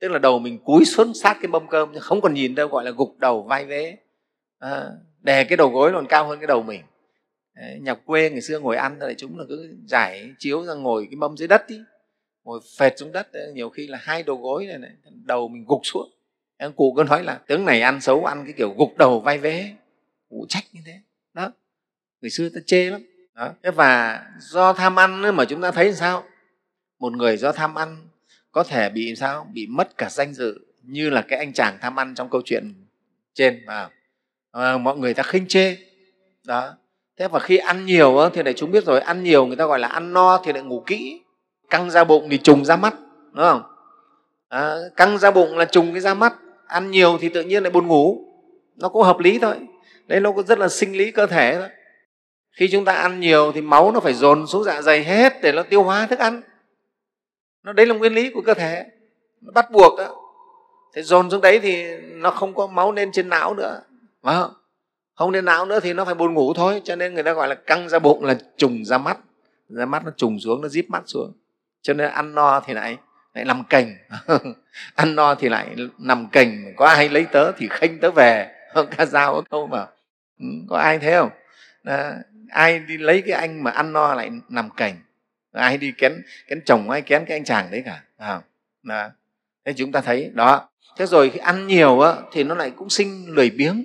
Tức 0.00 0.08
là 0.08 0.18
đầu 0.18 0.38
mình 0.38 0.58
cúi 0.64 0.84
xuống 0.84 1.14
sát 1.14 1.36
cái 1.40 1.48
mâm 1.48 1.66
cơm 1.68 1.98
không 1.98 2.20
còn 2.20 2.34
nhìn 2.34 2.54
đâu 2.54 2.68
gọi 2.68 2.84
là 2.84 2.90
gục 2.90 3.18
đầu 3.18 3.42
vai 3.42 3.64
vế. 3.64 3.96
À, 4.58 4.84
đè 5.20 5.44
cái 5.44 5.56
đầu 5.56 5.68
gối 5.68 5.90
còn 5.94 6.06
cao 6.06 6.28
hơn 6.28 6.38
cái 6.38 6.46
đầu 6.46 6.62
mình. 6.62 6.82
Đấy, 7.54 7.78
nhà 7.80 7.94
quê 7.94 8.30
ngày 8.30 8.40
xưa 8.40 8.58
ngồi 8.58 8.76
ăn 8.76 8.98
đại 8.98 9.14
chúng 9.18 9.38
là 9.38 9.44
cứ 9.48 9.74
giải 9.86 10.30
chiếu 10.38 10.64
ra 10.64 10.74
ngồi 10.74 11.06
cái 11.10 11.16
mâm 11.16 11.36
dưới 11.36 11.48
đất 11.48 11.68
đi 11.68 11.80
ngồi 12.44 12.60
phệt 12.78 12.98
xuống 12.98 13.12
đất 13.12 13.32
ờ, 13.32 13.52
nhiều 13.54 13.70
khi 13.70 13.86
là 13.86 13.98
hai 14.02 14.22
đầu 14.22 14.36
gối 14.36 14.66
này, 14.66 14.78
này 14.78 14.90
đầu 15.24 15.48
mình 15.48 15.64
gục 15.68 15.80
xuống 15.84 16.10
cụ 16.76 16.94
cứ 16.96 17.04
nói 17.04 17.24
là 17.24 17.34
tướng 17.46 17.64
này 17.64 17.80
ăn 17.80 18.00
xấu 18.00 18.24
ăn 18.24 18.44
cái 18.44 18.54
kiểu 18.56 18.74
gục 18.78 18.96
đầu 18.98 19.20
vai 19.20 19.38
vế. 19.38 19.70
Cụ 20.28 20.46
trách 20.48 20.64
như 20.72 20.80
thế. 20.86 21.00
Đó. 21.34 21.52
Người 22.20 22.30
xưa 22.30 22.48
ta 22.48 22.60
chê 22.66 22.90
lắm. 22.90 23.02
Đó. 23.34 23.52
Thế 23.62 23.70
và 23.70 24.22
do 24.38 24.72
tham 24.72 24.98
ăn 24.98 25.36
mà 25.36 25.44
chúng 25.44 25.62
ta 25.62 25.70
thấy 25.70 25.94
sao? 25.94 26.24
Một 26.98 27.12
người 27.12 27.36
do 27.36 27.52
tham 27.52 27.74
ăn 27.74 27.96
có 28.52 28.62
thể 28.62 28.90
bị 28.90 29.16
sao? 29.16 29.46
Bị 29.52 29.66
mất 29.66 29.98
cả 29.98 30.10
danh 30.10 30.34
dự 30.34 30.60
như 30.82 31.10
là 31.10 31.22
cái 31.22 31.38
anh 31.38 31.52
chàng 31.52 31.78
tham 31.80 31.98
ăn 31.98 32.14
trong 32.14 32.30
câu 32.30 32.42
chuyện 32.44 32.74
trên 33.34 33.62
mà 33.66 33.74
à, 33.82 33.90
ờ, 34.50 34.78
mọi 34.78 34.96
người 34.96 35.14
ta 35.14 35.22
khinh 35.22 35.46
chê. 35.48 35.76
Đó. 36.46 36.76
Thế 37.18 37.28
và 37.28 37.38
khi 37.38 37.56
ăn 37.56 37.86
nhiều 37.86 38.30
thì 38.34 38.42
lại 38.42 38.54
chúng 38.56 38.70
biết 38.70 38.84
rồi 38.84 39.00
ăn 39.00 39.22
nhiều 39.22 39.46
người 39.46 39.56
ta 39.56 39.66
gọi 39.66 39.78
là 39.78 39.88
ăn 39.88 40.12
no 40.12 40.42
thì 40.44 40.52
lại 40.52 40.62
ngủ 40.62 40.82
kỹ. 40.86 41.20
Căng 41.70 41.90
ra 41.90 42.04
bụng 42.04 42.28
thì 42.30 42.38
trùng 42.38 42.64
ra 42.64 42.76
mắt 42.76 42.94
đúng 43.32 43.44
không? 43.44 43.62
À, 44.48 44.74
căng 44.96 45.18
ra 45.18 45.30
bụng 45.30 45.56
là 45.56 45.64
trùng 45.64 45.92
cái 45.92 46.00
ra 46.00 46.14
mắt 46.14 46.34
ăn 46.70 46.90
nhiều 46.90 47.18
thì 47.20 47.28
tự 47.28 47.42
nhiên 47.42 47.62
lại 47.62 47.70
buồn 47.70 47.86
ngủ. 47.86 48.24
Nó 48.76 48.88
cũng 48.88 49.02
hợp 49.02 49.18
lý 49.18 49.38
thôi. 49.38 49.56
Đấy, 50.06 50.20
nó 50.20 50.32
cũng 50.32 50.46
rất 50.46 50.58
là 50.58 50.68
sinh 50.68 50.96
lý 50.96 51.10
cơ 51.10 51.26
thể 51.26 51.56
thôi. 51.58 51.68
Khi 52.52 52.68
chúng 52.68 52.84
ta 52.84 52.92
ăn 52.92 53.20
nhiều 53.20 53.52
thì 53.52 53.60
máu 53.60 53.92
nó 53.92 54.00
phải 54.00 54.14
dồn 54.14 54.46
xuống 54.46 54.64
dạ 54.64 54.82
dày 54.82 55.04
hết 55.04 55.42
để 55.42 55.52
nó 55.52 55.62
tiêu 55.62 55.82
hóa 55.82 56.06
thức 56.06 56.18
ăn. 56.18 56.42
Nó, 57.62 57.72
đấy 57.72 57.86
là 57.86 57.94
nguyên 57.94 58.14
lý 58.14 58.30
của 58.30 58.42
cơ 58.46 58.54
thể. 58.54 58.86
Nó 59.40 59.52
bắt 59.52 59.70
buộc 59.70 59.98
đó 59.98 60.16
thế 60.94 61.02
dồn 61.02 61.30
xuống 61.30 61.40
đấy 61.40 61.60
thì 61.60 61.96
nó 61.96 62.30
không 62.30 62.54
có 62.54 62.66
máu 62.66 62.92
lên 62.92 63.12
trên 63.12 63.28
não 63.28 63.54
nữa. 63.54 63.80
Phải 64.22 64.36
không? 64.36 64.50
Không 65.14 65.30
lên 65.30 65.44
não 65.44 65.66
nữa 65.66 65.80
thì 65.80 65.92
nó 65.92 66.04
phải 66.04 66.14
buồn 66.14 66.34
ngủ 66.34 66.54
thôi, 66.54 66.82
cho 66.84 66.96
nên 66.96 67.14
người 67.14 67.22
ta 67.22 67.32
gọi 67.32 67.48
là 67.48 67.54
căng 67.54 67.88
ra 67.88 67.98
bụng 67.98 68.24
là 68.24 68.38
trùng 68.56 68.84
ra 68.84 68.98
mắt. 68.98 69.18
Ra 69.68 69.86
mắt 69.86 70.04
nó 70.04 70.10
trùng 70.16 70.40
xuống, 70.40 70.60
nó 70.60 70.68
díp 70.68 70.90
mắt 70.90 71.02
xuống. 71.06 71.32
Cho 71.82 71.94
nên 71.94 72.10
ăn 72.10 72.34
no 72.34 72.60
thì 72.60 72.74
lại 72.74 72.96
lại 73.34 73.44
nằm 73.44 73.64
cành. 73.64 73.96
Ăn 74.94 75.14
no 75.14 75.34
thì 75.34 75.48
lại 75.48 75.76
nằm 75.98 76.28
cành. 76.32 76.72
Có 76.76 76.86
ai 76.86 77.08
lấy 77.08 77.26
tớ 77.32 77.52
thì 77.52 77.68
khênh 77.70 78.00
tớ 78.00 78.10
về. 78.10 78.52
Ca 78.96 79.06
dao 79.06 79.34
có 79.34 79.42
câu 79.50 79.66
mà. 79.66 79.86
Ừ, 80.38 80.46
có 80.68 80.76
ai 80.76 80.98
thế 80.98 81.16
không? 81.18 81.30
À, 81.84 82.14
ai 82.48 82.78
đi 82.78 82.98
lấy 82.98 83.22
cái 83.22 83.40
anh 83.40 83.64
mà 83.64 83.70
ăn 83.70 83.92
no 83.92 84.14
lại 84.14 84.30
nằm 84.48 84.70
cành? 84.70 84.96
Ai 85.52 85.78
đi 85.78 85.92
kén 85.98 86.22
kén 86.48 86.60
chồng 86.64 86.90
ai 86.90 87.02
kén 87.02 87.24
cái 87.24 87.36
anh 87.36 87.44
chàng 87.44 87.70
đấy 87.70 87.82
cả 87.86 88.02
à, 88.16 88.40
đó. 88.82 89.10
thế 89.64 89.72
chúng 89.76 89.92
ta 89.92 90.00
thấy 90.00 90.30
đó. 90.34 90.68
Thế 90.96 91.06
rồi 91.06 91.30
khi 91.30 91.38
ăn 91.38 91.66
nhiều 91.66 92.00
á, 92.00 92.14
thì 92.32 92.44
nó 92.44 92.54
lại 92.54 92.70
cũng 92.70 92.90
sinh 92.90 93.26
lười 93.28 93.50
biếng. 93.50 93.84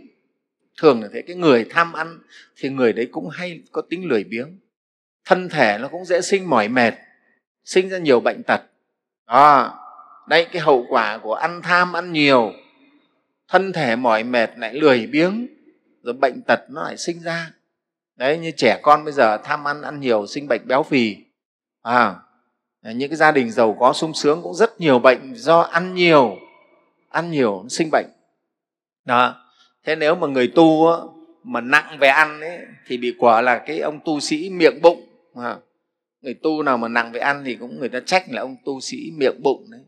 Thường 0.81 1.01
là 1.01 1.10
thế 1.13 1.21
cái 1.21 1.36
người 1.36 1.65
tham 1.69 1.93
ăn 1.93 2.19
thì 2.58 2.69
người 2.69 2.93
đấy 2.93 3.10
cũng 3.12 3.29
hay 3.29 3.62
có 3.71 3.81
tính 3.81 4.05
lười 4.05 4.23
biếng. 4.23 4.60
Thân 5.25 5.49
thể 5.49 5.77
nó 5.81 5.88
cũng 5.88 6.05
dễ 6.05 6.21
sinh 6.21 6.49
mỏi 6.49 6.67
mệt 6.67 6.93
sinh 7.65 7.89
ra 7.89 7.97
nhiều 7.97 8.19
bệnh 8.19 8.43
tật 8.43 8.62
đó. 9.27 9.79
Đây 10.27 10.45
cái 10.45 10.61
hậu 10.61 10.85
quả 10.89 11.17
của 11.17 11.33
ăn 11.33 11.61
tham 11.61 11.93
ăn 11.93 12.11
nhiều 12.11 12.53
thân 13.47 13.73
thể 13.73 13.95
mỏi 13.95 14.23
mệt 14.23 14.49
lại 14.57 14.73
lười 14.73 15.07
biếng 15.07 15.47
rồi 16.03 16.13
bệnh 16.13 16.41
tật 16.47 16.59
nó 16.69 16.83
lại 16.83 16.97
sinh 16.97 17.19
ra. 17.19 17.51
Đấy 18.15 18.38
như 18.38 18.51
trẻ 18.51 18.79
con 18.83 19.03
bây 19.03 19.13
giờ 19.13 19.38
tham 19.38 19.67
ăn 19.67 19.81
ăn 19.81 19.99
nhiều 19.99 20.27
sinh 20.27 20.47
bệnh 20.47 20.67
béo 20.67 20.83
phì. 20.83 21.15
À, 21.81 22.15
những 22.81 23.09
cái 23.09 23.17
gia 23.17 23.31
đình 23.31 23.51
giàu 23.51 23.77
có 23.79 23.93
sung 23.93 24.13
sướng 24.13 24.41
cũng 24.41 24.53
rất 24.53 24.81
nhiều 24.81 24.99
bệnh 24.99 25.35
do 25.35 25.59
ăn 25.59 25.95
nhiều 25.95 26.35
ăn 27.09 27.31
nhiều 27.31 27.65
sinh 27.69 27.89
bệnh. 27.91 28.05
Đó. 29.05 29.35
Thế 29.83 29.95
nếu 29.95 30.15
mà 30.15 30.27
người 30.27 30.51
tu 30.55 30.88
mà 31.43 31.61
nặng 31.61 31.97
về 31.99 32.07
ăn 32.07 32.41
ấy, 32.41 32.59
thì 32.88 32.97
bị 32.97 33.15
quả 33.19 33.41
là 33.41 33.57
cái 33.57 33.79
ông 33.79 33.99
tu 34.05 34.19
sĩ 34.19 34.49
miệng 34.49 34.81
bụng 34.81 35.07
à, 35.35 35.55
người 36.25 36.33
tu 36.33 36.63
nào 36.63 36.77
mà 36.77 36.88
nặng 36.88 37.11
về 37.11 37.19
ăn 37.19 37.43
thì 37.45 37.55
cũng 37.55 37.79
người 37.79 37.89
ta 37.89 37.99
trách 38.05 38.25
là 38.29 38.41
ông 38.41 38.55
tu 38.65 38.79
sĩ 38.79 39.11
miệng 39.17 39.43
bụng 39.43 39.65
đấy. 39.71 39.81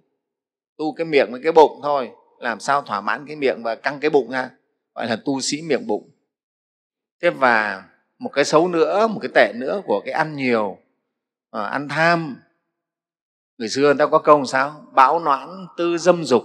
Tu 0.78 0.93
cái 0.93 1.06
miệng 1.06 1.32
với 1.32 1.41
cái 1.43 1.52
bụng 1.52 1.80
thôi 1.84 2.12
làm 2.39 2.60
sao 2.60 2.82
thỏa 2.82 3.02
mãn 3.02 3.26
cái 3.28 3.36
miệng 3.36 3.63
và 3.63 3.76
căng 3.76 4.00
cái 4.00 4.10
bụng 4.10 4.30
ra 4.30 4.50
gọi 4.95 5.08
là 5.08 5.17
tu 5.26 5.41
sĩ 5.41 5.62
miệng 5.62 5.88
bụng. 5.88 6.10
Thế 7.21 7.30
và 7.30 7.84
một 8.19 8.30
cái 8.34 8.45
xấu 8.45 8.67
nữa 8.67 9.08
một 9.08 9.19
cái 9.21 9.32
tệ 9.36 9.54
nữa 9.56 9.82
của 9.86 10.02
cái 10.06 10.13
ăn 10.13 10.36
nhiều 10.36 10.78
à, 11.52 11.63
ăn 11.63 11.88
tham. 11.88 12.36
Người 13.58 13.69
xưa 13.69 13.82
người 13.82 13.95
ta 13.95 14.06
có 14.06 14.19
câu 14.19 14.45
sao? 14.45 14.86
Bão 14.93 15.19
noãn 15.19 15.67
tư 15.78 15.97
dâm 15.97 16.23
dục 16.23 16.43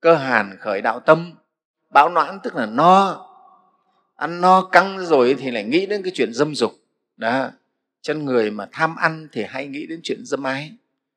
cơ 0.00 0.14
hàn 0.14 0.56
khởi 0.60 0.82
đạo 0.82 1.00
tâm. 1.00 1.32
Bão 1.90 2.08
noãn 2.08 2.40
tức 2.42 2.56
là 2.56 2.66
no. 2.66 3.26
Ăn 4.16 4.40
no 4.40 4.68
căng 4.72 5.06
rồi 5.06 5.36
thì 5.38 5.50
lại 5.50 5.64
nghĩ 5.64 5.86
đến 5.86 6.02
cái 6.02 6.12
chuyện 6.14 6.32
dâm 6.32 6.54
dục. 6.54 6.72
Đó 7.16 7.50
chân 8.04 8.24
người 8.24 8.50
mà 8.50 8.66
tham 8.72 8.96
ăn 8.96 9.28
thì 9.32 9.44
hay 9.48 9.66
nghĩ 9.66 9.86
đến 9.86 10.00
chuyện 10.02 10.18
dâm 10.24 10.42
ái. 10.42 10.72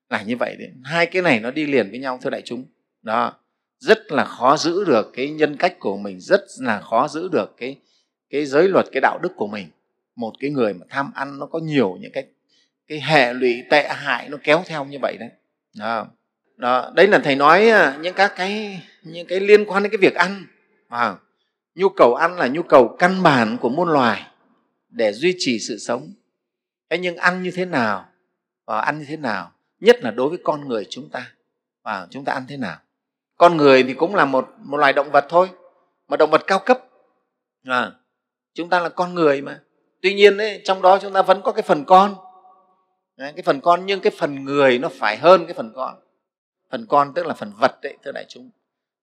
Là 0.09 0.21
như 0.21 0.37
vậy 0.37 0.55
đấy. 0.59 0.69
Hai 0.83 1.05
cái 1.05 1.21
này 1.21 1.39
nó 1.39 1.51
đi 1.51 1.65
liền 1.65 1.89
với 1.89 1.99
nhau 1.99 2.19
thưa 2.21 2.29
đại 2.29 2.41
chúng. 2.45 2.65
Đó. 3.01 3.33
Rất 3.79 4.11
là 4.11 4.25
khó 4.25 4.57
giữ 4.57 4.85
được 4.85 5.11
cái 5.13 5.29
nhân 5.29 5.57
cách 5.57 5.79
của 5.79 5.97
mình 5.97 6.19
rất 6.19 6.41
là 6.59 6.81
khó 6.81 7.07
giữ 7.07 7.29
được 7.31 7.53
cái 7.57 7.75
cái 8.29 8.45
giới 8.45 8.69
luật 8.69 8.85
cái 8.91 9.01
đạo 9.01 9.19
đức 9.23 9.31
của 9.35 9.47
mình. 9.47 9.67
Một 10.15 10.33
cái 10.39 10.49
người 10.49 10.73
mà 10.73 10.85
tham 10.89 11.11
ăn 11.15 11.39
nó 11.39 11.45
có 11.45 11.59
nhiều 11.59 11.97
những 12.01 12.11
cái 12.11 12.25
cái 12.87 13.01
hệ 13.01 13.33
lụy 13.33 13.63
tệ 13.69 13.87
hại 13.87 14.29
nó 14.29 14.37
kéo 14.43 14.63
theo 14.65 14.85
như 14.85 14.97
vậy 15.01 15.17
đấy. 15.19 15.29
Đó. 15.77 16.07
đó. 16.57 16.91
Đấy 16.95 17.07
là 17.07 17.19
thầy 17.19 17.35
nói 17.35 17.69
à, 17.69 17.97
những 18.01 18.13
các 18.13 18.33
cái 18.35 18.81
những 19.03 19.27
cái 19.27 19.39
liên 19.39 19.65
quan 19.65 19.83
đến 19.83 19.91
cái 19.91 19.97
việc 19.97 20.15
ăn. 20.15 20.45
À, 20.87 21.15
nhu 21.75 21.89
cầu 21.89 22.15
ăn 22.15 22.35
là 22.35 22.47
nhu 22.47 22.63
cầu 22.63 22.95
căn 22.99 23.23
bản 23.23 23.57
của 23.57 23.69
muôn 23.69 23.89
loài 23.89 24.23
để 24.89 25.13
duy 25.13 25.35
trì 25.37 25.59
sự 25.59 25.77
sống 25.77 26.13
thế 26.89 26.97
nhưng 26.97 27.17
ăn 27.17 27.43
như 27.43 27.51
thế 27.55 27.65
nào 27.65 28.05
và 28.65 28.81
ăn 28.81 28.99
như 28.99 29.05
thế 29.07 29.17
nào 29.17 29.51
nhất 29.79 30.03
là 30.03 30.11
đối 30.11 30.29
với 30.29 30.39
con 30.43 30.67
người 30.67 30.87
chúng 30.89 31.09
ta 31.09 31.31
và 31.83 32.07
chúng 32.09 32.25
ta 32.25 32.33
ăn 32.33 32.43
thế 32.47 32.57
nào? 32.57 32.77
Con 33.37 33.57
người 33.57 33.83
thì 33.83 33.93
cũng 33.93 34.15
là 34.15 34.25
một, 34.25 34.49
một 34.57 34.77
loài 34.77 34.93
động 34.93 35.11
vật 35.11 35.25
thôi 35.29 35.49
mà 36.07 36.17
động 36.17 36.29
vật 36.31 36.41
cao 36.47 36.59
cấp. 36.59 36.79
À, 37.65 37.91
chúng 38.53 38.69
ta 38.69 38.79
là 38.79 38.89
con 38.89 39.13
người 39.13 39.41
mà. 39.41 39.59
Tuy 40.01 40.13
nhiên 40.13 40.37
ấy, 40.37 40.61
trong 40.63 40.81
đó 40.81 40.99
chúng 41.01 41.13
ta 41.13 41.21
vẫn 41.21 41.41
có 41.41 41.51
cái 41.51 41.63
phần 41.63 41.85
con. 41.85 42.15
Đấy, 43.17 43.33
cái 43.35 43.43
phần 43.43 43.61
con 43.61 43.85
nhưng 43.85 43.99
cái 43.99 44.11
phần 44.17 44.43
người 44.45 44.79
nó 44.79 44.89
phải 44.89 45.17
hơn 45.17 45.45
cái 45.45 45.53
phần 45.53 45.71
con. 45.75 45.99
Phần 46.71 46.85
con 46.89 47.13
tức 47.13 47.25
là 47.25 47.33
phần 47.33 47.51
vật 47.59 47.81
đấy 47.81 47.97
thưa 48.03 48.11
đại 48.11 48.25
chúng. 48.29 48.49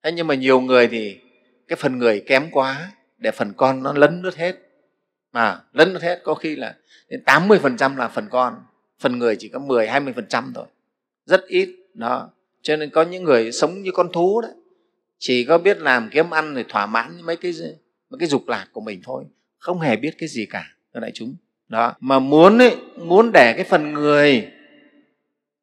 Thế 0.03 0.12
nhưng 0.12 0.27
mà 0.27 0.35
nhiều 0.35 0.61
người 0.61 0.88
thì 0.88 1.20
cái 1.68 1.77
phần 1.77 1.99
người 1.99 2.25
kém 2.27 2.51
quá 2.51 2.90
để 3.18 3.31
phần 3.31 3.53
con 3.57 3.83
nó 3.83 3.92
lấn 3.92 4.23
lướt 4.23 4.37
hết. 4.37 4.57
Mà 5.33 5.61
lấn 5.73 5.92
lướt 5.92 6.03
hết 6.03 6.20
có 6.25 6.35
khi 6.35 6.57
là 6.57 6.75
đến 7.09 7.23
80% 7.27 7.97
là 7.97 8.09
phần 8.09 8.29
con. 8.31 8.55
Phần 9.01 9.19
người 9.19 9.37
chỉ 9.38 9.49
có 9.49 9.59
10 9.59 9.87
20% 9.87 10.53
thôi. 10.55 10.67
Rất 11.27 11.45
ít. 11.47 11.69
Đó. 11.95 12.31
Cho 12.62 12.77
nên 12.77 12.90
có 12.90 13.03
những 13.03 13.25
người 13.25 13.53
sống 13.53 13.83
như 13.83 13.90
con 13.95 14.12
thú 14.12 14.40
đấy. 14.40 14.53
Chỉ 15.19 15.45
có 15.45 15.59
biết 15.59 15.79
làm 15.79 16.11
kiếm 16.12 16.31
ăn 16.31 16.55
để 16.55 16.64
thỏa 16.69 16.87
mãn 16.87 17.23
mấy 17.23 17.37
cái 17.37 17.53
mấy 18.11 18.19
cái 18.19 18.29
dục 18.29 18.49
lạc 18.49 18.69
của 18.73 18.81
mình 18.81 19.01
thôi. 19.05 19.25
Không 19.59 19.81
hề 19.81 19.97
biết 19.97 20.14
cái 20.19 20.29
gì 20.29 20.47
cả 20.51 20.64
thưa 20.95 21.01
đại 21.01 21.11
chúng. 21.14 21.37
Đó. 21.69 21.95
Mà 22.01 22.19
muốn 22.19 22.59
ấy, 22.59 22.77
muốn 22.97 23.31
để 23.33 23.53
cái 23.57 23.64
phần 23.64 23.93
người 23.93 24.51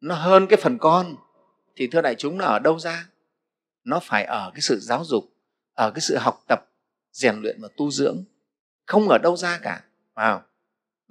nó 0.01 0.15
hơn 0.15 0.47
cái 0.47 0.59
phần 0.61 0.77
con 0.77 1.15
thì 1.75 1.87
thưa 1.87 2.01
đại 2.01 2.15
chúng 2.15 2.37
nó 2.37 2.45
ở 2.45 2.59
đâu 2.59 2.79
ra? 2.79 3.07
Nó 3.83 3.99
phải 3.99 4.23
ở 4.23 4.51
cái 4.53 4.61
sự 4.61 4.79
giáo 4.79 5.03
dục 5.05 5.23
ở 5.73 5.91
cái 5.91 6.01
sự 6.01 6.17
học 6.17 6.43
tập 6.47 6.69
rèn 7.11 7.35
luyện 7.41 7.61
và 7.61 7.67
tu 7.77 7.91
dưỡng. 7.91 8.23
Không 8.85 9.09
ở 9.09 9.17
đâu 9.17 9.37
ra 9.37 9.59
cả. 9.63 9.83
Vào 10.15 10.43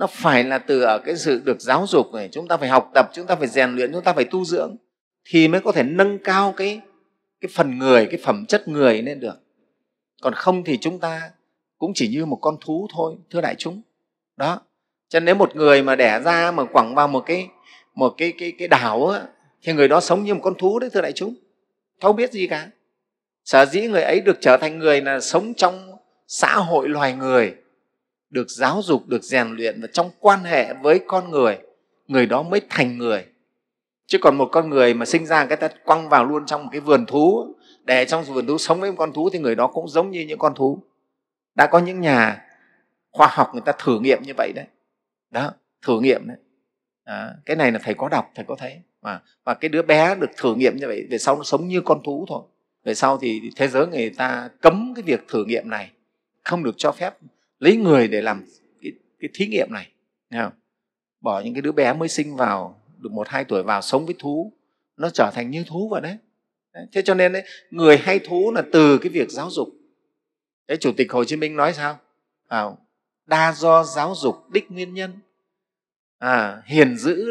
nó 0.01 0.07
phải 0.07 0.45
là 0.45 0.59
từ 0.59 0.81
ở 0.81 0.99
cái 0.99 1.17
sự 1.17 1.43
được 1.45 1.61
giáo 1.61 1.87
dục 1.89 2.15
này 2.15 2.29
chúng 2.33 2.49
ta 2.49 2.57
phải 2.57 2.69
học 2.69 2.91
tập 2.95 3.11
chúng 3.13 3.27
ta 3.27 3.35
phải 3.35 3.49
rèn 3.49 3.77
luyện 3.77 3.93
chúng 3.93 4.05
ta 4.05 4.13
phải 4.13 4.25
tu 4.25 4.45
dưỡng 4.45 4.77
thì 5.25 5.49
mới 5.49 5.61
có 5.61 5.73
thể 5.73 5.83
nâng 5.83 6.19
cao 6.19 6.55
cái 6.57 6.81
cái 7.41 7.49
phần 7.55 7.79
người 7.79 8.07
cái 8.07 8.21
phẩm 8.25 8.47
chất 8.47 8.69
người 8.69 9.03
lên 9.03 9.21
được. 9.21 9.35
Còn 10.23 10.35
không 10.35 10.65
thì 10.65 10.79
chúng 10.81 10.99
ta 10.99 11.31
cũng 11.79 11.93
chỉ 11.95 12.09
như 12.09 12.27
một 12.27 12.39
con 12.41 12.57
thú 12.61 12.87
thôi 12.95 13.17
thưa 13.31 13.41
đại 13.41 13.55
chúng. 13.59 13.83
Đó. 14.37 14.61
Cho 15.09 15.21
nên 15.21 15.25
nếu 15.25 15.35
một 15.35 15.57
người 15.57 15.83
mà 15.83 15.97
đẻ 15.97 16.21
ra 16.21 16.51
mà 16.51 16.65
quẳng 16.65 16.95
vào 16.95 17.09
một 17.09 17.21
cái 17.27 17.49
một 17.95 18.15
cái 18.17 18.33
cái 18.39 18.53
cái 18.59 18.69
đảo 18.69 19.07
á, 19.07 19.23
thì 19.63 19.73
người 19.73 19.89
đó 19.89 20.01
sống 20.01 20.25
như 20.25 20.35
một 20.35 20.41
con 20.45 20.55
thú 20.59 20.79
đấy 20.79 20.91
thưa 20.93 21.01
đại 21.01 21.13
chúng. 21.13 21.35
Không 22.01 22.17
biết 22.17 22.33
gì 22.33 22.47
cả. 22.47 22.69
Sở 23.45 23.67
dĩ 23.67 23.81
người 23.81 24.03
ấy 24.03 24.21
được 24.21 24.39
trở 24.41 24.57
thành 24.57 24.79
người 24.79 25.01
là 25.01 25.21
sống 25.21 25.55
trong 25.55 25.97
xã 26.27 26.55
hội 26.55 26.89
loài 26.89 27.13
người 27.13 27.55
được 28.31 28.51
giáo 28.51 28.81
dục 28.83 29.07
được 29.07 29.25
rèn 29.25 29.49
luyện 29.49 29.81
và 29.81 29.89
trong 29.93 30.11
quan 30.21 30.41
hệ 30.41 30.75
với 30.75 31.01
con 31.07 31.31
người 31.31 31.59
người 32.07 32.27
đó 32.27 32.43
mới 32.43 32.61
thành 32.69 32.99
người. 32.99 33.27
Chứ 34.07 34.19
còn 34.23 34.39
một 34.39 34.49
con 34.53 34.71
người 34.71 34.95
mà 34.95 35.07
sinh 35.07 35.27
ra 35.27 35.47
cái 35.47 35.57
ta 35.57 35.69
quăng 35.85 36.09
vào 36.09 36.25
luôn 36.25 36.47
trong 36.47 36.63
một 36.63 36.69
cái 36.73 36.81
vườn 36.81 37.07
thú 37.07 37.55
để 37.85 38.05
trong 38.05 38.25
vườn 38.25 38.47
thú 38.47 38.59
sống 38.59 38.81
với 38.81 38.91
một 38.91 38.97
con 38.99 39.13
thú 39.13 39.31
thì 39.33 39.39
người 39.39 39.55
đó 39.55 39.67
cũng 39.67 39.89
giống 39.89 40.11
như 40.11 40.21
những 40.21 40.39
con 40.39 40.55
thú. 40.55 40.83
Đã 41.55 41.67
có 41.67 41.79
những 41.79 42.01
nhà 42.01 42.47
khoa 43.11 43.29
học 43.31 43.51
người 43.53 43.63
ta 43.65 43.73
thử 43.79 44.01
nghiệm 44.01 44.23
như 44.23 44.33
vậy 44.37 44.53
đấy. 44.55 44.67
Đó 45.31 45.53
thử 45.87 46.01
nghiệm 46.01 46.29
đấy. 46.29 46.37
À, 47.05 47.31
cái 47.47 47.57
này 47.57 47.73
là 47.73 47.79
thầy 47.83 47.95
có 47.95 48.09
đọc 48.09 48.31
thầy 48.35 48.45
có 48.49 48.57
thấy. 48.59 48.81
Và, 49.01 49.21
và 49.45 49.55
cái 49.55 49.69
đứa 49.69 49.83
bé 49.83 50.15
được 50.15 50.31
thử 50.37 50.55
nghiệm 50.55 50.77
như 50.77 50.87
vậy 50.87 51.07
về 51.11 51.19
sau 51.19 51.37
nó 51.37 51.43
sống 51.43 51.69
như 51.69 51.81
con 51.81 52.03
thú 52.05 52.25
thôi. 52.29 52.43
Về 52.85 52.95
sau 52.95 53.19
thì 53.19 53.51
thế 53.57 53.69
giới 53.69 53.87
người 53.87 54.11
ta 54.11 54.49
cấm 54.61 54.93
cái 54.97 55.03
việc 55.03 55.29
thử 55.29 55.45
nghiệm 55.45 55.71
này 55.71 55.91
không 56.45 56.63
được 56.63 56.75
cho 56.77 56.93
phép 56.93 57.15
lấy 57.61 57.77
người 57.77 58.09
để 58.09 58.23
làm 58.23 58.45
cái, 58.83 58.93
cái 59.21 59.31
thí 59.35 59.47
nghiệm 59.47 59.69
này 59.71 59.93
Thấy 60.31 60.41
không? 60.43 60.53
bỏ 61.21 61.41
những 61.41 61.55
cái 61.55 61.63
đứa 61.63 61.73
bé 61.73 61.93
mới 61.93 62.09
sinh 62.09 62.37
vào 62.37 62.83
được 62.99 63.13
một 63.13 63.29
hai 63.29 63.45
tuổi 63.45 63.63
vào 63.63 63.83
sống 63.83 64.07
với 64.07 64.15
thú 64.19 64.53
nó 64.97 65.11
trở 65.11 65.31
thành 65.35 65.51
như 65.51 65.65
thú 65.65 65.89
vậy 65.89 66.01
đấy, 66.01 66.17
đấy. 66.75 66.87
thế 66.93 67.03
cho 67.03 67.15
nên 67.15 67.33
đấy, 67.33 67.43
người 67.71 67.99
hay 67.99 68.19
thú 68.19 68.53
là 68.53 68.63
từ 68.73 68.99
cái 68.99 69.11
việc 69.11 69.31
giáo 69.31 69.51
dục 69.51 69.69
đấy 70.69 70.79
chủ 70.81 70.93
tịch 70.93 71.13
hồ 71.13 71.25
chí 71.25 71.37
minh 71.37 71.57
nói 71.57 71.73
sao 71.73 71.99
à, 72.49 72.65
đa 73.27 73.53
do 73.53 73.85
giáo 73.85 74.15
dục 74.17 74.51
đích 74.51 74.71
nguyên 74.71 74.95
nhân 74.95 75.13
à, 76.19 76.63
hiền 76.67 76.97
dữ 76.97 77.31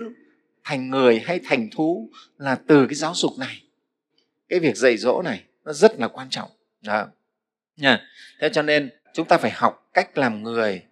thành 0.63 0.89
người 0.89 1.19
hay 1.19 1.39
thành 1.43 1.69
thú 1.75 2.09
là 2.37 2.55
từ 2.55 2.87
cái 2.87 2.95
giáo 2.95 3.13
dục 3.15 3.31
này 3.39 3.63
cái 4.49 4.59
việc 4.59 4.77
dạy 4.77 4.97
dỗ 4.97 5.21
này 5.21 5.43
nó 5.65 5.73
rất 5.73 5.99
là 5.99 6.07
quan 6.07 6.29
trọng 6.29 6.49
đó. 6.81 7.07
Nha. 7.77 8.07
thế 8.41 8.49
cho 8.53 8.61
nên 8.61 8.89
chúng 9.13 9.27
ta 9.27 9.37
phải 9.37 9.51
học 9.51 9.89
cách 9.93 10.17
làm 10.17 10.43
người 10.43 10.83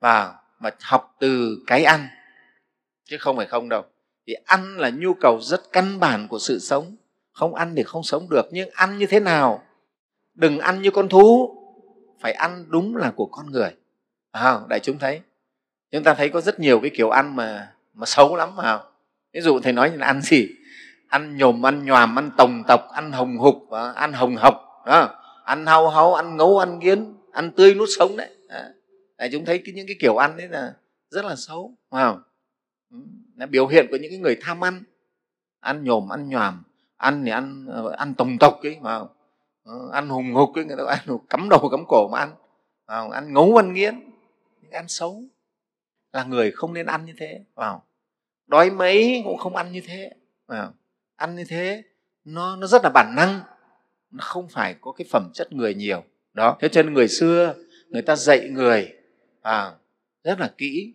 và 0.00 0.34
và 0.60 0.70
học 0.80 1.16
từ 1.20 1.58
cái 1.66 1.84
ăn 1.84 2.08
chứ 3.04 3.16
không 3.20 3.36
phải 3.36 3.46
không 3.46 3.68
đâu. 3.68 3.82
Vì 4.26 4.34
ăn 4.46 4.76
là 4.76 4.90
nhu 4.90 5.14
cầu 5.14 5.40
rất 5.40 5.60
căn 5.72 6.00
bản 6.00 6.28
của 6.28 6.38
sự 6.38 6.58
sống. 6.58 6.96
Không 7.32 7.54
ăn 7.54 7.74
thì 7.76 7.82
không 7.82 8.02
sống 8.02 8.26
được 8.30 8.48
nhưng 8.50 8.70
ăn 8.72 8.98
như 8.98 9.06
thế 9.06 9.20
nào? 9.20 9.62
Đừng 10.34 10.58
ăn 10.58 10.82
như 10.82 10.90
con 10.90 11.08
thú 11.08 11.56
phải 12.20 12.32
ăn 12.32 12.64
đúng 12.68 12.96
là 12.96 13.12
của 13.16 13.26
con 13.26 13.50
người. 13.50 13.70
À, 14.30 14.58
đại 14.68 14.80
chúng 14.80 14.98
thấy. 14.98 15.20
Chúng 15.92 16.04
ta 16.04 16.14
thấy 16.14 16.28
có 16.28 16.40
rất 16.40 16.60
nhiều 16.60 16.80
cái 16.80 16.90
kiểu 16.96 17.10
ăn 17.10 17.36
mà 17.36 17.72
mà 17.94 18.06
xấu 18.06 18.36
lắm 18.36 18.56
mà 18.56 18.78
ví 19.32 19.40
dụ 19.40 19.60
thầy 19.60 19.72
nói 19.72 19.90
là 19.96 20.06
ăn 20.06 20.20
gì? 20.22 20.48
Ăn 21.08 21.36
nhồm 21.36 21.66
ăn 21.66 21.84
nhòm 21.84 22.18
ăn 22.18 22.30
tồng 22.38 22.62
tộc 22.68 22.80
ăn 22.92 23.12
hồng 23.12 23.38
hục 23.38 23.70
ăn 23.94 24.12
hồng 24.12 24.36
hộc 24.36 24.54
đó. 24.86 25.08
ăn 25.44 25.66
hau 25.66 25.90
hấu 25.90 26.14
ăn 26.14 26.36
ngấu 26.36 26.58
ăn 26.58 26.78
nghiến 26.78 27.14
ăn 27.32 27.50
tươi 27.56 27.74
nuốt 27.74 27.88
sống 27.98 28.16
đấy. 28.16 28.36
À, 29.16 29.28
chúng 29.32 29.44
thấy 29.44 29.62
cái, 29.64 29.74
những 29.74 29.86
cái 29.86 29.96
kiểu 30.00 30.16
ăn 30.16 30.36
đấy 30.36 30.48
là 30.48 30.74
rất 31.10 31.24
là 31.24 31.36
xấu 31.36 31.74
wow. 31.90 32.18
là 33.36 33.46
biểu 33.46 33.66
hiện 33.66 33.86
của 33.90 33.96
những 33.96 34.10
cái 34.10 34.18
người 34.18 34.36
tham 34.40 34.64
ăn. 34.64 34.82
Ăn 35.60 35.84
nhồm 35.84 36.12
ăn 36.12 36.28
nhòm 36.28 36.62
ăn 37.00 37.24
thì 37.24 37.30
ăn 37.30 37.66
ăn 37.96 38.14
tổng 38.14 38.38
tộc 38.40 38.58
ấy 38.62 38.78
mà 38.80 39.00
ờ, 39.64 39.90
ăn 39.92 40.08
hùng 40.08 40.34
hục 40.34 40.54
ấy 40.54 40.64
người 40.64 40.76
ta 40.76 40.84
ăn 40.84 41.18
cắm 41.30 41.48
đầu 41.48 41.68
cắm 41.70 41.84
cổ 41.88 42.08
mà 42.08 42.18
ăn 42.18 42.32
vào 42.86 43.10
ăn 43.10 43.32
ngấu 43.32 43.56
ăn 43.56 43.72
nghiến 43.72 43.94
ăn 44.70 44.88
xấu. 44.88 45.22
Là 46.12 46.24
người 46.24 46.50
không 46.50 46.74
nên 46.74 46.86
ăn 46.86 47.04
như 47.04 47.12
thế 47.18 47.44
vào 47.54 47.84
đói 48.46 48.70
mấy 48.70 49.22
cũng 49.24 49.38
không 49.38 49.56
ăn 49.56 49.72
như 49.72 49.80
thế 49.86 50.12
vào 50.46 50.72
ăn 51.16 51.36
như 51.36 51.44
thế 51.48 51.82
nó 52.24 52.56
nó 52.56 52.66
rất 52.66 52.82
là 52.84 52.90
bản 52.94 53.14
năng. 53.16 53.40
Nó 54.10 54.24
không 54.24 54.48
phải 54.48 54.74
có 54.80 54.92
cái 54.92 55.06
phẩm 55.10 55.30
chất 55.34 55.52
người 55.52 55.74
nhiều 55.74 56.04
đó. 56.40 56.56
Thế 56.60 56.68
cho 56.68 56.82
nên 56.82 56.94
người 56.94 57.08
xưa 57.08 57.54
người 57.88 58.02
ta 58.02 58.16
dạy 58.16 58.48
người 58.48 58.92
à, 59.42 59.72
rất 60.24 60.40
là 60.40 60.50
kỹ. 60.58 60.92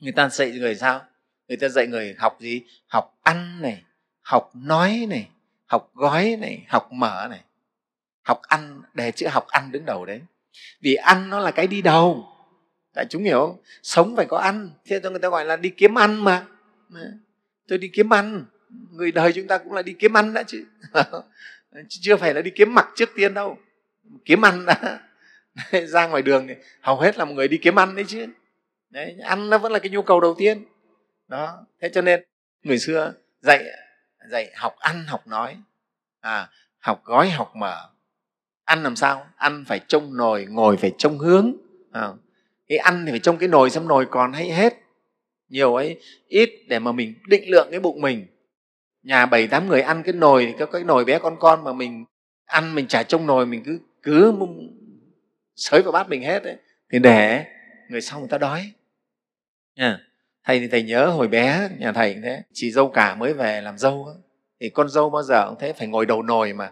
Người 0.00 0.12
ta 0.12 0.28
dạy 0.28 0.50
người 0.50 0.74
sao? 0.74 1.04
Người 1.48 1.56
ta 1.56 1.68
dạy 1.68 1.86
người 1.86 2.14
học 2.18 2.36
gì? 2.40 2.62
Học 2.86 3.18
ăn 3.22 3.62
này 3.62 3.82
học 4.20 4.50
nói 4.54 5.06
này 5.08 5.28
học 5.66 5.90
gói 5.94 6.36
này 6.40 6.64
học 6.68 6.92
mở 6.92 7.26
này. 7.30 7.40
Học 8.22 8.40
ăn 8.42 8.82
đề 8.94 9.10
chữ 9.10 9.26
học 9.28 9.46
ăn 9.48 9.72
đứng 9.72 9.84
đầu 9.86 10.04
đấy. 10.04 10.20
Vì 10.80 10.94
ăn 10.94 11.30
nó 11.30 11.40
là 11.40 11.50
cái 11.50 11.66
đi 11.66 11.82
đầu. 11.82 12.26
Tại 12.94 13.06
chúng 13.10 13.22
hiểu 13.22 13.40
không? 13.40 13.56
Sống 13.82 14.16
phải 14.16 14.26
có 14.26 14.38
ăn. 14.38 14.70
Thế 14.84 15.00
cho 15.02 15.10
người 15.10 15.18
ta 15.18 15.28
gọi 15.28 15.44
là 15.44 15.56
đi 15.56 15.70
kiếm 15.70 15.98
ăn 15.98 16.24
mà. 16.24 16.46
Tôi 17.68 17.78
đi 17.78 17.90
kiếm 17.92 18.12
ăn. 18.12 18.44
Người 18.90 19.12
đời 19.12 19.32
chúng 19.32 19.46
ta 19.46 19.58
cũng 19.58 19.72
là 19.72 19.82
đi 19.82 19.92
kiếm 19.98 20.16
ăn 20.16 20.34
đã 20.34 20.42
chứ 20.42 20.64
chưa 21.88 22.16
phải 22.16 22.34
là 22.34 22.42
đi 22.42 22.50
kiếm 22.50 22.74
mặc 22.74 22.88
trước 22.96 23.10
tiên 23.16 23.34
đâu 23.34 23.58
kiếm 24.24 24.44
ăn. 24.44 24.66
Đã 24.66 25.00
ra 25.86 26.06
ngoài 26.06 26.22
đường 26.22 26.46
thì 26.48 26.54
hầu 26.80 27.00
hết 27.00 27.18
là 27.18 27.24
một 27.24 27.34
người 27.34 27.48
đi 27.48 27.58
kiếm 27.62 27.78
ăn 27.78 27.96
đấy 27.96 28.04
chứ. 28.08 28.26
Đấy, 28.90 29.16
ăn 29.22 29.50
nó 29.50 29.58
vẫn 29.58 29.72
là 29.72 29.78
cái 29.78 29.90
nhu 29.90 30.02
cầu 30.02 30.20
đầu 30.20 30.34
tiên. 30.38 30.64
Đó 31.28 31.66
thế 31.80 31.90
cho 31.94 32.02
nên 32.02 32.24
người 32.62 32.78
xưa 32.78 33.12
dạy 33.40 33.64
dạy 34.30 34.50
học 34.56 34.76
ăn 34.78 35.04
học 35.06 35.26
nói. 35.26 35.56
À, 36.20 36.48
học 36.78 37.02
gói 37.04 37.30
học 37.30 37.56
mở. 37.56 37.88
Ăn 38.64 38.82
làm 38.82 38.96
sao? 38.96 39.26
Ăn 39.36 39.64
phải 39.68 39.80
trông 39.88 40.16
nồi 40.16 40.46
ngồi 40.50 40.76
phải 40.76 40.92
trông 40.98 41.18
hướng. 41.18 41.52
À, 41.92 42.08
cái 42.68 42.78
ăn 42.78 43.04
thì 43.06 43.12
phải 43.12 43.20
trông 43.20 43.38
cái 43.38 43.48
nồi 43.48 43.70
xem 43.70 43.88
nồi 43.88 44.06
còn 44.10 44.32
hay 44.32 44.50
hết. 44.50 44.74
Nhiều 45.48 45.74
ấy 45.74 46.00
ít 46.28 46.50
để 46.68 46.78
mà 46.78 46.92
mình 46.92 47.14
định 47.26 47.50
lượng 47.50 47.68
cái 47.70 47.80
bụng 47.80 48.00
mình. 48.00 48.26
Nhà 49.02 49.26
bảy 49.26 49.46
tám 49.46 49.68
người 49.68 49.80
ăn 49.80 50.02
cái 50.02 50.12
nồi 50.12 50.46
thì 50.46 50.54
có 50.58 50.66
cái 50.66 50.84
nồi 50.84 51.04
bé 51.04 51.18
con 51.18 51.36
con 51.40 51.64
mà 51.64 51.72
mình 51.72 52.04
ăn 52.44 52.74
mình 52.74 52.86
chả 52.86 53.02
trông 53.02 53.26
nồi 53.26 53.46
mình 53.46 53.62
cứ 53.64 53.78
cứ 54.08 54.34
sới 55.56 55.82
vào 55.82 55.92
bát 55.92 56.08
mình 56.08 56.22
hết 56.22 56.42
ấy, 56.42 56.56
thì 56.92 56.98
để 56.98 57.44
người 57.88 58.00
sau 58.00 58.18
người 58.18 58.28
ta 58.28 58.38
đói. 58.38 58.72
Nha. 59.76 59.98
Thầy 60.44 60.60
thì 60.60 60.68
thầy 60.68 60.82
nhớ 60.82 61.06
hồi 61.06 61.28
bé 61.28 61.68
nhà 61.78 61.92
thầy 61.92 62.14
cũng 62.14 62.22
thế. 62.22 62.42
Chị 62.52 62.70
dâu 62.70 62.88
cả 62.88 63.14
mới 63.14 63.32
về 63.32 63.60
làm 63.60 63.78
dâu 63.78 64.04
ấy, 64.04 64.16
thì 64.60 64.68
con 64.68 64.88
dâu 64.88 65.10
bao 65.10 65.22
giờ 65.22 65.46
cũng 65.48 65.58
thế 65.60 65.72
phải 65.72 65.88
ngồi 65.88 66.06
đầu 66.06 66.22
nồi 66.22 66.52
mà. 66.52 66.70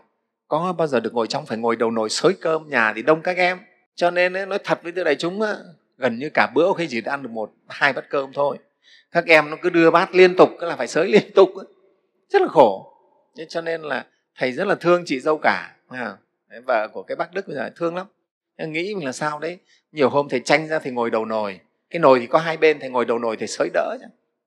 Có 0.49 0.75
bao 0.79 0.87
giờ 0.87 1.01
được 1.01 1.15
ngồi 1.15 1.27
trong 1.27 1.47
phải 1.47 1.59
ngồi 1.59 1.77
đầu 1.77 1.91
nồi 1.91 2.11
xới 2.11 2.33
cơm 2.41 2.69
nhà 2.69 2.93
thì 2.97 3.03
đông 3.03 3.23
các 3.23 3.37
em. 3.37 3.59
Cho 3.95 4.11
nên 4.11 4.33
ấy, 4.37 4.47
nói 4.47 4.59
thật 4.65 4.83
với 4.83 4.93
thưa 4.93 5.05
đại 5.05 5.15
chúng 5.15 5.41
gần 5.97 6.19
như 6.19 6.31
cả 6.35 6.51
bữa 6.55 6.73
khi 6.79 6.87
chỉ 6.91 7.03
ăn 7.05 7.23
được 7.23 7.31
một 7.31 7.53
hai 7.69 7.93
bát 7.93 8.05
cơm 8.11 8.33
thôi 8.33 8.59
các 9.11 9.27
em 9.27 9.51
nó 9.51 9.57
cứ 9.63 9.71
đưa 9.71 9.91
bát 9.91 10.15
liên 10.15 10.37
tục 10.37 10.51
cứ 10.61 10.67
là 10.67 10.77
phải 10.77 10.87
sới 10.87 11.09
liên 11.09 11.33
tục 11.35 11.49
ấy. 11.55 11.67
rất 12.29 12.43
là 12.43 12.49
khổ. 12.49 12.93
Thế 13.39 13.47
cho 13.49 13.61
nên 13.61 13.83
là 13.83 14.07
thầy 14.39 14.53
rất 14.53 14.67
là 14.67 14.75
thương 14.75 15.03
chị 15.07 15.21
dâu 15.21 15.39
cả 15.43 15.77
vợ 16.67 16.89
của 16.93 17.03
cái 17.03 17.17
bác 17.17 17.33
đức 17.35 17.47
bây 17.47 17.57
giờ 17.57 17.71
thương 17.77 17.95
lắm. 17.95 18.07
Nghĩ 18.59 18.95
mình 18.95 19.07
là 19.07 19.13
sao 19.13 19.39
đấy? 19.39 19.59
Nhiều 19.93 20.09
hôm 20.09 20.29
thầy 20.29 20.41
tranh 20.41 20.69
ra 20.69 20.79
thì 20.79 20.91
ngồi 20.91 21.11
đầu 21.11 21.25
nồi. 21.25 21.61
Cái 21.91 22.01
nồi 22.01 22.21
thì 22.21 22.27
có 22.27 22.39
hai 22.39 22.57
bên, 22.57 22.81
thầy 22.81 22.91
ngồi 22.91 23.05
đầu 23.05 23.19
nồi 23.19 23.37
thầy 23.37 23.49
sới 23.49 23.69
đỡ 23.75 23.97
chứ. 24.01 24.07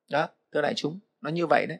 Đó, 0.10 0.28
thưa 0.54 0.62
đại 0.62 0.74
chúng, 0.76 1.00
nó 1.22 1.30
như 1.30 1.48
vậy 1.48 1.66
đấy. 1.68 1.78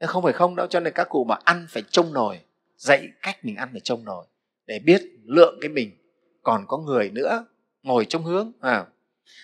Không 0.00 0.22
phải 0.22 0.32
không 0.32 0.56
đâu, 0.56 0.66
cho 0.66 0.80
nên 0.80 0.92
các 0.92 1.08
cụ 1.08 1.24
mà 1.24 1.38
ăn 1.44 1.66
phải 1.68 1.82
trông 1.90 2.12
nồi, 2.12 2.40
dạy 2.76 3.08
cách 3.22 3.44
mình 3.44 3.56
ăn 3.56 3.68
phải 3.72 3.80
trông 3.80 4.04
nồi, 4.04 4.26
để 4.66 4.78
biết 4.78 5.02
lượng 5.24 5.58
cái 5.60 5.68
mình. 5.68 5.90
Còn 6.42 6.64
có 6.68 6.78
người 6.78 7.10
nữa, 7.10 7.44
ngồi 7.82 8.04
trong 8.04 8.24
hướng 8.24 8.52
à. 8.60 8.86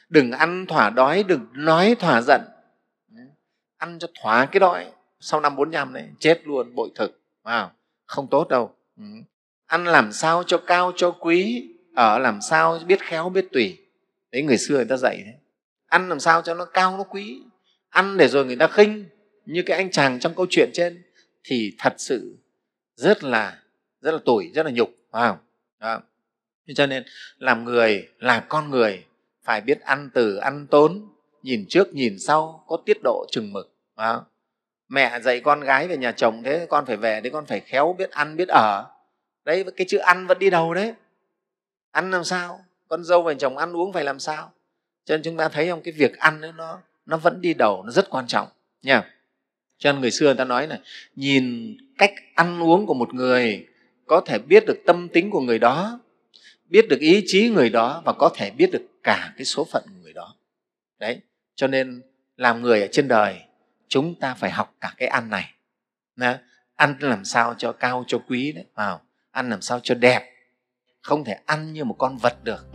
đừng 0.08 0.32
ăn 0.32 0.66
thỏa 0.66 0.90
đói, 0.90 1.22
đừng 1.22 1.46
nói 1.52 1.96
thỏa 1.98 2.20
giận. 2.22 2.40
Ăn 3.76 3.98
cho 3.98 4.08
thỏa 4.22 4.46
cái 4.46 4.60
đói. 4.60 4.92
Sau 5.20 5.40
năm 5.40 5.56
bốn 5.56 5.70
năm 5.70 5.92
đấy, 5.92 6.08
chết 6.18 6.40
luôn, 6.44 6.74
bội 6.74 6.90
thực. 6.94 7.20
À. 7.42 7.70
không 8.06 8.26
tốt 8.30 8.48
đâu. 8.48 8.74
Ừ 8.96 9.04
ăn 9.70 9.84
làm 9.84 10.12
sao 10.12 10.42
cho 10.42 10.58
cao, 10.58 10.92
cho 10.96 11.10
quý, 11.10 11.68
ở 11.94 12.18
làm 12.18 12.40
sao 12.40 12.78
biết 12.86 13.00
khéo, 13.00 13.28
biết 13.28 13.46
tùy. 13.52 13.78
Đấy, 14.32 14.42
người 14.42 14.58
xưa 14.58 14.74
người 14.74 14.84
ta 14.84 14.96
dạy 14.96 15.22
thế 15.26 15.32
ăn 15.90 16.08
làm 16.08 16.20
sao 16.20 16.42
cho 16.42 16.54
nó 16.54 16.64
cao, 16.64 16.96
nó 16.96 17.04
quý. 17.04 17.42
Ăn 17.88 18.16
để 18.16 18.28
rồi 18.28 18.46
người 18.46 18.56
ta 18.56 18.68
khinh. 18.68 19.04
Như 19.46 19.62
cái 19.66 19.76
anh 19.76 19.90
chàng 19.90 20.20
trong 20.20 20.34
câu 20.34 20.46
chuyện 20.50 20.70
trên, 20.74 21.02
thì 21.44 21.72
thật 21.78 21.94
sự 21.96 22.36
rất 22.96 23.24
là 23.24 23.58
rất 24.00 24.12
là 24.12 24.18
tủi, 24.24 24.50
rất 24.54 24.66
là 24.66 24.72
nhục, 24.72 24.90
phải 25.12 25.28
không? 25.28 25.38
Đó. 25.80 26.00
cho 26.76 26.86
nên 26.86 27.04
làm 27.38 27.64
người 27.64 28.08
là 28.18 28.40
con 28.48 28.70
người 28.70 29.04
phải 29.44 29.60
biết 29.60 29.80
ăn 29.80 30.10
từ, 30.14 30.36
ăn 30.36 30.66
tốn, 30.66 31.08
nhìn 31.42 31.64
trước, 31.68 31.94
nhìn 31.94 32.18
sau, 32.18 32.64
có 32.66 32.78
tiết 32.86 32.96
độ 33.02 33.26
chừng 33.30 33.52
mực, 33.52 33.74
phải 33.96 34.14
không? 34.14 34.24
mẹ 34.88 35.20
dạy 35.20 35.40
con 35.40 35.60
gái 35.60 35.88
về 35.88 35.96
nhà 35.96 36.12
chồng 36.12 36.42
thế, 36.44 36.66
con 36.68 36.86
phải 36.86 36.96
về 36.96 37.20
đấy, 37.20 37.30
con 37.30 37.46
phải 37.46 37.60
khéo 37.60 37.94
biết 37.98 38.10
ăn, 38.10 38.36
biết 38.36 38.48
ở 38.48 38.84
đấy 39.44 39.64
cái 39.76 39.86
chữ 39.90 39.98
ăn 39.98 40.26
vẫn 40.26 40.38
đi 40.38 40.50
đầu 40.50 40.74
đấy. 40.74 40.94
Ăn 41.90 42.10
làm 42.10 42.24
sao? 42.24 42.64
Con 42.88 43.04
dâu 43.04 43.22
và 43.22 43.34
chồng 43.34 43.56
ăn 43.56 43.76
uống 43.76 43.92
phải 43.92 44.04
làm 44.04 44.18
sao? 44.18 44.52
Cho 45.04 45.16
nên 45.16 45.22
chúng 45.22 45.36
ta 45.36 45.48
thấy 45.48 45.68
không? 45.68 45.82
Cái 45.82 45.92
việc 45.92 46.18
ăn 46.18 46.40
ấy, 46.40 46.52
nó 46.52 46.80
nó 47.06 47.16
vẫn 47.16 47.40
đi 47.40 47.54
đầu 47.54 47.82
nó 47.82 47.90
rất 47.90 48.10
quan 48.10 48.26
trọng 48.26 48.48
nha. 48.82 49.14
Cho 49.78 49.92
nên 49.92 50.00
người 50.00 50.10
xưa 50.10 50.26
người 50.26 50.34
ta 50.34 50.44
nói 50.44 50.66
này 50.66 50.78
nhìn 51.16 51.76
cách 51.98 52.14
ăn 52.34 52.62
uống 52.62 52.86
của 52.86 52.94
một 52.94 53.14
người 53.14 53.66
có 54.06 54.20
thể 54.26 54.38
biết 54.38 54.64
được 54.66 54.78
tâm 54.86 55.08
tính 55.08 55.30
của 55.30 55.40
người 55.40 55.58
đó 55.58 56.00
biết 56.68 56.88
được 56.88 57.00
ý 57.00 57.22
chí 57.26 57.48
người 57.48 57.70
đó 57.70 58.02
và 58.04 58.12
có 58.12 58.30
thể 58.34 58.50
biết 58.50 58.70
được 58.72 58.82
cả 59.02 59.32
cái 59.36 59.44
số 59.44 59.64
phận 59.64 59.82
của 59.86 60.00
người 60.02 60.12
đó. 60.12 60.34
Đấy 60.98 61.20
cho 61.54 61.66
nên 61.66 62.02
làm 62.36 62.62
người 62.62 62.80
ở 62.80 62.88
trên 62.92 63.08
đời 63.08 63.40
chúng 63.88 64.14
ta 64.14 64.34
phải 64.34 64.50
học 64.50 64.74
cả 64.80 64.94
cái 64.96 65.08
ăn 65.08 65.30
này 65.30 65.54
Đó. 66.16 66.34
ăn 66.76 66.96
làm 67.00 67.24
sao 67.24 67.54
cho 67.58 67.72
cao 67.72 68.04
cho 68.06 68.18
quý 68.28 68.52
đấy 68.52 68.64
vào 68.74 69.00
ăn 69.30 69.50
làm 69.50 69.60
sao 69.60 69.80
cho 69.82 69.94
đẹp. 69.94 70.22
Không 71.02 71.24
thể 71.24 71.36
ăn 71.46 71.72
như 71.72 71.84
một 71.84 71.96
con 71.98 72.16
vật 72.16 72.44
được. 72.44 72.66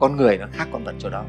Con 0.00 0.16
người 0.16 0.38
nó 0.38 0.46
khác 0.52 0.68
con 0.72 0.84
vật 0.84 0.94
chỗ 0.98 1.10
đó. 1.10 1.24